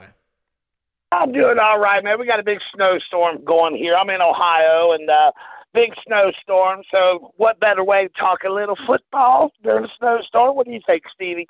I'm 1.11 1.31
doing 1.31 1.57
all 1.59 1.79
right, 1.79 2.03
man. 2.03 2.19
We 2.19 2.27
got 2.27 2.39
a 2.39 2.43
big 2.43 2.59
snowstorm 2.73 3.43
going 3.43 3.75
here. 3.75 3.93
I'm 3.93 4.09
in 4.09 4.21
Ohio, 4.21 4.91
and 4.91 5.09
uh, 5.09 5.31
big 5.73 5.91
snowstorm. 6.05 6.81
So, 6.93 7.33
what 7.37 7.59
better 7.59 7.83
way 7.83 8.07
to 8.07 8.09
talk 8.19 8.43
a 8.45 8.49
little 8.49 8.77
football 8.87 9.51
during 9.63 9.85
a 9.85 9.89
snowstorm? 9.97 10.55
What 10.55 10.65
do 10.65 10.73
you 10.73 10.81
think, 10.85 11.03
Stevie? 11.13 11.47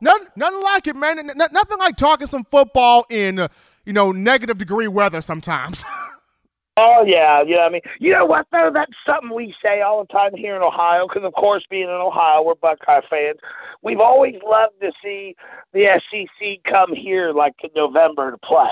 None, 0.00 0.26
nothing 0.36 0.62
like 0.62 0.86
it, 0.86 0.96
man. 0.96 1.18
N- 1.18 1.32
nothing 1.36 1.78
like 1.78 1.96
talking 1.96 2.26
some 2.26 2.44
football 2.44 3.04
in, 3.10 3.38
uh, 3.38 3.48
you 3.84 3.92
know, 3.92 4.12
negative 4.12 4.58
degree 4.58 4.88
weather 4.88 5.20
sometimes. 5.20 5.84
oh 6.76 7.04
yeah, 7.06 7.42
yeah. 7.46 7.64
I 7.64 7.68
mean, 7.68 7.82
you 7.98 8.12
know 8.12 8.24
what 8.24 8.46
though? 8.50 8.70
That's 8.72 8.92
something 9.06 9.34
we 9.34 9.54
say 9.64 9.82
all 9.82 10.04
the 10.04 10.12
time 10.12 10.34
here 10.34 10.56
in 10.56 10.62
Ohio. 10.62 11.06
Because 11.06 11.24
of 11.24 11.34
course, 11.34 11.64
being 11.68 11.84
in 11.84 11.90
Ohio, 11.90 12.42
we're 12.42 12.54
Buckeye 12.54 13.02
fans. 13.10 13.38
We've 13.82 14.00
always 14.00 14.36
loved 14.46 14.80
to 14.80 14.90
see 15.02 15.34
the 15.72 16.00
SEC 16.10 16.64
come 16.64 16.94
here, 16.94 17.32
like 17.32 17.54
in 17.62 17.70
November, 17.74 18.30
to 18.30 18.38
play. 18.38 18.70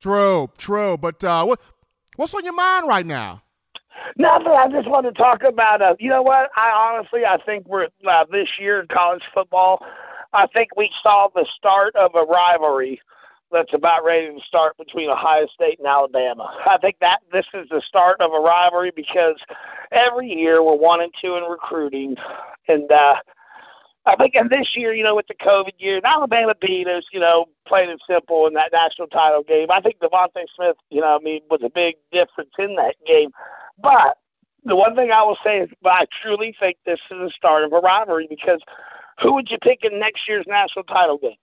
True, 0.00 0.50
true. 0.58 0.98
But 0.98 1.24
uh, 1.24 1.44
what, 1.44 1.60
what's 2.16 2.34
on 2.34 2.44
your 2.44 2.54
mind 2.54 2.88
right 2.88 3.06
now? 3.06 3.42
Nothing. 4.16 4.48
I 4.48 4.68
just 4.68 4.88
want 4.88 5.06
to 5.06 5.12
talk 5.12 5.42
about. 5.46 5.82
Uh, 5.82 5.94
you 5.98 6.10
know 6.10 6.22
what? 6.22 6.50
I 6.56 6.70
honestly, 6.70 7.24
I 7.24 7.36
think 7.44 7.66
we're 7.66 7.88
uh, 8.08 8.24
this 8.30 8.48
year 8.60 8.80
in 8.80 8.88
college 8.88 9.22
football. 9.32 9.84
I 10.32 10.46
think 10.48 10.76
we 10.76 10.90
saw 11.02 11.28
the 11.34 11.46
start 11.56 11.94
of 11.96 12.10
a 12.14 12.24
rivalry 12.24 13.00
that's 13.52 13.72
about 13.72 14.04
ready 14.04 14.26
to 14.26 14.40
start 14.46 14.76
between 14.76 15.08
Ohio 15.08 15.46
State 15.54 15.78
and 15.78 15.86
Alabama. 15.86 16.50
I 16.66 16.76
think 16.78 16.96
that 17.00 17.20
this 17.32 17.46
is 17.54 17.68
the 17.70 17.82
start 17.86 18.20
of 18.20 18.32
a 18.32 18.40
rivalry 18.40 18.92
because 18.94 19.36
every 19.92 20.28
year 20.28 20.62
we're 20.62 20.76
one 20.76 21.00
and 21.00 21.12
two 21.22 21.36
in 21.36 21.44
recruiting, 21.44 22.16
and 22.68 22.90
uh, 22.90 23.14
I 24.06 24.16
think 24.16 24.34
and 24.34 24.50
this 24.50 24.76
year, 24.76 24.92
you 24.92 25.02
know, 25.02 25.14
with 25.14 25.28
the 25.28 25.34
COVID 25.34 25.72
year, 25.78 25.96
and 25.96 26.04
Alabama 26.04 26.52
beat 26.60 26.86
us, 26.86 27.04
you 27.10 27.20
know, 27.20 27.46
plain 27.66 27.88
and 27.88 28.00
simple 28.08 28.46
in 28.46 28.52
that 28.54 28.70
national 28.72 29.08
title 29.08 29.42
game. 29.42 29.68
I 29.70 29.80
think 29.80 29.98
DeVonta 29.98 30.44
Smith, 30.54 30.76
you 30.90 31.00
know, 31.00 31.16
I 31.16 31.22
mean, 31.22 31.40
was 31.50 31.60
a 31.64 31.70
big 31.70 31.96
difference 32.12 32.50
in 32.58 32.76
that 32.76 32.96
game. 33.06 33.30
But 33.80 34.18
the 34.64 34.76
one 34.76 34.94
thing 34.94 35.10
I 35.10 35.22
will 35.22 35.38
say 35.42 35.60
is, 35.60 35.70
I 35.86 36.04
truly 36.22 36.54
think 36.60 36.76
this 36.84 37.00
is 37.10 37.18
the 37.18 37.32
start 37.34 37.64
of 37.64 37.72
a 37.72 37.78
rivalry 37.78 38.26
because 38.28 38.60
who 39.22 39.32
would 39.34 39.50
you 39.50 39.56
pick 39.58 39.84
in 39.84 39.98
next 39.98 40.28
year's 40.28 40.44
national 40.46 40.84
title 40.84 41.16
game? 41.16 41.36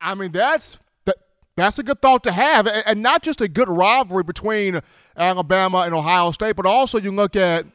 I 0.00 0.16
mean, 0.16 0.32
that's 0.32 0.78
that, 1.04 1.18
that's 1.54 1.78
a 1.78 1.84
good 1.84 2.02
thought 2.02 2.24
to 2.24 2.32
have, 2.32 2.66
and 2.66 3.00
not 3.00 3.22
just 3.22 3.40
a 3.40 3.46
good 3.46 3.68
rivalry 3.68 4.24
between 4.24 4.80
Alabama 5.16 5.82
and 5.82 5.94
Ohio 5.94 6.32
State, 6.32 6.56
but 6.56 6.66
also 6.66 6.98
you 6.98 7.12
look 7.12 7.36
at. 7.36 7.66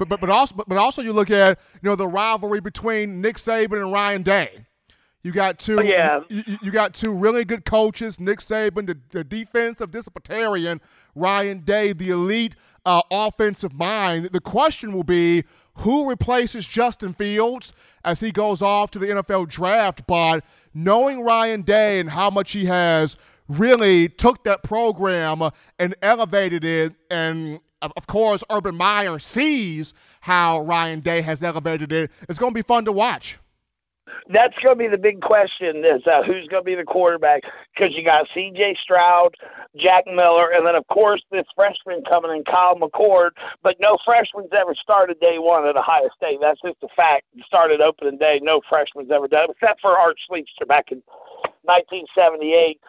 But, 0.00 0.08
but, 0.08 0.18
but 0.18 0.30
also 0.30 0.54
but 0.66 0.78
also 0.78 1.02
you 1.02 1.12
look 1.12 1.30
at 1.30 1.60
you 1.82 1.90
know 1.90 1.94
the 1.94 2.06
rivalry 2.06 2.60
between 2.60 3.20
Nick 3.20 3.36
Saban 3.36 3.82
and 3.82 3.92
Ryan 3.92 4.22
Day. 4.22 4.64
You 5.22 5.30
got 5.30 5.58
two. 5.58 5.78
Oh, 5.78 5.82
yeah. 5.82 6.22
You, 6.30 6.42
you, 6.62 6.70
got 6.70 6.94
two 6.94 7.14
really 7.14 7.44
good 7.44 7.66
coaches. 7.66 8.18
Nick 8.18 8.38
Saban, 8.38 8.86
the, 8.86 8.96
the 9.10 9.22
defensive 9.22 9.90
disciplinarian. 9.90 10.80
Ryan 11.14 11.58
Day, 11.58 11.92
the 11.92 12.08
elite 12.08 12.56
uh, 12.86 13.02
offensive 13.10 13.74
mind. 13.74 14.30
The 14.32 14.40
question 14.40 14.94
will 14.94 15.04
be 15.04 15.44
who 15.74 16.08
replaces 16.08 16.64
Justin 16.64 17.12
Fields 17.12 17.74
as 18.02 18.20
he 18.20 18.30
goes 18.30 18.62
off 18.62 18.90
to 18.92 18.98
the 18.98 19.08
NFL 19.08 19.50
draft. 19.50 20.06
But 20.06 20.42
knowing 20.72 21.20
Ryan 21.20 21.60
Day 21.60 22.00
and 22.00 22.08
how 22.08 22.30
much 22.30 22.52
he 22.52 22.64
has 22.64 23.18
really 23.48 24.08
took 24.08 24.44
that 24.44 24.62
program 24.62 25.42
and 25.78 25.94
elevated 26.00 26.64
it, 26.64 26.94
and 27.10 27.60
of 27.82 28.06
course, 28.06 28.44
Urban 28.50 28.76
Meyer 28.76 29.18
sees 29.18 29.94
how 30.22 30.60
Ryan 30.60 31.00
Day 31.00 31.22
has 31.22 31.42
elevated 31.42 31.92
it. 31.92 32.10
It's 32.28 32.38
going 32.38 32.52
to 32.52 32.54
be 32.54 32.62
fun 32.62 32.84
to 32.84 32.92
watch 32.92 33.38
that's 34.32 34.54
going 34.62 34.78
to 34.78 34.84
be 34.84 34.88
the 34.88 34.98
big 34.98 35.20
question 35.20 35.84
is 35.84 36.02
uh, 36.06 36.22
who's 36.22 36.46
going 36.48 36.62
to 36.62 36.66
be 36.66 36.74
the 36.74 36.84
quarterback 36.84 37.42
because 37.74 37.94
you 37.96 38.04
got 38.04 38.26
C.J. 38.32 38.76
Stroud, 38.82 39.34
Jack 39.76 40.04
Miller, 40.06 40.50
and 40.52 40.66
then 40.66 40.74
of 40.76 40.86
course 40.88 41.22
this 41.30 41.46
freshman 41.54 42.02
coming 42.08 42.30
in, 42.36 42.44
Kyle 42.44 42.76
McCord. 42.76 43.30
But 43.62 43.76
no 43.80 43.96
freshman's 44.04 44.50
ever 44.52 44.74
started 44.74 45.18
day 45.20 45.38
one 45.38 45.66
at 45.66 45.76
Ohio 45.76 46.08
State. 46.16 46.38
That's 46.40 46.60
just 46.60 46.82
a 46.82 46.88
fact. 46.94 47.24
Started 47.44 47.80
opening 47.80 48.18
day, 48.18 48.40
no 48.42 48.60
freshman's 48.68 49.10
ever 49.10 49.28
done, 49.28 49.48
except 49.50 49.80
for 49.80 49.98
Art 49.98 50.16
Schlichter 50.30 50.66
back 50.66 50.92
in 50.92 51.02
1978. 51.64 52.80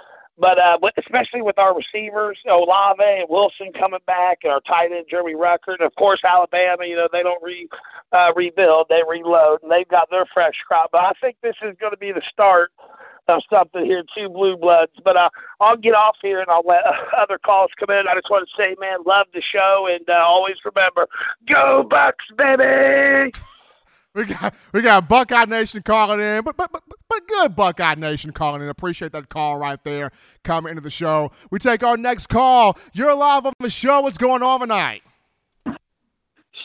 But 0.41 0.57
uh, 0.57 0.79
especially 0.97 1.43
with 1.43 1.59
our 1.59 1.75
receivers, 1.77 2.39
Olave 2.49 2.99
and 2.99 3.27
Wilson 3.29 3.71
coming 3.79 3.99
back, 4.07 4.39
and 4.43 4.51
our 4.51 4.61
tight 4.61 4.91
end 4.91 5.05
Jeremy 5.07 5.35
Ruckert, 5.35 5.77
and 5.79 5.81
of 5.81 5.93
course 5.93 6.19
Alabama. 6.25 6.83
You 6.83 6.95
know 6.95 7.07
they 7.11 7.21
don't 7.21 7.41
re 7.43 7.69
uh, 8.11 8.33
rebuild, 8.35 8.87
they 8.89 9.03
reload, 9.07 9.61
and 9.61 9.71
they've 9.71 9.87
got 9.87 10.09
their 10.09 10.25
fresh 10.33 10.55
crop. 10.67 10.89
But 10.91 11.03
I 11.03 11.11
think 11.21 11.37
this 11.43 11.55
is 11.61 11.77
going 11.79 11.91
to 11.91 11.97
be 11.97 12.11
the 12.11 12.23
start 12.31 12.71
of 13.27 13.43
something 13.53 13.85
here, 13.85 14.03
two 14.17 14.29
blue 14.29 14.57
bloods. 14.57 14.93
But 15.05 15.15
uh, 15.15 15.29
I'll 15.59 15.77
get 15.77 15.93
off 15.93 16.17
here 16.23 16.39
and 16.39 16.49
I'll 16.49 16.65
let 16.65 16.85
other 17.15 17.37
calls 17.37 17.69
come 17.79 17.95
in. 17.95 18.07
I 18.07 18.15
just 18.15 18.31
want 18.31 18.49
to 18.49 18.61
say, 18.61 18.75
man, 18.79 18.99
love 19.05 19.27
the 19.35 19.43
show, 19.43 19.87
and 19.91 20.09
uh, 20.09 20.23
always 20.25 20.55
remember, 20.65 21.07
go 21.45 21.83
Bucks, 21.83 22.25
baby. 22.35 23.31
We 24.13 24.25
got 24.25 24.53
we 24.73 24.81
got 24.81 25.07
Buckeye 25.07 25.45
Nation 25.45 25.81
calling 25.83 26.19
in, 26.19 26.43
but 26.43 26.57
but 26.57 26.71
but 26.71 26.83
but 27.07 27.27
good 27.27 27.55
Buckeye 27.55 27.95
Nation 27.95 28.31
calling 28.31 28.61
in. 28.61 28.67
Appreciate 28.67 29.13
that 29.13 29.29
call 29.29 29.57
right 29.57 29.81
there 29.85 30.11
coming 30.43 30.71
into 30.71 30.81
the 30.81 30.89
show. 30.89 31.31
We 31.49 31.59
take 31.59 31.81
our 31.81 31.95
next 31.95 32.27
call. 32.27 32.77
You're 32.91 33.15
live 33.15 33.45
on 33.45 33.53
the 33.59 33.69
show. 33.69 34.01
What's 34.01 34.17
going 34.17 34.43
on 34.43 34.59
tonight? 34.59 35.03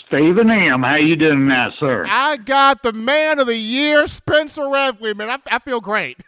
Stephen 0.09 0.51
M. 0.51 0.83
How 0.83 0.97
you 0.97 1.15
doing 1.15 1.47
now, 1.47 1.73
sir? 1.79 2.05
I 2.09 2.37
got 2.37 2.83
the 2.83 2.93
man 2.93 3.39
of 3.39 3.47
the 3.47 3.57
year, 3.57 4.07
Spencer 4.09 4.63
Revley, 4.63 5.17
man. 5.17 5.31
I, 5.31 5.39
I 5.51 5.59
feel 5.61 5.81
great. 5.81 6.19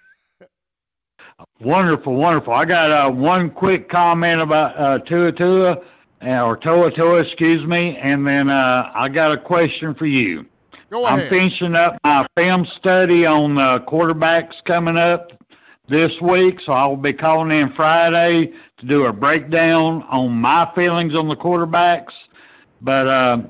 wonderful, 1.60 2.14
wonderful. 2.14 2.52
I 2.52 2.64
got 2.64 2.90
uh, 2.90 3.10
one 3.10 3.50
quick 3.50 3.88
comment 3.88 4.40
about 4.40 4.78
uh, 4.78 4.98
Tua 5.00 5.32
Tua, 5.32 5.78
uh, 6.22 6.44
or 6.44 6.56
To'oTo'o, 6.56 7.24
excuse 7.24 7.64
me, 7.66 7.96
and 7.96 8.26
then 8.26 8.50
uh, 8.50 8.90
I 8.94 9.08
got 9.08 9.32
a 9.32 9.36
question 9.36 9.94
for 9.94 10.06
you. 10.06 10.46
Go 10.90 11.04
ahead. 11.04 11.20
I'm 11.20 11.28
finishing 11.28 11.74
up 11.74 11.98
my 12.02 12.26
film 12.36 12.66
study 12.78 13.26
on 13.26 13.58
uh, 13.58 13.78
quarterbacks 13.80 14.54
coming 14.64 14.96
up 14.96 15.32
this 15.88 16.12
week, 16.20 16.60
so 16.64 16.72
I 16.72 16.86
will 16.86 16.96
be 16.96 17.12
calling 17.12 17.52
in 17.52 17.72
Friday 17.74 18.52
to 18.78 18.86
do 18.86 19.04
a 19.04 19.12
breakdown 19.12 20.02
on 20.04 20.32
my 20.32 20.70
feelings 20.74 21.14
on 21.14 21.28
the 21.28 21.36
quarterbacks. 21.36 22.12
But 22.80 23.06
uh, 23.06 23.42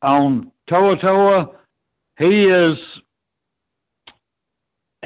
on 0.00 0.50
To'oTo'o, 0.70 1.54
he 2.18 2.46
is 2.46 2.78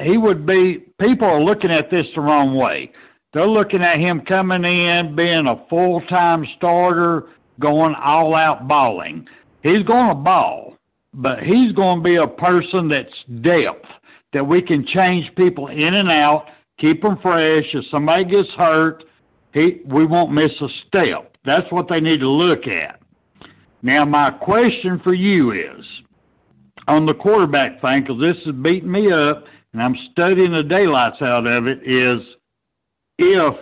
he 0.01 0.17
would 0.17 0.45
be 0.45 0.85
people 1.01 1.27
are 1.27 1.41
looking 1.41 1.71
at 1.71 1.89
this 1.89 2.05
the 2.15 2.21
wrong 2.21 2.55
way. 2.55 2.91
They're 3.33 3.47
looking 3.47 3.81
at 3.81 3.99
him 3.99 4.21
coming 4.21 4.63
in, 4.63 5.15
being 5.15 5.47
a 5.47 5.65
full 5.69 6.01
time 6.01 6.45
starter, 6.55 7.27
going 7.59 7.95
all 7.95 8.35
out 8.35 8.67
balling. 8.67 9.27
He's 9.63 9.79
going 9.79 10.09
to 10.09 10.15
ball, 10.15 10.76
but 11.17 11.41
he's 11.41 11.71
going 11.71 11.97
to 11.97 12.03
be 12.03 12.15
a 12.15 12.27
person 12.27 12.87
that's 12.87 13.23
depth 13.41 13.87
that 14.33 14.47
we 14.47 14.61
can 14.61 14.85
change 14.85 15.33
people 15.35 15.67
in 15.67 15.95
and 15.95 16.11
out, 16.11 16.47
keep 16.79 17.01
them 17.01 17.17
fresh. 17.17 17.65
If 17.73 17.85
somebody 17.89 18.23
gets 18.23 18.49
hurt, 18.51 19.03
he 19.53 19.81
we 19.85 20.05
won't 20.05 20.31
miss 20.31 20.51
a 20.61 20.69
step. 20.87 21.35
That's 21.43 21.69
what 21.71 21.87
they 21.89 21.99
need 21.99 22.19
to 22.19 22.29
look 22.29 22.67
at. 22.67 23.01
Now, 23.81 24.05
my 24.05 24.29
question 24.29 24.99
for 24.99 25.13
you 25.13 25.51
is 25.53 25.85
on 26.87 27.05
the 27.05 27.15
quarterback 27.15 27.81
thing, 27.81 28.01
because 28.01 28.21
this 28.21 28.37
is 28.45 28.51
beating 28.61 28.91
me 28.91 29.11
up 29.11 29.45
and 29.73 29.81
I'm 29.81 29.95
studying 30.11 30.51
the 30.51 30.63
daylights 30.63 31.21
out 31.21 31.47
of 31.47 31.67
it, 31.67 31.79
is 31.83 32.21
if 33.17 33.55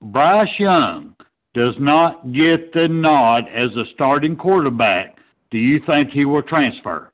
Bryce 0.00 0.58
Young 0.58 1.14
does 1.54 1.74
not 1.78 2.32
get 2.32 2.72
the 2.72 2.88
nod 2.88 3.46
as 3.52 3.74
a 3.76 3.84
starting 3.92 4.36
quarterback, 4.36 5.17
do 5.50 5.58
you 5.58 5.80
think 5.80 6.10
he 6.10 6.24
will 6.24 6.42
transfer? 6.42 7.12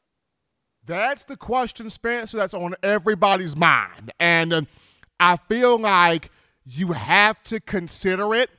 That's 0.86 1.24
the 1.24 1.36
question, 1.36 1.88
Spencer, 1.88 2.36
that's 2.36 2.54
on 2.54 2.74
everybody's 2.82 3.56
mind. 3.56 4.12
And 4.20 4.52
uh, 4.52 4.62
I 5.18 5.38
feel 5.48 5.78
like 5.78 6.30
you 6.66 6.92
have 6.92 7.42
to 7.44 7.60
consider 7.60 8.34
it 8.34 8.50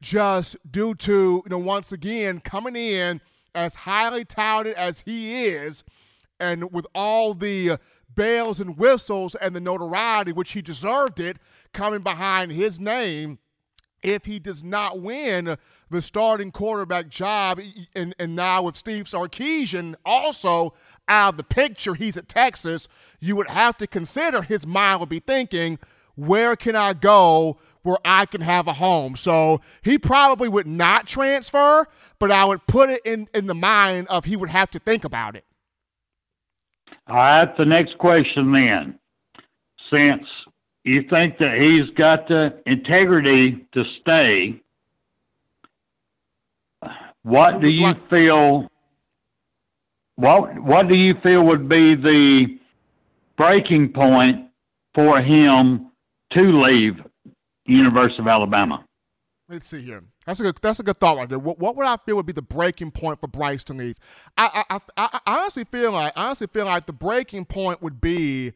just 0.00 0.56
due 0.70 0.94
to, 0.94 1.42
you 1.44 1.50
know, 1.50 1.58
once 1.58 1.92
again, 1.92 2.40
coming 2.40 2.76
in 2.76 3.20
as 3.54 3.74
highly 3.74 4.24
touted 4.24 4.74
as 4.74 5.00
he 5.00 5.46
is 5.46 5.84
and 6.38 6.70
with 6.72 6.86
all 6.94 7.32
the 7.32 7.78
bells 8.14 8.60
and 8.60 8.76
whistles 8.76 9.34
and 9.36 9.56
the 9.56 9.60
notoriety, 9.60 10.32
which 10.32 10.52
he 10.52 10.60
deserved 10.60 11.20
it, 11.20 11.38
coming 11.72 12.00
behind 12.00 12.52
his 12.52 12.78
name. 12.78 13.38
If 14.04 14.26
he 14.26 14.38
does 14.38 14.62
not 14.62 15.00
win 15.00 15.56
the 15.90 16.02
starting 16.02 16.52
quarterback 16.52 17.08
job, 17.08 17.60
and, 17.96 18.14
and 18.18 18.36
now 18.36 18.62
with 18.62 18.76
Steve 18.76 19.06
Sarkisian 19.06 19.94
also 20.04 20.74
out 21.08 21.34
of 21.34 21.36
the 21.38 21.44
picture, 21.44 21.94
he's 21.94 22.18
at 22.18 22.28
Texas, 22.28 22.86
you 23.18 23.34
would 23.34 23.48
have 23.48 23.78
to 23.78 23.86
consider 23.86 24.42
his 24.42 24.66
mind 24.66 25.00
would 25.00 25.08
be 25.08 25.20
thinking, 25.20 25.78
where 26.14 26.54
can 26.54 26.76
I 26.76 26.92
go 26.92 27.58
where 27.82 27.98
I 28.04 28.26
can 28.26 28.42
have 28.42 28.66
a 28.66 28.74
home? 28.74 29.16
So 29.16 29.60
he 29.82 29.98
probably 29.98 30.48
would 30.48 30.66
not 30.66 31.06
transfer, 31.06 31.86
but 32.18 32.30
I 32.30 32.44
would 32.44 32.66
put 32.66 32.90
it 32.90 33.00
in, 33.04 33.28
in 33.34 33.46
the 33.46 33.54
mind 33.54 34.08
of 34.08 34.26
he 34.26 34.36
would 34.36 34.50
have 34.50 34.70
to 34.70 34.78
think 34.78 35.04
about 35.04 35.34
it. 35.34 35.44
All 37.06 37.16
right, 37.16 37.56
the 37.56 37.64
next 37.64 37.96
question 37.98 38.52
then. 38.52 38.98
Since 39.90 40.26
you 40.84 41.02
think 41.10 41.38
that 41.38 41.60
he's 41.60 41.88
got 41.96 42.28
the 42.28 42.62
integrity 42.66 43.66
to 43.72 43.84
stay, 44.00 44.60
what 47.22 47.60
do 47.60 47.70
you 47.70 47.94
feel? 48.10 48.70
What 50.16 50.62
What 50.62 50.88
do 50.88 50.96
you 50.96 51.14
feel 51.22 51.44
would 51.44 51.68
be 51.68 51.94
the 51.94 52.58
breaking 53.36 53.92
point 53.92 54.48
for 54.94 55.20
him 55.20 55.90
to 56.30 56.42
leave 56.42 57.02
University 57.64 58.20
of 58.20 58.28
Alabama? 58.28 58.84
Let's 59.48 59.66
see 59.66 59.80
here. 59.80 60.02
That's 60.26 60.40
a 60.40 60.42
good. 60.42 60.58
That's 60.60 60.80
a 60.80 60.82
good 60.82 60.98
thought 60.98 61.16
right 61.16 61.28
there. 61.28 61.38
What, 61.38 61.58
what 61.58 61.76
would 61.76 61.86
I 61.86 61.96
feel 62.04 62.16
would 62.16 62.26
be 62.26 62.32
the 62.32 62.42
breaking 62.42 62.90
point 62.90 63.20
for 63.20 63.26
Bryce 63.26 63.64
to 63.64 63.72
leave? 63.72 63.96
I, 64.36 64.64
I, 64.68 64.80
I, 64.96 65.20
I 65.26 65.38
honestly 65.38 65.64
feel 65.64 65.92
like 65.92 66.12
I 66.14 66.26
honestly 66.26 66.46
feel 66.46 66.66
like 66.66 66.86
the 66.86 66.92
breaking 66.92 67.46
point 67.46 67.82
would 67.82 68.00
be. 68.00 68.52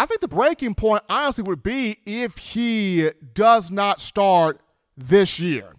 I 0.00 0.06
think 0.06 0.22
the 0.22 0.28
breaking 0.28 0.76
point 0.76 1.02
honestly 1.10 1.44
would 1.44 1.62
be 1.62 1.98
if 2.06 2.38
he 2.38 3.10
does 3.34 3.70
not 3.70 4.00
start 4.00 4.58
this 4.96 5.38
year. 5.38 5.74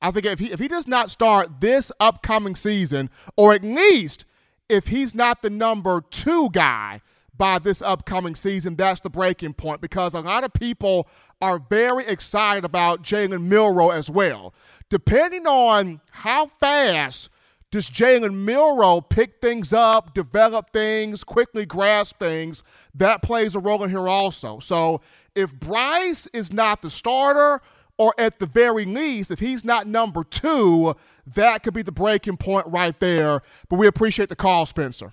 I 0.00 0.12
think 0.12 0.26
if 0.26 0.38
he 0.38 0.52
if 0.52 0.60
he 0.60 0.68
does 0.68 0.86
not 0.86 1.10
start 1.10 1.60
this 1.60 1.90
upcoming 1.98 2.54
season, 2.54 3.10
or 3.36 3.52
at 3.52 3.64
least 3.64 4.26
if 4.68 4.86
he's 4.86 5.12
not 5.12 5.42
the 5.42 5.50
number 5.50 6.00
two 6.08 6.50
guy 6.52 7.00
by 7.36 7.58
this 7.58 7.82
upcoming 7.82 8.36
season, 8.36 8.76
that's 8.76 9.00
the 9.00 9.10
breaking 9.10 9.54
point 9.54 9.80
because 9.80 10.14
a 10.14 10.20
lot 10.20 10.44
of 10.44 10.52
people 10.52 11.08
are 11.40 11.58
very 11.58 12.06
excited 12.06 12.64
about 12.64 13.02
Jalen 13.02 13.42
Milroe 13.42 13.90
as 13.90 14.08
well. 14.08 14.54
Depending 14.88 15.48
on 15.48 16.00
how 16.12 16.46
fast 16.46 17.28
does 17.72 17.90
Jalen 17.90 18.44
Milroe 18.44 19.00
pick 19.00 19.40
things 19.40 19.72
up, 19.72 20.14
develop 20.14 20.70
things, 20.70 21.24
quickly 21.24 21.66
grasp 21.66 22.20
things, 22.20 22.62
that 22.94 23.22
plays 23.22 23.54
a 23.54 23.58
role 23.58 23.82
in 23.82 23.90
here 23.90 24.08
also. 24.08 24.58
So 24.58 25.00
if 25.34 25.54
Bryce 25.58 26.26
is 26.32 26.52
not 26.52 26.82
the 26.82 26.90
starter, 26.90 27.60
or 27.98 28.12
at 28.18 28.38
the 28.38 28.46
very 28.46 28.84
least, 28.84 29.30
if 29.30 29.38
he's 29.38 29.64
not 29.64 29.86
number 29.86 30.24
two, 30.24 30.94
that 31.26 31.62
could 31.62 31.74
be 31.74 31.82
the 31.82 31.92
breaking 31.92 32.36
point 32.36 32.66
right 32.66 32.98
there. 32.98 33.40
But 33.68 33.78
we 33.78 33.86
appreciate 33.86 34.28
the 34.28 34.36
call, 34.36 34.66
Spencer. 34.66 35.12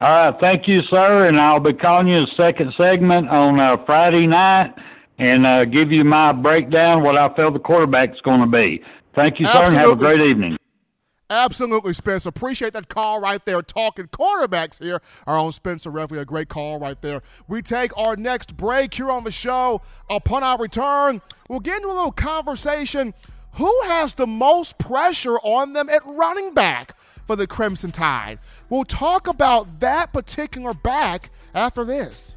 All 0.00 0.30
right, 0.30 0.40
thank 0.40 0.66
you, 0.66 0.82
sir. 0.82 1.28
And 1.28 1.38
I'll 1.38 1.60
be 1.60 1.72
calling 1.72 2.08
you 2.08 2.24
a 2.24 2.26
second 2.36 2.74
segment 2.76 3.28
on 3.28 3.60
uh, 3.60 3.76
Friday 3.86 4.26
night 4.26 4.74
and 5.18 5.46
uh, 5.46 5.64
give 5.64 5.92
you 5.92 6.04
my 6.04 6.32
breakdown 6.32 7.02
what 7.02 7.16
I 7.16 7.32
feel 7.36 7.52
the 7.52 7.60
quarterback's 7.60 8.20
going 8.22 8.40
to 8.40 8.46
be. 8.46 8.82
Thank 9.14 9.38
you, 9.38 9.46
Absolutely. 9.46 9.70
sir, 9.70 9.76
and 9.76 9.88
have 9.88 9.92
a 9.92 9.96
great 9.96 10.20
evening. 10.20 10.56
Absolutely, 11.30 11.94
Spencer. 11.94 12.28
Appreciate 12.28 12.74
that 12.74 12.88
call 12.88 13.20
right 13.20 13.44
there. 13.44 13.62
Talking 13.62 14.06
quarterbacks 14.08 14.82
here. 14.82 15.00
Our 15.26 15.38
own 15.38 15.52
Spencer 15.52 15.90
Reveley, 15.90 16.20
a 16.20 16.24
great 16.24 16.48
call 16.48 16.78
right 16.78 17.00
there. 17.00 17.22
We 17.48 17.62
take 17.62 17.96
our 17.96 18.16
next 18.16 18.56
break 18.56 18.92
here 18.94 19.10
on 19.10 19.24
the 19.24 19.30
show. 19.30 19.80
Upon 20.10 20.42
our 20.42 20.58
return, 20.58 21.22
we'll 21.48 21.60
get 21.60 21.76
into 21.76 21.88
a 21.88 21.96
little 21.96 22.12
conversation. 22.12 23.14
Who 23.54 23.80
has 23.84 24.14
the 24.14 24.26
most 24.26 24.78
pressure 24.78 25.38
on 25.38 25.72
them 25.72 25.88
at 25.88 26.04
running 26.04 26.52
back? 26.52 26.94
for 27.26 27.36
the 27.36 27.46
Crimson 27.46 27.92
Tide. 27.92 28.38
We'll 28.68 28.84
talk 28.84 29.26
about 29.26 29.80
that 29.80 30.12
particular 30.12 30.74
back 30.74 31.30
after 31.54 31.84
this. 31.84 32.36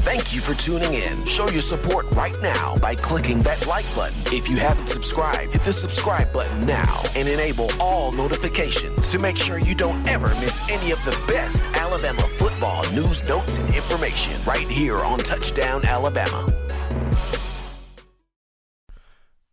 Thank 0.00 0.32
you 0.32 0.40
for 0.40 0.54
tuning 0.54 0.94
in. 0.94 1.24
Show 1.24 1.50
your 1.50 1.60
support 1.60 2.06
right 2.14 2.36
now 2.40 2.76
by 2.76 2.94
clicking 2.94 3.40
that 3.40 3.66
like 3.66 3.84
button. 3.96 4.16
If 4.32 4.48
you 4.48 4.56
haven't 4.56 4.86
subscribed, 4.86 5.52
hit 5.52 5.62
the 5.62 5.72
subscribe 5.72 6.32
button 6.32 6.60
now 6.60 7.02
and 7.16 7.28
enable 7.28 7.68
all 7.80 8.12
notifications 8.12 9.10
to 9.10 9.18
make 9.18 9.36
sure 9.36 9.58
you 9.58 9.74
don't 9.74 10.06
ever 10.06 10.28
miss 10.36 10.60
any 10.70 10.92
of 10.92 11.04
the 11.04 11.20
best 11.26 11.64
Alabama 11.74 12.22
football 12.22 12.88
news, 12.92 13.28
notes, 13.28 13.58
and 13.58 13.74
information 13.74 14.40
right 14.46 14.68
here 14.68 14.98
on 14.98 15.18
Touchdown 15.18 15.84
Alabama. 15.84 16.46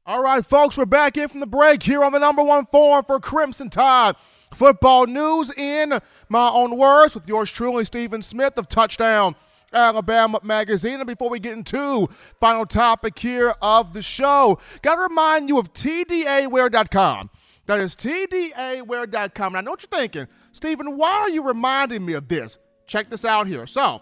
All 0.05 0.22
right, 0.22 0.45
folks, 0.45 0.77
we're 0.77 0.85
back 0.85 1.17
in 1.17 1.27
from 1.27 1.39
the 1.39 1.47
break 1.47 1.81
here 1.81 2.03
on 2.03 2.11
the 2.11 2.19
number 2.19 2.43
one 2.43 2.67
forum 2.67 3.03
for 3.05 3.19
Crimson 3.19 3.72
Tide 3.72 4.15
football 4.53 5.07
news 5.07 5.51
in 5.51 5.99
my 6.30 6.49
own 6.49 6.77
words 6.77 7.15
with 7.15 7.27
yours 7.27 7.51
truly, 7.51 7.84
Stephen 7.84 8.22
Smith 8.22 8.57
of 8.57 8.69
Touchdown 8.69 9.35
Alabama 9.76 10.39
Magazine. 10.43 10.95
And 10.95 11.07
before 11.07 11.30
we 11.30 11.39
get 11.39 11.53
into 11.53 12.07
final 12.39 12.65
topic 12.65 13.19
here 13.19 13.53
of 13.61 13.93
the 13.93 14.02
show, 14.02 14.60
got 14.81 14.95
to 14.95 15.02
remind 15.02 15.49
you 15.49 15.60
of 15.60 15.73
TDAwear.com. 15.73 17.30
That 17.68 17.80
is 17.80 17.95
TDAwear.com. 17.95 19.47
And 19.47 19.57
I 19.57 19.61
know 19.61 19.72
what 19.72 19.84
you're 19.84 19.99
thinking. 19.99 20.27
Stephen, 20.52 20.97
why 20.97 21.11
are 21.11 21.30
you 21.30 21.45
reminding 21.45 22.06
me 22.06 22.14
of 22.14 22.27
this? 22.27 22.57
Check 22.88 23.10
this 23.10 23.26
out 23.26 23.47
here. 23.47 23.68
So, 23.68 24.02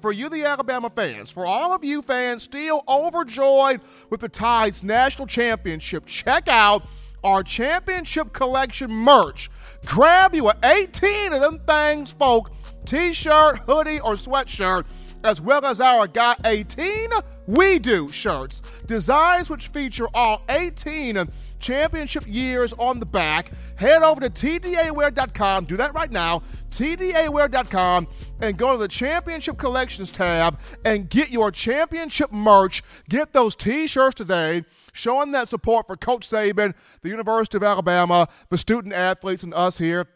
for 0.00 0.12
you, 0.12 0.28
the 0.28 0.44
Alabama 0.44 0.90
fans, 0.94 1.30
for 1.30 1.46
all 1.46 1.72
of 1.72 1.84
you 1.84 2.02
fans 2.02 2.42
still 2.42 2.82
overjoyed 2.88 3.80
with 4.10 4.20
the 4.20 4.28
Tide's 4.28 4.82
national 4.84 5.26
championship, 5.26 6.06
check 6.06 6.48
out 6.48 6.84
our 7.24 7.42
championship 7.42 8.32
collection 8.32 8.90
merch. 8.90 9.50
Grab 9.84 10.34
you 10.34 10.48
a 10.48 10.54
18 10.62 11.32
of 11.32 11.40
them 11.40 11.60
things, 11.66 12.12
folk, 12.12 12.50
t 12.88 13.12
shirt, 13.12 13.58
hoodie, 13.66 14.00
or 14.00 14.14
sweatshirt 14.14 14.86
as 15.24 15.40
well 15.40 15.64
as 15.64 15.80
our 15.80 16.06
Got 16.06 16.46
18 16.46 17.08
We 17.46 17.78
Do 17.78 18.10
shirts. 18.12 18.60
Designs 18.86 19.50
which 19.50 19.68
feature 19.68 20.06
all 20.14 20.42
18 20.48 21.26
championship 21.58 22.24
years 22.26 22.72
on 22.74 23.00
the 23.00 23.06
back. 23.06 23.50
Head 23.76 24.02
over 24.02 24.20
to 24.20 24.30
TDAwear.com, 24.30 25.64
do 25.64 25.76
that 25.76 25.92
right 25.92 26.10
now, 26.10 26.42
TDAwear.com, 26.70 28.06
and 28.40 28.56
go 28.56 28.72
to 28.72 28.78
the 28.78 28.88
Championship 28.88 29.58
Collections 29.58 30.12
tab 30.12 30.58
and 30.84 31.10
get 31.10 31.30
your 31.30 31.50
championship 31.50 32.32
merch. 32.32 32.82
Get 33.08 33.32
those 33.32 33.56
t 33.56 33.86
shirts 33.86 34.14
today, 34.14 34.64
showing 34.92 35.32
that 35.32 35.48
support 35.48 35.86
for 35.88 35.96
Coach 35.96 36.28
Saban, 36.28 36.74
the 37.02 37.08
University 37.08 37.56
of 37.56 37.64
Alabama, 37.64 38.28
the 38.50 38.58
student 38.58 38.94
athletes, 38.94 39.42
and 39.42 39.52
us 39.52 39.78
here 39.78 40.06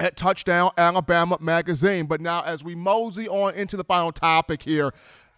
at 0.00 0.16
Touchdown 0.16 0.70
Alabama 0.76 1.36
Magazine. 1.40 2.06
But 2.06 2.20
now, 2.20 2.42
as 2.42 2.64
we 2.64 2.74
mosey 2.74 3.28
on 3.28 3.54
into 3.54 3.76
the 3.76 3.84
final 3.84 4.10
topic 4.10 4.62
here, 4.62 4.92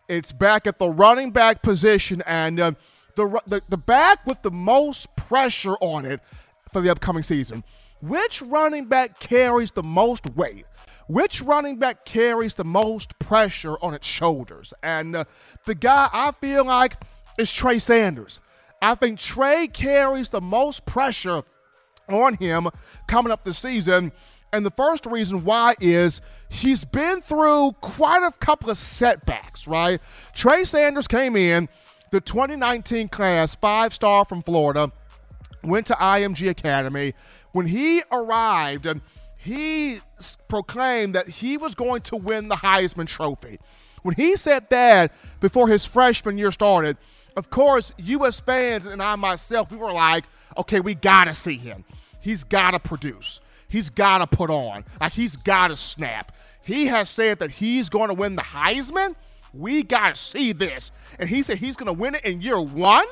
it's 0.09 0.32
back 0.32 0.66
at 0.66 0.78
the 0.78 0.89
running 0.89 1.32
back 1.32 1.62
position, 1.62 2.22
and 2.26 2.59
uh, 2.59 2.72
the, 3.16 3.40
the 3.47 3.62
the 3.68 3.76
back 3.76 4.26
with 4.26 4.40
the 4.43 4.51
most 4.51 5.14
pressure 5.16 5.74
on 5.80 6.05
it 6.05 6.20
for 6.72 6.80
the 6.80 6.90
upcoming 6.90 7.22
season. 7.22 7.64
Which 8.01 8.43
running 8.43 8.86
back 8.86 9.20
carries 9.20 9.70
the 9.70 9.82
most 9.82 10.34
weight? 10.34 10.66
Which 11.06 11.43
running 11.43 11.78
back 11.78 12.05
carries 12.05 12.55
the 12.55 12.64
most 12.64 13.18
pressure 13.18 13.76
on 13.82 13.94
its 13.94 14.06
shoulders? 14.06 14.72
And 14.82 15.14
uh, 15.14 15.24
the 15.66 15.74
guy 15.74 16.09
I 16.12 16.32
feel 16.32 16.64
like 16.64 16.97
is 17.39 17.52
Trey 17.52 17.78
Sanders. 17.78 18.40
I 18.80 18.97
think 18.97 19.18
Trey 19.18 19.68
carries 19.68 20.30
the 20.30 20.40
most 20.40 20.84
pressure 20.84 21.43
on 22.09 22.34
him 22.34 22.68
coming 23.06 23.32
up 23.32 23.44
this 23.44 23.59
season 23.59 24.12
and 24.52 24.66
the 24.66 24.70
first 24.70 25.06
reason 25.06 25.44
why 25.44 25.74
is 25.80 26.20
he's 26.48 26.84
been 26.84 27.20
through 27.22 27.72
quite 27.80 28.22
a 28.22 28.32
couple 28.32 28.70
of 28.70 28.76
setbacks, 28.76 29.66
right? 29.66 30.00
Trey 30.34 30.64
Sanders 30.64 31.08
came 31.08 31.36
in, 31.36 31.68
the 32.10 32.20
2019 32.20 33.08
class, 33.08 33.54
five 33.54 33.94
star 33.94 34.24
from 34.26 34.42
Florida, 34.42 34.92
went 35.64 35.86
to 35.86 35.94
IMG 35.94 36.50
Academy. 36.50 37.14
When 37.52 37.66
he 37.66 38.02
arrived, 38.12 38.86
um, 38.86 39.02
he 39.38 39.98
proclaimed 40.48 41.14
that 41.14 41.28
he 41.28 41.56
was 41.56 41.74
going 41.74 42.02
to 42.02 42.16
win 42.16 42.48
the 42.48 42.56
Heisman 42.56 43.06
Trophy. 43.06 43.58
When 44.02 44.14
he 44.14 44.36
said 44.36 44.68
that 44.70 45.12
before 45.40 45.68
his 45.68 45.86
freshman 45.86 46.36
year 46.36 46.52
started, 46.52 46.96
of 47.36 47.48
course, 47.48 47.92
U.S. 47.96 48.40
fans 48.40 48.86
and 48.86 49.02
I 49.02 49.16
myself, 49.16 49.70
we 49.70 49.78
were 49.78 49.92
like, 49.92 50.24
okay, 50.58 50.80
we 50.80 50.94
got 50.94 51.24
to 51.24 51.34
see 51.34 51.56
him. 51.56 51.84
He's 52.20 52.44
got 52.44 52.72
to 52.72 52.78
produce 52.78 53.40
he's 53.72 53.88
got 53.88 54.18
to 54.18 54.26
put 54.26 54.50
on. 54.50 54.84
Like 55.00 55.14
he's 55.14 55.34
got 55.34 55.68
to 55.68 55.76
snap. 55.76 56.36
He 56.62 56.86
has 56.86 57.08
said 57.08 57.38
that 57.38 57.50
he's 57.50 57.88
going 57.88 58.08
to 58.08 58.14
win 58.14 58.36
the 58.36 58.42
Heisman. 58.42 59.16
We 59.54 59.82
got 59.82 60.14
to 60.14 60.20
see 60.20 60.52
this. 60.52 60.92
And 61.18 61.28
he 61.28 61.42
said 61.42 61.58
he's 61.58 61.76
going 61.76 61.86
to 61.86 61.98
win 61.98 62.14
it 62.14 62.24
in 62.24 62.42
year 62.42 62.60
one. 62.60 63.06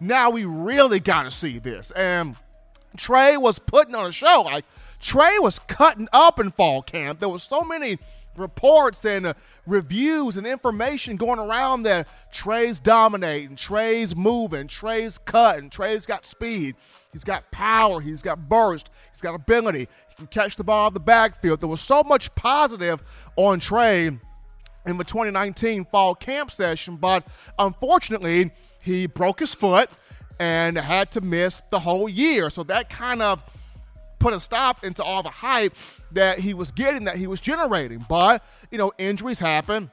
Now 0.00 0.30
we 0.30 0.44
really 0.44 1.00
got 1.00 1.24
to 1.24 1.30
see 1.30 1.58
this. 1.58 1.90
And 1.90 2.36
Trey 2.96 3.36
was 3.36 3.58
putting 3.58 3.94
on 3.94 4.06
a 4.06 4.12
show. 4.12 4.42
Like 4.44 4.64
Trey 5.00 5.38
was 5.40 5.58
cutting 5.58 6.08
up 6.12 6.38
in 6.38 6.52
fall 6.52 6.82
camp. 6.82 7.18
There 7.18 7.28
was 7.28 7.42
so 7.42 7.62
many 7.62 7.98
reports 8.36 9.04
and 9.04 9.26
uh, 9.26 9.34
reviews 9.66 10.36
and 10.36 10.46
information 10.46 11.16
going 11.16 11.38
around 11.38 11.82
that 11.84 12.08
Trey's 12.32 12.80
dominating, 12.80 13.56
Trey's 13.56 14.16
moving, 14.16 14.66
Trey's 14.68 15.18
cutting, 15.18 15.70
Trey's 15.70 16.06
got 16.06 16.26
speed, 16.26 16.76
he's 17.12 17.24
got 17.24 17.50
power, 17.50 18.00
he's 18.00 18.22
got 18.22 18.48
burst, 18.48 18.90
he's 19.12 19.20
got 19.20 19.34
ability, 19.34 19.88
can 20.16 20.26
catch 20.26 20.56
the 20.56 20.64
ball 20.64 20.88
in 20.88 20.94
the 20.94 21.00
backfield. 21.00 21.60
There 21.60 21.68
was 21.68 21.80
so 21.80 22.02
much 22.02 22.34
positive 22.34 23.02
on 23.36 23.60
Trey 23.60 24.06
in 24.06 24.98
the 24.98 25.04
2019 25.04 25.86
fall 25.86 26.14
camp 26.14 26.50
session, 26.50 26.96
but 26.96 27.26
unfortunately, 27.58 28.50
he 28.80 29.06
broke 29.06 29.40
his 29.40 29.54
foot 29.54 29.90
and 30.38 30.76
had 30.76 31.10
to 31.12 31.20
miss 31.20 31.62
the 31.70 31.78
whole 31.78 32.08
year. 32.08 32.50
So 32.50 32.62
that 32.64 32.90
kind 32.90 33.22
of 33.22 33.42
put 34.18 34.34
a 34.34 34.40
stop 34.40 34.84
into 34.84 35.02
all 35.02 35.22
the 35.22 35.30
hype 35.30 35.74
that 36.12 36.38
he 36.38 36.54
was 36.54 36.70
getting, 36.72 37.04
that 37.04 37.16
he 37.16 37.26
was 37.26 37.40
generating. 37.40 38.04
But, 38.08 38.44
you 38.70 38.78
know, 38.78 38.92
injuries 38.98 39.38
happen. 39.38 39.90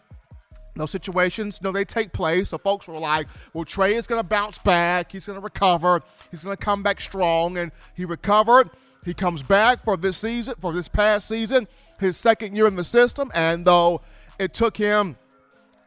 Those 0.76 0.92
situations, 0.92 1.60
you 1.62 1.68
know, 1.68 1.74
they 1.74 1.84
take 1.84 2.14
place. 2.14 2.50
So 2.50 2.58
folks 2.58 2.88
were 2.88 2.98
like, 2.98 3.28
well, 3.54 3.66
Trey 3.66 3.96
is 3.96 4.08
going 4.08 4.20
to 4.20 4.28
bounce 4.28 4.58
back. 4.58 5.12
He's 5.12 5.26
going 5.26 5.38
to 5.38 5.44
recover. 5.44 6.02
He's 6.32 6.44
going 6.44 6.56
to 6.56 6.64
come 6.64 6.82
back 6.82 7.02
strong. 7.02 7.58
And 7.58 7.72
he 7.94 8.06
recovered. 8.06 8.70
He 9.04 9.14
comes 9.14 9.42
back 9.42 9.84
for 9.84 9.98
this 9.98 10.18
season, 10.18 10.56
for 10.60 10.74
this 10.74 10.88
past 10.88 11.28
season, 11.28 11.68
his 12.00 12.18
second 12.18 12.56
year 12.56 12.68
in 12.68 12.76
the 12.76 12.84
system. 12.84 13.32
And 13.34 13.66
though 13.66 14.02
it 14.40 14.54
took 14.54 14.78
him 14.78 15.18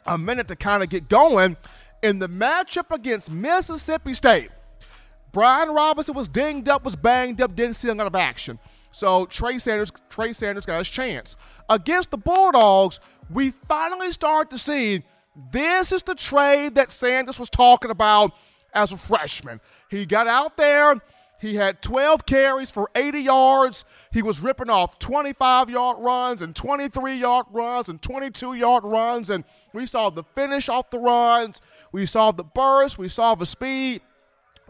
a 0.06 0.18
minute 0.18 0.48
to 0.48 0.56
kind 0.56 0.82
of 0.82 0.88
get 0.88 1.08
going, 1.08 1.56
in 2.02 2.18
the 2.18 2.28
matchup 2.28 2.94
against 2.94 3.30
Mississippi 3.30 4.14
State, 4.14 4.50
Brian 5.32 5.70
Robinson 5.70 6.14
was 6.14 6.28
dinged 6.28 6.68
up, 6.68 6.84
was 6.84 6.96
banged 6.96 7.40
up, 7.40 7.56
didn't 7.56 7.74
see 7.74 7.88
a 7.88 7.94
lot 7.94 8.06
of 8.06 8.14
action. 8.14 8.58
So 8.92 9.26
Trey 9.26 9.58
Sanders, 9.58 9.90
Trey 10.08 10.32
Sanders 10.32 10.66
got 10.66 10.78
his 10.78 10.88
chance. 10.88 11.36
Against 11.68 12.10
the 12.12 12.18
Bulldogs, 12.18 13.00
we 13.30 13.50
finally 13.50 14.12
start 14.12 14.50
to 14.50 14.58
see 14.58 15.02
this 15.50 15.90
is 15.90 16.02
the 16.02 16.14
trade 16.14 16.76
that 16.76 16.90
Sanders 16.92 17.40
was 17.40 17.50
talking 17.50 17.90
about 17.90 18.32
as 18.72 18.92
a 18.92 18.96
freshman. 18.96 19.60
He 19.90 20.06
got 20.06 20.28
out 20.28 20.56
there, 20.56 20.94
he 21.40 21.56
had 21.56 21.82
12 21.82 22.26
carries 22.26 22.70
for 22.70 22.90
80 22.94 23.20
yards. 23.20 23.84
He 24.12 24.22
was 24.22 24.40
ripping 24.40 24.70
off 24.70 24.98
25 24.98 25.68
yard 25.68 25.98
runs 26.00 26.42
and 26.42 26.54
23 26.54 27.16
yard 27.16 27.46
runs 27.52 27.88
and 27.88 28.00
22 28.00 28.54
yard 28.54 28.84
runs. 28.84 29.30
And 29.30 29.44
we 29.72 29.86
saw 29.86 30.10
the 30.10 30.24
finish 30.34 30.68
off 30.68 30.90
the 30.90 30.98
runs. 30.98 31.60
We 31.92 32.06
saw 32.06 32.32
the 32.32 32.44
burst. 32.44 32.98
We 32.98 33.08
saw 33.08 33.34
the 33.34 33.46
speed. 33.46 34.00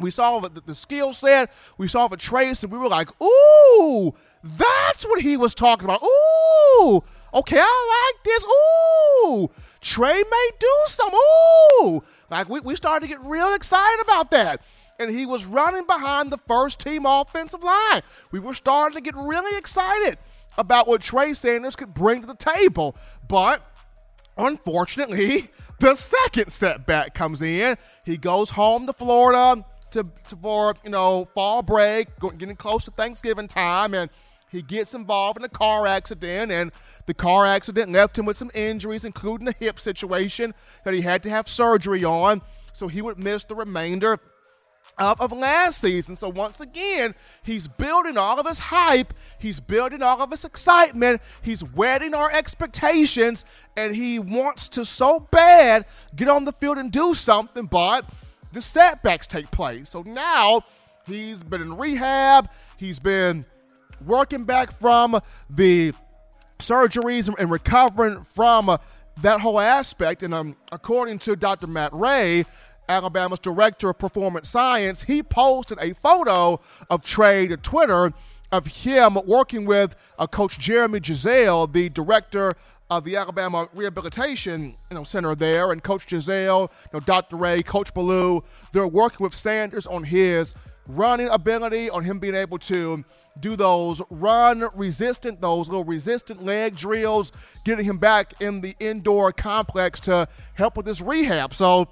We 0.00 0.10
saw 0.10 0.40
the, 0.40 0.60
the 0.60 0.74
skill 0.74 1.12
set. 1.12 1.52
We 1.78 1.86
saw 1.86 2.08
the 2.08 2.16
trace. 2.16 2.64
And 2.64 2.72
we 2.72 2.78
were 2.78 2.88
like, 2.88 3.10
ooh, 3.22 4.12
that's 4.42 5.06
what 5.06 5.20
he 5.20 5.36
was 5.36 5.54
talking 5.54 5.84
about. 5.84 6.02
Ooh, 6.02 7.02
okay, 7.34 7.60
I 7.60 8.12
like 8.14 8.24
this. 8.24 8.44
Ooh, 8.44 9.48
Trey 9.80 10.24
may 10.28 10.50
do 10.58 10.74
some. 10.86 11.10
Ooh. 11.14 12.02
Like 12.30 12.48
we, 12.48 12.60
we 12.60 12.74
started 12.74 13.06
to 13.06 13.08
get 13.08 13.22
real 13.24 13.54
excited 13.54 14.02
about 14.02 14.30
that 14.32 14.62
and 14.98 15.10
he 15.10 15.26
was 15.26 15.44
running 15.44 15.86
behind 15.86 16.30
the 16.30 16.38
first 16.38 16.80
team 16.80 17.06
offensive 17.06 17.62
line. 17.62 18.02
We 18.32 18.40
were 18.40 18.54
starting 18.54 18.96
to 18.96 19.02
get 19.02 19.14
really 19.16 19.56
excited 19.58 20.18
about 20.56 20.86
what 20.86 21.00
Trey 21.00 21.34
Sanders 21.34 21.76
could 21.76 21.94
bring 21.94 22.20
to 22.20 22.26
the 22.26 22.36
table. 22.36 22.96
But 23.28 23.62
unfortunately, 24.36 25.50
the 25.80 25.94
second 25.94 26.50
setback 26.50 27.14
comes 27.14 27.42
in. 27.42 27.76
He 28.04 28.16
goes 28.16 28.50
home 28.50 28.86
to 28.86 28.92
Florida 28.92 29.64
to, 29.92 30.04
to 30.28 30.36
for, 30.36 30.74
you 30.84 30.90
know, 30.90 31.24
fall 31.34 31.62
break, 31.62 32.08
getting 32.38 32.56
close 32.56 32.84
to 32.84 32.90
Thanksgiving 32.90 33.48
time, 33.48 33.94
and 33.94 34.10
he 34.50 34.62
gets 34.62 34.94
involved 34.94 35.38
in 35.38 35.44
a 35.44 35.48
car 35.48 35.86
accident, 35.86 36.52
and 36.52 36.70
the 37.06 37.14
car 37.14 37.44
accident 37.46 37.90
left 37.90 38.18
him 38.18 38.24
with 38.24 38.36
some 38.36 38.50
injuries, 38.54 39.04
including 39.04 39.48
a 39.48 39.54
hip 39.58 39.80
situation 39.80 40.54
that 40.84 40.94
he 40.94 41.00
had 41.00 41.22
to 41.24 41.30
have 41.30 41.48
surgery 41.48 42.04
on. 42.04 42.40
So 42.72 42.88
he 42.88 43.02
would 43.02 43.18
miss 43.18 43.44
the 43.44 43.54
remainder 43.54 44.18
of, 44.98 45.20
of 45.20 45.32
last 45.32 45.80
season. 45.80 46.16
So 46.16 46.28
once 46.28 46.60
again, 46.60 47.14
he's 47.42 47.66
building 47.66 48.16
all 48.16 48.38
of 48.38 48.46
this 48.46 48.58
hype, 48.58 49.12
he's 49.38 49.60
building 49.60 50.02
all 50.02 50.20
of 50.20 50.30
his 50.30 50.44
excitement, 50.44 51.20
he's 51.42 51.62
whetting 51.62 52.14
our 52.14 52.30
expectations, 52.30 53.44
and 53.76 53.94
he 53.94 54.18
wants 54.18 54.68
to 54.70 54.84
so 54.84 55.20
bad 55.30 55.84
get 56.14 56.28
on 56.28 56.44
the 56.44 56.52
field 56.52 56.78
and 56.78 56.90
do 56.90 57.14
something, 57.14 57.66
but 57.66 58.04
the 58.52 58.60
setbacks 58.60 59.26
take 59.26 59.50
place. 59.50 59.90
So 59.90 60.02
now 60.02 60.62
he's 61.06 61.42
been 61.42 61.60
in 61.60 61.76
rehab, 61.76 62.48
he's 62.76 62.98
been 62.98 63.44
working 64.06 64.44
back 64.44 64.78
from 64.78 65.20
the 65.50 65.92
surgeries 66.60 67.32
and 67.38 67.50
recovering 67.50 68.24
from 68.24 68.76
that 69.22 69.40
whole 69.40 69.60
aspect. 69.60 70.22
And 70.22 70.34
um, 70.34 70.56
according 70.72 71.18
to 71.20 71.36
Dr. 71.36 71.66
Matt 71.66 71.92
Rhea, 71.92 72.44
Alabama's 72.89 73.40
director 73.40 73.90
of 73.90 73.98
performance 73.98 74.48
science, 74.48 75.05
he 75.05 75.23
posted 75.23 75.78
a 75.81 75.94
photo 75.94 76.61
of 76.90 77.05
Trey 77.05 77.47
to 77.47 77.56
Twitter 77.56 78.12
of 78.52 78.66
him 78.66 79.19
working 79.27 79.65
with 79.65 79.97
uh, 80.19 80.27
Coach 80.27 80.59
Jeremy 80.59 81.01
Giselle, 81.02 81.66
the 81.66 81.89
director 81.89 82.55
of 82.90 83.05
the 83.05 83.16
Alabama 83.16 83.69
Rehabilitation 83.74 84.77
you 84.90 84.94
know, 84.94 85.05
Center 85.05 85.35
there, 85.35 85.73
and 85.73 85.82
Coach 85.82 86.09
Giselle, 86.09 86.70
you 86.85 86.90
know, 86.93 87.01
Dr. 87.01 87.36
Rhea, 87.36 87.62
Coach 87.62 87.93
Ballou, 87.94 88.43
they're 88.73 88.86
working 88.86 89.24
with 89.24 89.35
Sanders 89.35 89.86
on 89.86 90.05
his 90.05 90.55
running 90.89 91.28
ability, 91.28 91.90
on 91.90 92.05
him 92.05 92.19
being 92.19 92.35
able 92.35 92.59
to 92.59 93.05
do 93.40 93.56
those 93.56 94.01
run 94.11 94.65
resistant, 94.77 95.40
those 95.40 95.69
little 95.69 95.85
resistant 95.85 96.44
leg 96.44 96.77
drills, 96.77 97.32
getting 97.65 97.85
him 97.85 97.98
back 97.98 98.40
in 98.40 98.61
the 98.61 98.77
indoor 98.78 99.32
complex 99.32 99.98
to 100.01 100.28
help 100.55 100.77
with 100.77 100.86
this 100.86 101.01
rehab. 101.01 101.55
So 101.55 101.89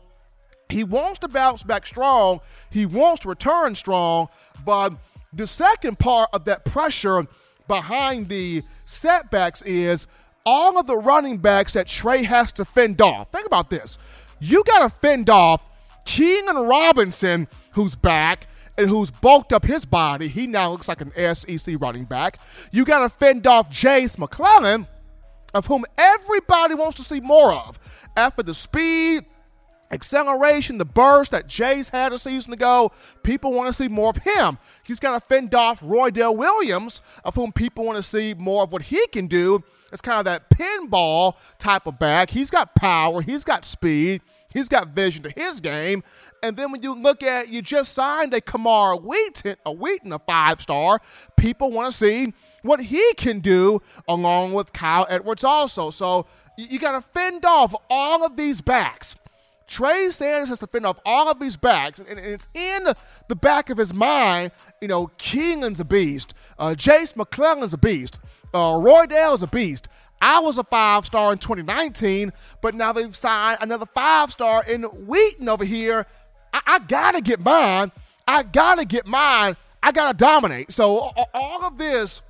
he 0.73 0.85
wants 0.85 1.21
to 1.21 1.29
bounce 1.29 1.63
back 1.63 1.87
strong. 1.87 2.41
He 2.71 2.87
wants 2.87 3.23
to 3.23 3.29
return 3.29 3.75
strong, 3.75 4.29
but 4.65 4.95
the 5.33 5.47
second 5.47 5.99
part 5.99 6.31
of 6.33 6.45
that 6.47 6.65
pressure 6.65 7.27
behind 7.69 8.29
the 8.29 8.63
setbacks 8.85 9.63
is 9.63 10.07
all 10.45 10.79
of 10.79 10.87
the 10.87 10.97
running 10.97 11.39
backs 11.39 11.75
that 11.75 11.87
Trey 11.87 12.25
has 12.25 12.53
to 12.53 12.65
fend 12.65 13.01
off. 13.01 13.31
Think 13.31 13.47
about 13.47 13.71
this. 13.71 13.99
You 14.41 14.65
got 14.65 14.81
to 14.81 14.89
fend 14.89 15.31
off 15.31 15.67
Keilan 16.05 16.69
Robinson, 16.69 17.47
who's 17.73 17.95
back 17.95 18.49
and 18.77 18.89
who's 18.89 19.11
bulked 19.11 19.53
up 19.53 19.65
his 19.65 19.85
body. 19.85 20.29
He 20.29 20.47
now 20.47 20.71
looks 20.71 20.89
like 20.89 21.01
an 21.01 21.13
SEC 21.35 21.81
running 21.81 22.05
back. 22.05 22.39
You 22.73 22.85
got 22.85 23.01
to 23.01 23.09
fend 23.09 23.47
off 23.47 23.71
Jase 23.71 24.19
McClellan, 24.19 24.87
of 25.55 25.67
whom 25.67 25.85
everybody 25.97 26.75
wants 26.75 26.97
to 26.97 27.03
see 27.03 27.21
more 27.21 27.53
of. 27.53 27.79
After 28.17 28.43
the 28.43 28.55
speed, 28.55 29.27
acceleration, 29.93 30.79
the 30.79 30.85
burst 30.85 31.31
that 31.33 31.47
Jase 31.47 31.91
had 31.91 32.13
a 32.13 32.19
season 32.19 32.53
ago, 32.53 32.91
people 33.23 33.53
want 33.53 33.69
to 33.69 33.73
see 33.73 33.89
more 33.89 34.11
of 34.11 34.17
him. 34.17 34.59
He's 34.85 34.99
got 34.99 35.13
to 35.13 35.21
fend 35.21 35.55
off 35.55 35.81
Roydell 35.81 36.37
Williams, 36.37 37.03
of 37.25 37.35
whom 37.35 37.53
people 37.53 37.85
want 37.85 37.97
to 37.97 38.03
see 38.03 38.35
more 38.35 38.65
of 38.65 38.73
what 38.73 38.83
he 38.83 39.07
can 39.09 39.27
do. 39.27 39.63
It's 39.93 40.01
kind 40.01 40.19
of 40.19 40.25
that 40.25 40.49
pinball 40.49 41.35
type 41.59 41.87
of 41.87 41.99
back. 41.99 42.31
He's 42.31 42.51
got 42.51 42.75
power, 42.75 43.21
he's 43.21 43.45
got 43.45 43.67
speed, 43.67 44.23
he's 44.53 44.69
got 44.69 44.89
vision 44.89 45.23
to 45.25 45.31
his 45.31 45.61
game. 45.61 46.03
And 46.43 46.57
then 46.57 46.73
when 46.73 46.83
you 46.83 46.95
look 46.95 47.23
at, 47.23 47.49
you 47.49 47.61
just 47.61 47.93
signed 47.93 48.33
a 48.33 48.41
Camar 48.41 48.97
Wheaton, 48.97 49.57
a 49.67 49.73
Wheaton, 49.73 50.13
a 50.13 50.19
five 50.19 50.63
star. 50.63 51.01
People 51.37 51.71
want 51.71 51.93
to 51.93 51.97
see 51.97 52.33
what 52.63 52.81
he 52.81 53.13
can 53.15 53.41
do 53.41 53.81
along 54.09 54.55
with 54.55 54.73
Kyle 54.73 55.07
Edwards 55.11 55.45
also. 55.45 55.91
So 55.91 56.27
you 56.57 56.79
got 56.79 56.93
to 56.93 57.03
fend 57.03 57.45
off 57.45 57.75
all 57.91 58.25
of 58.25 58.37
these 58.37 58.63
backs. 58.63 59.17
Trey 59.73 60.11
Sanders 60.11 60.51
has 60.51 60.61
to 60.61 60.67
fend 60.67 60.85
off 60.85 60.99
all 61.07 61.31
of 61.31 61.41
these 61.41 61.57
backs, 61.57 61.99
and 61.99 62.19
it's 62.19 62.47
in 62.53 62.89
the 63.29 63.35
back 63.35 63.71
of 63.71 63.79
his 63.79 63.95
mind. 63.95 64.51
You 64.83 64.89
know, 64.89 65.07
Keilan's 65.17 65.81
a 65.81 65.85
beast. 65.87 66.35
Uh, 66.59 66.75
Jase 66.75 67.17
McClellan's 67.17 67.73
a 67.73 67.79
beast. 67.79 68.21
Uh, 68.53 68.75
Roydell's 68.75 69.43
a 69.43 69.47
beast. 69.47 69.89
I 70.21 70.41
was 70.41 70.59
a 70.59 70.63
five 70.63 71.07
star 71.07 71.33
in 71.33 71.39
2019, 71.39 72.35
but 72.61 72.75
now 72.75 72.93
they've 72.93 73.17
signed 73.17 73.59
another 73.63 73.87
five 73.87 74.31
star 74.31 74.63
in 74.63 74.83
Wheaton 74.83 75.49
over 75.49 75.65
here. 75.65 76.05
I, 76.53 76.61
I 76.67 76.79
gotta 76.81 77.23
get 77.23 77.41
mine. 77.41 77.93
I 78.29 78.43
gotta 78.43 78.85
get 78.85 79.07
mine. 79.07 79.57
I 79.83 79.91
gotta 79.91 80.15
dominate. 80.19 80.71
So 80.71 81.13
all 81.33 81.65
of 81.65 81.79
this 81.79 82.21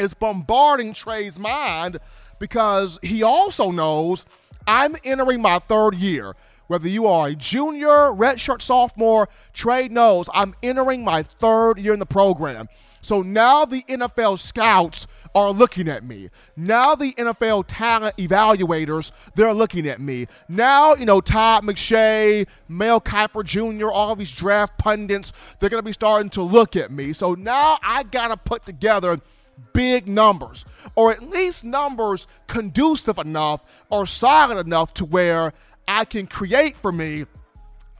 is 0.00 0.12
bombarding 0.12 0.92
Trey's 0.92 1.38
mind 1.38 2.00
because 2.40 2.98
he 3.00 3.22
also 3.22 3.70
knows 3.70 4.26
I'm 4.66 4.96
entering 5.04 5.40
my 5.40 5.60
third 5.60 5.94
year. 5.94 6.34
Whether 6.66 6.88
you 6.88 7.06
are 7.06 7.28
a 7.28 7.34
junior, 7.34 7.88
redshirt 7.88 8.62
sophomore, 8.62 9.28
Trey 9.52 9.88
knows 9.88 10.28
I'm 10.32 10.54
entering 10.62 11.04
my 11.04 11.22
third 11.22 11.78
year 11.78 11.92
in 11.92 11.98
the 11.98 12.06
program. 12.06 12.68
So 13.04 13.20
now 13.20 13.66
the 13.66 13.82
NFL 13.82 14.38
scouts 14.38 15.06
are 15.34 15.50
looking 15.50 15.88
at 15.88 16.04
me. 16.04 16.30
Now 16.56 16.94
the 16.94 17.12
NFL 17.12 17.64
talent 17.68 18.16
evaluators, 18.16 19.12
they're 19.34 19.52
looking 19.52 19.86
at 19.86 20.00
me. 20.00 20.26
Now, 20.48 20.94
you 20.94 21.04
know, 21.04 21.20
Todd 21.20 21.64
McShay, 21.64 22.48
Mel 22.66 23.02
Kiper 23.02 23.44
Jr., 23.44 23.90
all 23.90 24.16
these 24.16 24.32
draft 24.32 24.78
pundits, 24.78 25.32
they're 25.60 25.68
going 25.68 25.82
to 25.82 25.86
be 25.86 25.92
starting 25.92 26.30
to 26.30 26.42
look 26.42 26.76
at 26.76 26.90
me. 26.90 27.12
So 27.12 27.34
now 27.34 27.78
I 27.82 28.04
got 28.04 28.28
to 28.28 28.36
put 28.38 28.64
together 28.64 29.20
big 29.72 30.08
numbers, 30.08 30.64
or 30.96 31.12
at 31.12 31.22
least 31.22 31.62
numbers 31.62 32.26
conducive 32.46 33.18
enough 33.18 33.60
or 33.90 34.06
solid 34.06 34.64
enough 34.64 34.94
to 34.94 35.04
where 35.04 35.52
I 35.86 36.04
can 36.04 36.26
create 36.26 36.76
for 36.76 36.92
me 36.92 37.24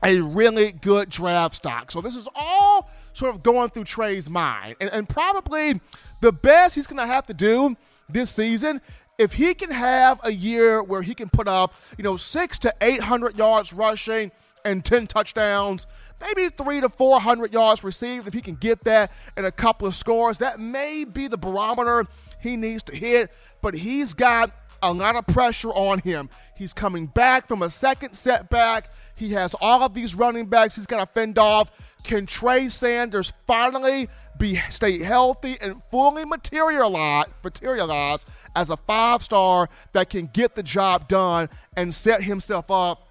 a 0.03 0.21
really 0.21 0.71
good 0.71 1.09
draft 1.09 1.55
stock. 1.55 1.91
So 1.91 2.01
this 2.01 2.15
is 2.15 2.27
all 2.35 2.89
sort 3.13 3.35
of 3.35 3.43
going 3.43 3.69
through 3.69 3.85
Trey's 3.85 4.29
mind. 4.29 4.75
And, 4.79 4.89
and 4.91 5.09
probably 5.09 5.79
the 6.21 6.31
best 6.31 6.75
he's 6.75 6.87
going 6.87 6.99
to 6.99 7.07
have 7.07 7.25
to 7.27 7.33
do 7.33 7.75
this 8.09 8.29
season 8.31 8.81
if 9.17 9.33
he 9.33 9.53
can 9.53 9.71
have 9.71 10.19
a 10.23 10.31
year 10.31 10.83
where 10.83 11.01
he 11.01 11.13
can 11.13 11.29
put 11.29 11.47
up, 11.47 11.73
you 11.97 12.03
know, 12.03 12.17
six 12.17 12.59
to 12.59 12.73
800 12.81 13.37
yards 13.37 13.73
rushing 13.73 14.31
and 14.65 14.83
10 14.83 15.07
touchdowns, 15.07 15.87
maybe 16.19 16.49
three 16.49 16.81
to 16.81 16.89
400 16.89 17.53
yards 17.53 17.83
received, 17.83 18.27
if 18.27 18.33
he 18.33 18.41
can 18.41 18.55
get 18.55 18.81
that 18.81 19.11
and 19.37 19.45
a 19.45 19.51
couple 19.51 19.87
of 19.87 19.95
scores, 19.95 20.39
that 20.39 20.59
may 20.59 21.03
be 21.03 21.27
the 21.27 21.37
barometer 21.37 22.05
he 22.41 22.57
needs 22.57 22.83
to 22.83 22.95
hit. 22.95 23.31
But 23.61 23.75
he's 23.75 24.13
got 24.13 24.51
a 24.81 24.93
lot 24.93 25.15
of 25.15 25.25
pressure 25.27 25.71
on 25.71 25.99
him. 25.99 26.29
He's 26.55 26.73
coming 26.73 27.07
back 27.07 27.47
from 27.47 27.61
a 27.61 27.69
second 27.69 28.13
setback. 28.13 28.89
He 29.17 29.31
has 29.31 29.55
all 29.61 29.81
of 29.81 29.93
these 29.93 30.15
running 30.15 30.45
backs 30.47 30.75
he's 30.75 30.87
got 30.87 30.99
to 30.99 31.13
fend 31.13 31.37
off. 31.37 31.71
Can 32.03 32.25
Trey 32.25 32.69
Sanders 32.69 33.33
finally 33.47 34.09
be 34.37 34.57
stay 34.69 34.99
healthy 34.99 35.57
and 35.61 35.81
fully 35.85 36.25
materialize 36.25 37.27
materialize 37.43 38.25
as 38.55 38.69
a 38.69 38.77
five 38.77 39.23
star 39.23 39.69
that 39.93 40.09
can 40.09 40.27
get 40.27 40.55
the 40.55 40.63
job 40.63 41.07
done 41.07 41.49
and 41.77 41.93
set 41.93 42.21
himself 42.21 42.69
up 42.69 43.07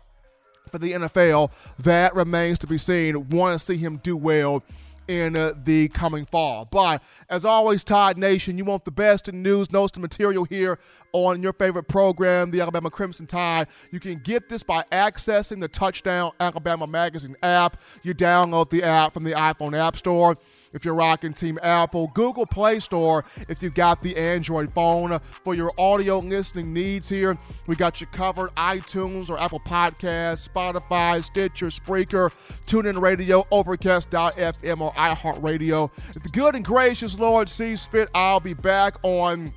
for 0.71 0.79
the 0.79 0.93
NFL? 0.93 1.51
That 1.81 2.15
remains 2.15 2.59
to 2.61 2.67
be 2.67 2.79
seen. 2.79 3.29
Want 3.31 3.59
to 3.59 3.65
see 3.65 3.77
him 3.77 3.99
do 4.03 4.17
well 4.17 4.63
in 5.09 5.37
uh, 5.37 5.53
the 5.65 5.89
coming 5.89 6.25
fall. 6.27 6.67
But 6.71 7.03
as 7.29 7.45
always, 7.45 7.85
Tide 7.85 8.19
Nation, 8.19 8.59
you 8.59 8.65
want 8.65 8.85
the 8.85 8.91
best 8.91 9.29
in 9.29 9.43
news, 9.43 9.71
notes, 9.73 9.93
and 9.95 10.03
material 10.03 10.45
here 10.45 10.79
on 11.13 11.43
your 11.43 11.53
favorite 11.53 11.89
program, 11.89 12.51
the 12.51 12.61
Alabama 12.61 12.91
Crimson 12.91 13.27
Tide. 13.27 13.69
You 13.91 14.01
can 14.01 14.19
get 14.19 14.49
this 14.49 14.63
by 14.63 14.85
accessing 14.91 15.61
the 15.61 15.69
Touchdown 15.69 16.33
Alabama 16.41 16.87
Magazine 16.87 17.37
app. 17.43 17.81
You 18.03 18.15
download 18.15 18.71
the 18.71 18.83
app 18.83 19.15
from 19.15 19.25
the 19.25 19.33
iPhone 19.33 19.79
App 19.79 19.97
Store 19.97 20.35
if 20.75 20.85
you're 20.85 20.95
rocking 20.95 21.33
Team 21.33 21.59
Apple, 21.63 22.11
Google 22.15 22.45
Play 22.45 22.81
Store 22.81 23.25
if 23.49 23.63
you've 23.63 23.75
got 23.75 24.03
the 24.03 24.17
Android 24.17 24.73
phone. 24.75 25.19
For 25.45 25.55
your 25.55 25.73
audio 25.79 26.19
listening 26.19 26.73
needs 26.73 27.09
here, 27.09 27.39
we 27.67 27.77
got 27.77 28.01
you 28.01 28.07
covered 28.09 28.51
iTunes 28.57 29.31
or 29.31 29.39
Apple 29.39 29.61
Podcasts, 29.61 30.49
Spotify, 30.49 31.25
Stitcher, 31.25 31.69
Spreaker, 31.69 32.31
TuneIn 32.67 33.01
Radio, 33.01 33.47
Overcast.fm, 33.51 34.81
or 34.81 34.93
iHeartRadio. 34.93 35.91
If 36.15 36.23
the 36.23 36.29
good 36.29 36.55
and 36.55 36.65
gracious 36.65 37.19
Lord 37.19 37.49
sees 37.49 37.87
fit, 37.87 38.11
I'll 38.15 38.41
be 38.41 38.55
back 38.55 38.97
on 39.03 39.53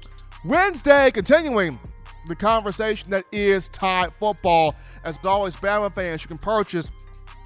Wednesday, 0.45 1.11
continuing 1.11 1.80
the 2.27 2.35
conversation 2.35 3.10
that 3.10 3.26
is 3.31 3.69
Tide 3.69 4.11
football. 4.19 4.76
As 5.03 5.18
always, 5.26 5.56
Bama 5.56 5.94
fans, 5.94 6.23
you 6.23 6.27
can 6.27 6.38
purchase 6.38 6.91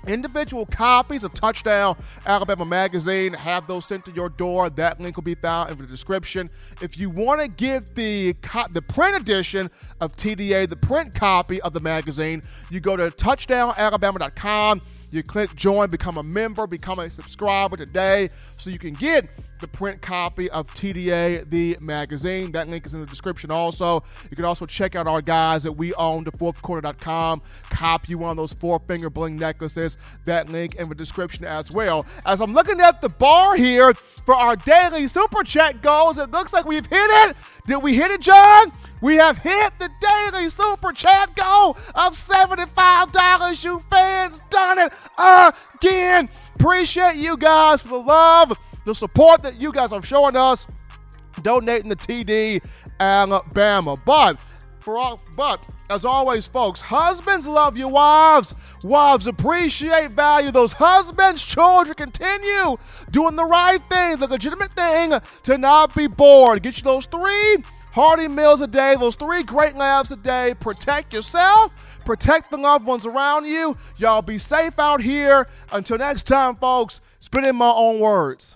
Individual 0.07 0.65
copies 0.65 1.23
of 1.23 1.33
Touchdown 1.33 1.95
Alabama 2.25 2.65
Magazine 2.65 3.33
have 3.33 3.67
those 3.67 3.85
sent 3.85 4.05
to 4.05 4.11
your 4.11 4.29
door. 4.29 4.69
That 4.69 4.99
link 4.99 5.15
will 5.15 5.23
be 5.23 5.35
found 5.35 5.71
in 5.71 5.77
the 5.77 5.85
description. 5.85 6.49
If 6.81 6.97
you 6.97 7.09
want 7.09 7.41
to 7.41 7.47
get 7.47 7.95
the 7.95 8.33
co- 8.41 8.67
the 8.71 8.81
print 8.81 9.15
edition 9.15 9.69
of 9.99 10.15
TDA, 10.15 10.67
the 10.67 10.75
print 10.75 11.13
copy 11.13 11.61
of 11.61 11.73
the 11.73 11.79
magazine, 11.79 12.41
you 12.69 12.79
go 12.79 12.95
to 12.95 13.09
touchdownalabama.com. 13.11 14.81
You 15.11 15.23
click 15.23 15.53
join, 15.55 15.89
become 15.89 16.17
a 16.17 16.23
member, 16.23 16.65
become 16.67 16.99
a 16.99 17.09
subscriber 17.09 17.75
today 17.75 18.29
so 18.57 18.69
you 18.69 18.79
can 18.79 18.93
get 18.93 19.27
the 19.61 19.67
print 19.67 20.01
copy 20.01 20.49
of 20.49 20.67
TDA, 20.73 21.49
the 21.49 21.77
magazine. 21.81 22.51
That 22.51 22.67
link 22.67 22.85
is 22.85 22.93
in 22.93 22.99
the 22.99 23.05
description 23.05 23.51
also. 23.51 24.03
You 24.29 24.35
can 24.35 24.45
also 24.45 24.65
check 24.65 24.95
out 24.95 25.07
our 25.07 25.21
guys 25.21 25.65
at 25.65 25.77
we 25.77 25.93
own 25.93 26.23
the 26.23 26.31
fourth 26.31 26.61
quarter.com. 26.61 27.41
Copy 27.69 28.15
one 28.15 28.31
of 28.31 28.37
those 28.37 28.53
four 28.53 28.79
finger 28.87 29.09
bling 29.09 29.37
necklaces. 29.37 29.97
That 30.25 30.49
link 30.49 30.75
in 30.75 30.89
the 30.89 30.95
description 30.95 31.45
as 31.45 31.71
well. 31.71 32.05
As 32.25 32.41
I'm 32.41 32.53
looking 32.53 32.81
at 32.81 33.01
the 33.01 33.09
bar 33.09 33.55
here 33.55 33.93
for 33.93 34.35
our 34.35 34.55
daily 34.55 35.07
super 35.07 35.43
chat 35.43 35.81
goals, 35.81 36.17
it 36.17 36.31
looks 36.31 36.51
like 36.51 36.65
we've 36.65 36.85
hit 36.85 37.09
it. 37.09 37.37
Did 37.67 37.83
we 37.83 37.95
hit 37.95 38.11
it, 38.11 38.21
John? 38.21 38.71
We 39.01 39.15
have 39.15 39.37
hit 39.37 39.73
the 39.79 39.89
daily 39.99 40.49
super 40.49 40.91
chat 40.91 41.35
goal 41.35 41.71
of 41.95 42.13
$75. 42.13 43.63
You 43.63 43.83
fans 43.89 44.39
done 44.49 44.79
it 44.79 44.93
again. 45.17 46.29
Appreciate 46.55 47.15
you 47.15 47.37
guys 47.37 47.81
for 47.81 47.89
the 47.89 47.97
love 47.97 48.57
the 48.85 48.95
support 48.95 49.43
that 49.43 49.59
you 49.59 49.71
guys 49.71 49.91
are 49.91 50.01
showing 50.01 50.35
us 50.35 50.67
donating 51.41 51.89
the 51.89 51.95
TD 51.95 52.63
Alabama. 52.99 53.95
But 54.05 54.39
for 54.81 54.97
all. 54.97 55.21
But 55.37 55.61
as 55.89 56.05
always, 56.05 56.47
folks, 56.47 56.81
husbands 56.81 57.47
love 57.47 57.77
your 57.77 57.89
wives. 57.89 58.55
Wives 58.83 59.27
appreciate, 59.27 60.11
value 60.11 60.51
those 60.51 60.73
husbands. 60.73 61.43
Children 61.43 61.95
continue 61.95 62.77
doing 63.11 63.35
the 63.35 63.45
right 63.45 63.81
thing, 63.87 64.17
the 64.17 64.27
legitimate 64.27 64.73
thing, 64.73 65.13
to 65.43 65.57
not 65.57 65.95
be 65.95 66.07
bored. 66.07 66.63
Get 66.63 66.77
you 66.77 66.83
those 66.83 67.05
three 67.05 67.57
hearty 67.91 68.27
meals 68.27 68.61
a 68.61 68.67
day, 68.67 68.95
those 68.97 69.15
three 69.15 69.43
great 69.43 69.75
laughs 69.75 70.11
a 70.11 70.15
day. 70.15 70.55
Protect 70.59 71.13
yourself, 71.13 71.99
protect 72.05 72.51
the 72.51 72.57
loved 72.57 72.85
ones 72.85 73.05
around 73.05 73.45
you. 73.45 73.75
Y'all 73.97 74.21
be 74.21 74.37
safe 74.37 74.77
out 74.79 75.01
here. 75.01 75.45
Until 75.73 75.97
next 75.97 76.23
time, 76.23 76.55
folks, 76.55 77.01
spit 77.19 77.43
in 77.43 77.55
my 77.55 77.71
own 77.71 77.99
words. 77.99 78.55